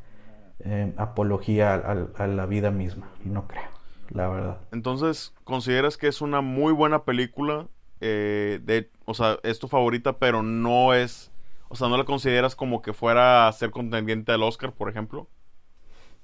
eh, 0.60 0.92
apología 0.96 1.74
a, 1.74 2.26
la 2.26 2.46
vida 2.46 2.70
misma. 2.70 3.08
No 3.24 3.46
creo, 3.46 3.68
la 4.10 4.28
verdad. 4.28 4.58
Entonces, 4.72 5.34
¿consideras 5.44 5.96
que 5.96 6.08
es 6.08 6.20
una 6.20 6.40
muy 6.40 6.72
buena 6.72 7.04
película? 7.04 7.68
Eh, 8.00 8.60
de 8.62 8.90
o 9.06 9.14
sea, 9.14 9.38
es 9.42 9.58
tu 9.58 9.68
favorita, 9.68 10.18
pero 10.18 10.42
no 10.42 10.92
es, 10.94 11.30
o 11.68 11.76
sea, 11.76 11.88
no 11.88 11.96
la 11.96 12.04
consideras 12.04 12.54
como 12.54 12.82
que 12.82 12.92
fuera 12.92 13.48
a 13.48 13.52
ser 13.52 13.70
contendiente 13.70 14.32
al 14.32 14.42
Oscar, 14.42 14.72
por 14.72 14.90
ejemplo. 14.90 15.28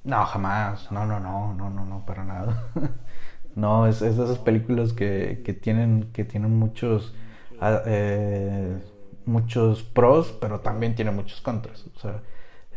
No, 0.05 0.25
jamás, 0.27 0.91
no, 0.91 1.07
no, 1.07 1.21
no, 1.21 1.55
no, 1.55 1.71
no, 1.71 1.85
no, 1.85 2.05
para 2.05 2.25
nada. 2.25 2.71
no, 3.55 3.87
es, 3.87 4.03
es, 4.03 4.17
de 4.17 4.25
esas 4.25 4.39
películas 4.39 4.93
que, 4.93 5.43
que 5.45 5.53
tienen, 5.55 6.11
que 6.13 6.25
tienen 6.25 6.59
muchos, 6.59 7.15
ah, 7.61 7.83
eh, 7.87 8.79
muchos 9.27 9.85
pros, 9.85 10.37
pero 10.41 10.61
también 10.61 10.97
tienen 10.97 11.15
muchos 11.15 11.41
contras. 11.41 11.87
O 11.95 11.99
sea, 12.01 12.23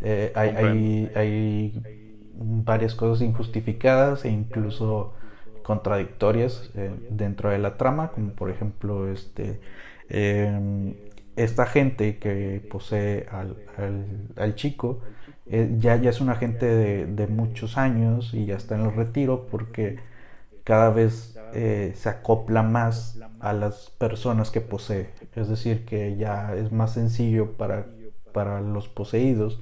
eh, 0.03 0.31
hay, 0.35 0.49
hay, 0.49 1.11
hay 1.15 2.04
varias 2.37 2.95
cosas 2.95 3.21
injustificadas 3.21 4.25
e 4.25 4.29
incluso 4.29 5.13
contradictorias 5.63 6.69
eh, 6.75 6.91
dentro 7.09 7.49
de 7.49 7.57
la 7.57 7.77
trama, 7.77 8.11
como 8.11 8.31
por 8.31 8.49
ejemplo 8.49 9.11
este 9.11 9.59
Em, 10.09 10.95
esta 11.35 11.65
gente 11.65 12.17
que 12.17 12.65
posee 12.69 13.27
al, 13.31 13.57
al, 14.37 14.55
chico 14.55 15.01
eh, 15.47 15.75
ya, 15.79 15.95
ya 15.97 16.09
es 16.11 16.21
un 16.21 16.29
agente 16.29 16.65
de, 17.05 17.27
muchos 17.27 17.77
años 17.77 18.33
y 18.33 18.45
ya 18.45 18.55
está 18.55 18.75
en 18.75 18.85
el 18.85 18.95
retiro 18.95 19.47
porque 19.51 19.99
cada 20.63 20.91
vez 20.91 21.37
eh, 21.53 21.93
se 21.95 22.09
acopla 22.09 22.63
más 22.63 23.19
a 23.39 23.53
las 23.53 23.89
personas 23.97 24.51
que 24.51 24.61
posee. 24.61 25.09
Es 25.35 25.49
decir, 25.49 25.85
que 25.85 26.15
ya 26.17 26.55
es 26.55 26.71
más 26.71 26.93
sencillo 26.93 27.53
para, 27.53 27.87
para 28.31 28.61
los 28.61 28.87
poseídos 28.87 29.61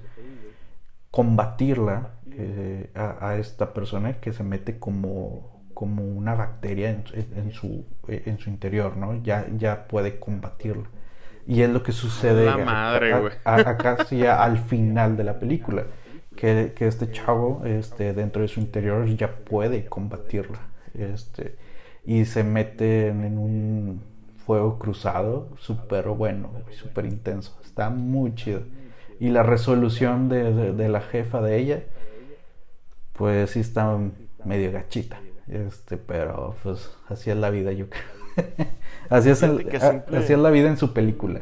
combatirla 1.10 2.12
eh, 2.38 2.90
a, 2.96 3.36
esta 3.38 3.74
persona 3.74 4.20
que 4.20 4.34
se 4.34 4.44
mete 4.44 4.80
como 4.80 5.54
como 5.74 6.04
una 6.04 6.36
bacteria 6.36 6.90
en, 6.92 7.52
su, 7.52 7.86
en 8.08 8.38
su 8.40 8.50
interior, 8.50 8.96
¿no? 8.96 9.22
Ya, 9.24 9.48
ya 9.58 9.88
puede 9.88 10.20
combatirla. 10.20 10.88
Y 11.46 11.62
es 11.62 11.70
lo 11.70 11.84
que 11.84 11.92
sucede 11.92 12.48
casi 13.44 14.26
al 14.26 14.60
final 14.60 15.18
de 15.18 15.24
la 15.24 15.40
película, 15.40 15.84
que, 16.36 16.74
que, 16.76 16.88
este 16.88 17.12
chavo 17.12 17.64
este, 17.66 18.14
dentro 18.14 18.44
de 18.44 18.48
su 18.48 18.60
interior 18.60 19.06
ya 19.08 19.36
puede 19.36 19.86
combatirla. 19.86 20.60
Este, 20.94 21.58
y 22.06 22.26
se 22.26 22.44
mete 22.44 23.10
en 23.10 23.38
un 23.38 24.02
fuego 24.46 24.80
cruzado 24.80 25.50
súper 25.58 26.08
bueno, 26.10 26.52
súper 26.72 27.06
intenso. 27.06 27.60
Está 27.64 27.90
muy 27.90 28.36
chido. 28.36 28.62
Y 29.20 29.30
la 29.30 29.44
resolución 29.44 30.30
de, 30.30 30.74
de 30.74 30.90
la 30.90 31.02
jefa 31.02 31.42
de 31.42 31.58
ella, 31.58 31.84
pues 33.14 33.52
sí 33.52 33.60
está 33.60 33.98
medio 34.44 34.72
gachita. 34.72 35.20
Este, 35.48 35.98
pero 35.98 36.56
pues 36.64 36.92
así 37.10 37.30
es 37.30 37.38
la 37.38 37.50
vida, 37.50 37.72
yo 37.72 37.88
creo. 37.90 38.04
así, 39.10 39.30
es 39.30 39.42
la 40.38 40.50
vida 40.50 40.70
en 40.70 40.78
su 40.78 40.94
película. 40.94 41.42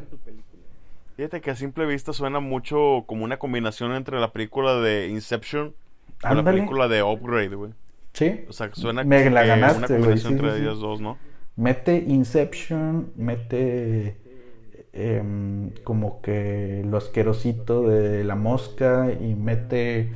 Fíjate 1.15 1.41
que 1.41 1.52
a 1.52 1.56
simple 1.56 1.85
vista 1.85 2.14
suena 2.14 2.39
mucho 2.39 3.03
como 3.06 3.23
una 3.26 3.38
combinación 3.38 3.93
entre 3.93 4.19
la 4.19 4.31
película 4.31 4.76
de 4.76 5.07
Inception 5.07 5.73
y 6.23 6.35
la 6.35 6.43
película 6.43 6.88
de 6.88 7.03
Upgrade, 7.03 7.56
güey. 7.56 7.72
Sí. 8.14 8.43
O 8.49 8.53
sea, 8.53 8.69
suena 8.73 9.03
Me 9.03 9.30
la 9.30 9.45
ganaste, 9.45 9.77
una 9.77 9.88
combinación 9.88 10.34
entre 10.34 10.57
ellas 10.57 10.80
dos, 10.80 10.99
¿no? 10.99 11.18
Mete 11.56 12.03
Inception, 12.07 13.11
mete 13.15 14.18
em, 14.93 15.72
como 15.84 16.22
que 16.22 16.84
lo 16.85 16.98
asquerosito 16.98 17.88
de 17.88 18.23
la 18.23 18.35
mosca 18.35 19.11
y 19.19 19.35
mete 19.35 20.10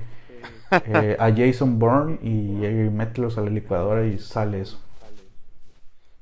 eh, 0.86 1.18
a 1.20 1.32
Jason 1.32 1.80
Bourne 1.80 2.20
y, 2.22 2.66
y 2.66 2.90
mételos 2.90 3.38
a 3.38 3.42
la 3.42 3.50
licuadora 3.50 4.06
y 4.06 4.20
sale 4.20 4.62
eso. 4.62 4.80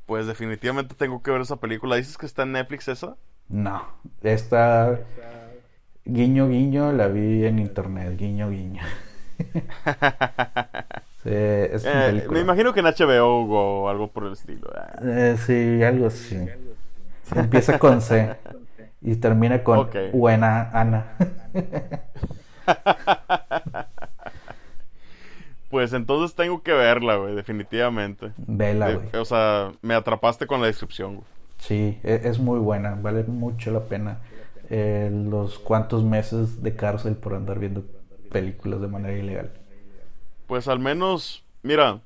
Pues 0.05 0.27
definitivamente 0.27 0.95
tengo 0.95 1.21
que 1.23 1.31
ver 1.31 1.41
esa 1.41 1.55
película. 1.55 1.95
¿Dices 1.95 2.17
que 2.17 2.25
está 2.25 2.43
en 2.43 2.51
Netflix 2.53 2.87
esa? 2.87 3.15
No, 3.49 3.83
está 4.21 4.99
guiño 6.05 6.49
guiño, 6.49 6.91
la 6.91 7.07
vi 7.07 7.45
en 7.45 7.59
internet, 7.59 8.17
guiño 8.17 8.49
guiño. 8.49 8.83
Eh, 11.25 11.79
me 12.29 12.41
imagino 12.41 12.73
que 12.73 12.81
en 12.81 12.87
HBO 12.87 13.45
o 13.45 13.87
algo 13.87 14.09
por 14.09 14.25
el 14.25 14.33
estilo. 14.33 14.69
Eh, 15.01 15.37
sí, 15.45 15.81
algo 15.81 16.07
así. 16.07 16.37
Empieza 17.33 17.79
con 17.79 18.01
C 18.01 18.35
y 19.01 19.15
termina 19.15 19.63
con 19.63 19.89
Buena 20.11 20.69
Ana. 20.73 21.15
pues 25.73 25.91
entonces 25.93 26.35
tengo 26.35 26.61
que 26.61 26.71
verla, 26.71 27.15
güey, 27.15 27.33
definitivamente. 27.33 28.31
Vela, 28.37 28.93
güey. 28.93 29.07
O 29.19 29.25
sea, 29.25 29.71
me 29.81 29.95
atrapaste 29.95 30.45
con 30.45 30.61
la 30.61 30.67
descripción, 30.67 31.15
güey. 31.15 31.27
Sí, 31.57 31.97
e, 32.03 32.21
es 32.25 32.37
muy 32.37 32.59
buena, 32.59 32.93
vale 32.93 33.23
mucho 33.23 33.71
la 33.71 33.79
pena 33.79 34.19
eh, 34.69 35.09
los 35.11 35.57
cuantos 35.57 36.03
meses 36.03 36.61
de 36.61 36.75
cárcel 36.75 37.15
por 37.15 37.33
andar 37.33 37.57
viendo 37.57 37.83
películas 38.31 38.81
de 38.81 38.87
manera 38.87 39.17
ilegal. 39.17 39.51
Pues 40.45 40.67
al 40.67 40.77
menos, 40.77 41.43
mira, 41.63 42.01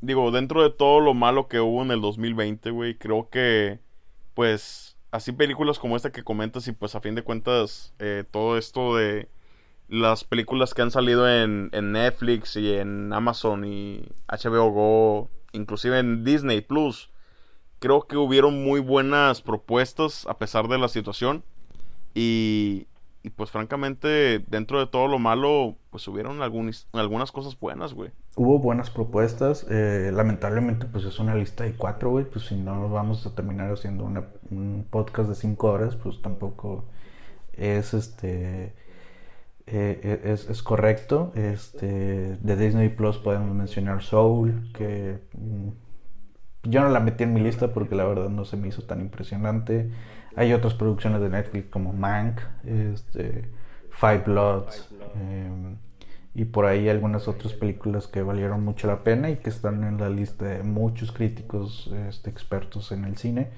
digo, 0.00 0.32
dentro 0.32 0.60
de 0.60 0.70
todo 0.70 0.98
lo 0.98 1.14
malo 1.14 1.46
que 1.46 1.60
hubo 1.60 1.82
en 1.82 1.92
el 1.92 2.00
2020, 2.00 2.72
güey, 2.72 2.96
creo 2.96 3.30
que, 3.30 3.78
pues, 4.34 4.96
así 5.12 5.30
películas 5.30 5.78
como 5.78 5.94
esta 5.94 6.10
que 6.10 6.24
comentas 6.24 6.66
y 6.66 6.72
pues 6.72 6.96
a 6.96 7.00
fin 7.00 7.14
de 7.14 7.22
cuentas, 7.22 7.94
eh, 8.00 8.24
todo 8.28 8.58
esto 8.58 8.96
de 8.96 9.28
las 9.90 10.22
películas 10.24 10.72
que 10.72 10.82
han 10.82 10.92
salido 10.92 11.28
en, 11.28 11.70
Netflix 11.72 12.56
y 12.56 12.74
en 12.74 13.12
Amazon 13.12 13.64
y 13.64 14.08
HBO 14.28 14.70
Go, 14.70 15.30
inclusive 15.52 15.98
en 15.98 16.24
Disney 16.24 16.60
Plus, 16.60 17.10
creo 17.80 18.06
que 18.06 18.16
hubieron 18.16 18.62
muy 18.62 18.80
buenas 18.80 19.42
propuestas 19.42 20.26
a 20.26 20.38
pesar 20.38 20.68
de 20.68 20.78
la 20.78 20.88
situación 20.88 21.42
y, 22.14 22.86
pues 23.34 23.50
francamente, 23.50 24.38
dentro 24.38 24.78
de 24.78 24.86
todo 24.86 25.08
lo 25.08 25.18
malo, 25.18 25.76
pues 25.90 26.06
hubieron 26.06 26.40
algunas 26.40 27.32
cosas 27.32 27.58
buenas, 27.58 27.92
güey. 27.92 28.12
Hubo 28.36 28.60
buenas 28.60 28.90
propuestas. 28.90 29.66
Eh, 29.68 30.12
lamentablemente, 30.14 30.86
pues 30.86 31.04
es 31.04 31.18
una 31.18 31.34
lista 31.34 31.64
de 31.64 31.74
cuatro, 31.74 32.10
güey. 32.10 32.24
Pues 32.24 32.46
si 32.46 32.54
no 32.54 32.88
vamos 32.88 33.26
a 33.26 33.34
terminar 33.34 33.72
haciendo 33.72 34.04
un 34.04 34.86
podcast 34.88 35.28
de 35.28 35.34
cinco 35.34 35.72
horas, 35.72 35.96
pues 35.96 36.22
tampoco 36.22 36.84
es 37.54 37.92
este... 37.92 38.72
Eh, 39.72 40.20
e, 40.24 40.32
es, 40.32 40.50
es, 40.50 40.62
correcto. 40.62 41.32
Este, 41.36 42.36
de 42.36 42.56
Disney 42.56 42.88
Plus 42.88 43.18
podemos 43.18 43.54
mencionar 43.54 44.02
Soul, 44.02 44.70
que 44.74 45.20
mm, 45.32 45.68
yo 46.64 46.80
no 46.82 46.88
la 46.88 47.00
metí 47.00 47.24
en 47.24 47.32
mi 47.32 47.40
lista 47.40 47.72
porque 47.72 47.94
la 47.94 48.04
verdad 48.04 48.28
no 48.28 48.44
se 48.44 48.56
me 48.56 48.68
hizo 48.68 48.82
tan 48.82 49.00
impresionante. 49.00 49.90
Hay 50.36 50.52
otras 50.52 50.74
producciones 50.74 51.20
de 51.20 51.28
Netflix 51.28 51.68
como 51.70 51.92
Mank, 51.92 52.40
este, 52.64 53.48
Five 53.90 54.24
Bloods 54.26 54.88
em, 55.14 55.76
y 56.34 56.44
por 56.44 56.66
ahí 56.66 56.88
algunas 56.88 57.28
otras 57.28 57.52
películas 57.52 58.06
que 58.06 58.22
valieron 58.22 58.64
mucho 58.64 58.86
la 58.86 59.02
pena 59.02 59.30
y 59.30 59.36
que 59.36 59.50
están 59.50 59.82
en 59.84 59.98
la 59.98 60.08
lista 60.08 60.46
de 60.46 60.62
muchos 60.62 61.12
críticos 61.12 61.92
este, 62.08 62.30
expertos 62.30 62.92
en 62.92 63.04
el 63.04 63.16
cine. 63.16 63.48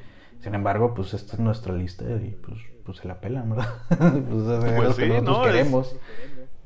Sin 0.40 0.54
embargo, 0.54 0.94
pues 0.94 1.14
esta 1.14 1.34
es 1.34 1.40
nuestra 1.40 1.74
lista 1.74 2.04
y 2.04 2.30
pues, 2.30 2.58
pues 2.84 2.98
se 2.98 3.08
la 3.08 3.20
pelan, 3.20 3.50
¿verdad? 3.50 3.74
pues, 3.88 4.76
pues 4.76 4.96
sí, 4.96 5.08
no, 5.22 5.42
queremos. 5.42 5.96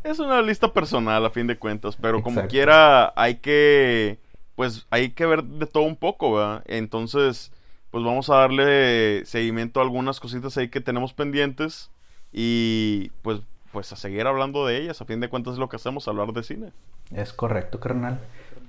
Es, 0.03 0.13
es, 0.13 0.19
una 0.19 0.43
lista 0.43 0.73
personal 0.73 1.25
a 1.25 1.31
fin 1.31 1.47
de 1.47 1.59
cuentas, 1.59 1.97
pero 1.97 2.23
como 2.23 2.47
quiera 2.47 3.13
hay 3.17 3.37
que 3.37 4.19
pues 4.55 4.87
hay 4.91 5.11
que 5.11 5.27
ver 5.27 5.45
de 5.45 5.67
todo 5.67 5.85
un 5.85 5.97
poco, 5.97 6.35
¿verdad? 6.35 6.63
Entonces, 6.67 7.53
pues 7.91 8.03
vamos 8.03 8.31
a 8.31 8.37
darle 8.37 9.25
seguimiento 9.27 9.81
a 9.81 9.83
algunas 9.83 10.19
cositas 10.19 10.57
ahí 10.57 10.69
que 10.69 10.81
tenemos 10.81 11.13
pendientes 11.13 11.91
y 12.33 13.11
pues 13.23 13.41
pues 13.73 13.93
a 13.93 13.97
seguir 13.97 14.27
hablando 14.27 14.67
de 14.67 14.79
ellas, 14.79 15.03
a 15.03 15.05
fin 15.05 15.21
de 15.21 15.29
cuentas 15.29 15.53
es 15.53 15.59
lo 15.59 15.69
que 15.69 15.77
hacemos, 15.77 16.09
hablar 16.09 16.33
de 16.33 16.43
cine. 16.43 16.73
Es 17.15 17.35
correcto, 17.35 17.79
carnal. 17.79 18.21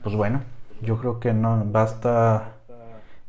Pues 0.03 0.15
bueno, 0.15 0.41
yo 0.82 0.98
creo 0.98 1.22
que 1.22 1.32
no 1.32 1.64
basta 1.65 2.57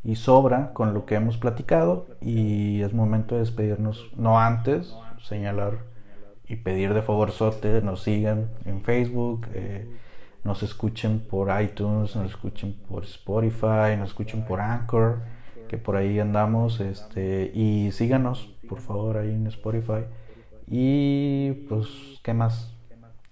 y 0.04 0.16
sobra 0.16 0.72
con 0.72 0.94
lo 0.94 1.04
que 1.06 1.16
hemos 1.16 1.36
platicado 1.36 2.06
y 2.20 2.82
es 2.82 2.92
momento 2.92 3.34
de 3.34 3.42
despedirnos, 3.42 4.10
no 4.16 4.40
antes, 4.40 4.94
señalar 5.22 5.78
y 6.46 6.56
pedir 6.56 6.94
de 6.94 7.02
favor 7.02 7.32
sote, 7.32 7.82
nos 7.82 8.02
sigan 8.02 8.48
en 8.64 8.82
Facebook, 8.82 9.48
eh, 9.52 9.86
nos 10.44 10.62
escuchen 10.62 11.20
por 11.20 11.48
iTunes, 11.60 12.16
nos 12.16 12.26
escuchen 12.26 12.74
por 12.88 13.04
Spotify, 13.04 13.96
nos 13.98 14.08
escuchen 14.08 14.44
por 14.44 14.60
Anchor 14.60 15.20
que 15.68 15.76
por 15.76 15.96
ahí 15.96 16.18
andamos, 16.18 16.80
este, 16.80 17.52
y 17.54 17.92
síganos, 17.92 18.48
por 18.68 18.80
favor, 18.80 19.18
ahí 19.18 19.30
en 19.30 19.46
Spotify. 19.46 20.04
Y 20.66 21.52
pues, 21.68 21.86
¿qué 22.22 22.34
más? 22.34 22.74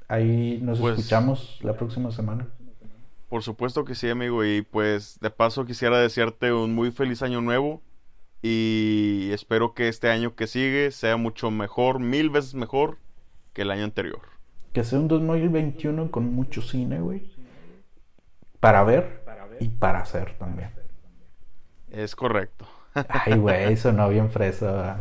Ahí 0.06 0.60
nos 0.62 0.78
pues, 0.78 0.98
escuchamos 0.98 1.58
la 1.62 1.76
próxima 1.76 2.12
semana. 2.12 2.46
Por 3.28 3.42
supuesto 3.42 3.84
que 3.84 3.94
sí, 3.94 4.08
amigo, 4.08 4.44
y 4.44 4.62
pues 4.62 5.18
de 5.20 5.30
paso 5.30 5.64
quisiera 5.64 5.98
desearte 5.98 6.52
un 6.52 6.74
muy 6.74 6.92
feliz 6.92 7.22
año 7.22 7.40
nuevo 7.40 7.82
y 8.40 9.30
espero 9.32 9.74
que 9.74 9.88
este 9.88 10.10
año 10.10 10.36
que 10.36 10.46
sigue 10.46 10.92
sea 10.92 11.16
mucho 11.16 11.50
mejor, 11.50 11.98
mil 11.98 12.30
veces 12.30 12.54
mejor 12.54 12.98
que 13.52 13.62
el 13.62 13.70
año 13.70 13.84
anterior. 13.84 14.20
Que 14.72 14.84
sea 14.84 14.98
un 14.98 15.08
2021 15.08 16.10
con 16.10 16.32
mucho 16.32 16.62
cine, 16.62 17.00
güey. 17.00 17.30
Para 18.60 18.84
ver 18.84 19.24
y 19.60 19.68
para 19.68 20.00
hacer 20.00 20.36
también. 20.38 20.70
Es 21.90 22.14
correcto. 22.14 22.66
Ay, 23.08 23.36
güey, 23.36 23.76
sonó 23.78 24.08
bien 24.08 24.30
fresa. 24.30 24.98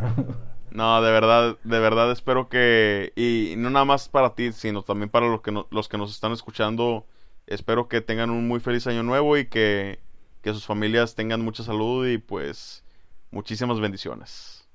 no, 0.72 1.02
de 1.02 1.12
verdad, 1.12 1.58
de 1.64 1.80
verdad 1.80 2.12
espero 2.12 2.50
que, 2.50 3.12
y 3.16 3.56
no 3.58 3.70
nada 3.70 3.86
más 3.86 4.10
para 4.10 4.34
ti, 4.34 4.52
sino 4.54 4.84
también 4.84 5.10
para 5.10 5.28
los 5.28 5.42
que, 5.42 5.52
los 5.70 5.90
que 5.90 5.98
nos 5.98 6.12
están 6.12 6.32
escuchando, 6.32 7.06
espero 7.48 7.88
que 7.88 8.02
tengan 8.02 8.30
un 8.30 8.48
muy 8.48 8.60
feliz 8.60 8.88
año 8.88 9.04
nuevo 9.04 9.38
y 9.38 9.46
que, 9.46 10.00
que 10.42 10.54
sus 10.54 10.66
familias 10.66 11.16
tengan 11.16 11.42
mucha 11.42 11.64
salud 11.64 12.08
y 12.08 12.18
pues 12.18 12.84
muchísimas 13.32 13.80
bendiciones. 13.80 14.68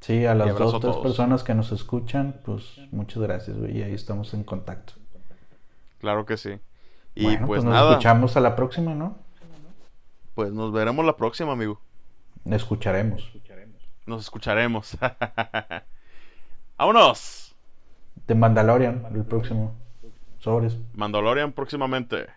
Sí, 0.00 0.24
a 0.24 0.34
las 0.34 0.56
dos 0.56 0.74
o 0.74 0.80
tres 0.80 0.96
personas 0.96 1.42
que 1.42 1.54
nos 1.54 1.72
escuchan, 1.72 2.40
pues 2.44 2.78
muchas 2.92 3.22
gracias, 3.22 3.56
güey, 3.56 3.78
y 3.78 3.82
ahí 3.82 3.94
estamos 3.94 4.34
en 4.34 4.44
contacto. 4.44 4.94
Claro 5.98 6.26
que 6.26 6.36
sí. 6.36 6.58
Y 7.14 7.24
pues, 7.24 7.46
pues, 7.46 7.64
nos 7.64 7.90
escuchamos 7.90 8.36
a 8.36 8.40
la 8.40 8.54
próxima, 8.54 8.94
¿no? 8.94 9.18
Pues 10.34 10.52
nos 10.52 10.70
veremos 10.70 11.04
la 11.04 11.16
próxima, 11.16 11.52
amigo. 11.52 11.80
Escucharemos. 12.44 13.32
Nos 14.04 14.22
escucharemos. 14.22 14.96
¡Vámonos! 16.78 17.56
De 18.26 18.34
Mandalorian, 18.34 19.06
el 19.14 19.24
próximo. 19.24 19.74
Sobres. 20.46 20.78
Mandalorian 20.94 21.52
próximamente. 21.52 22.28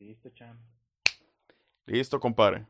Listo, 0.00 0.30
Chan. 0.30 0.58
Listo, 1.84 2.18
compadre. 2.18 2.66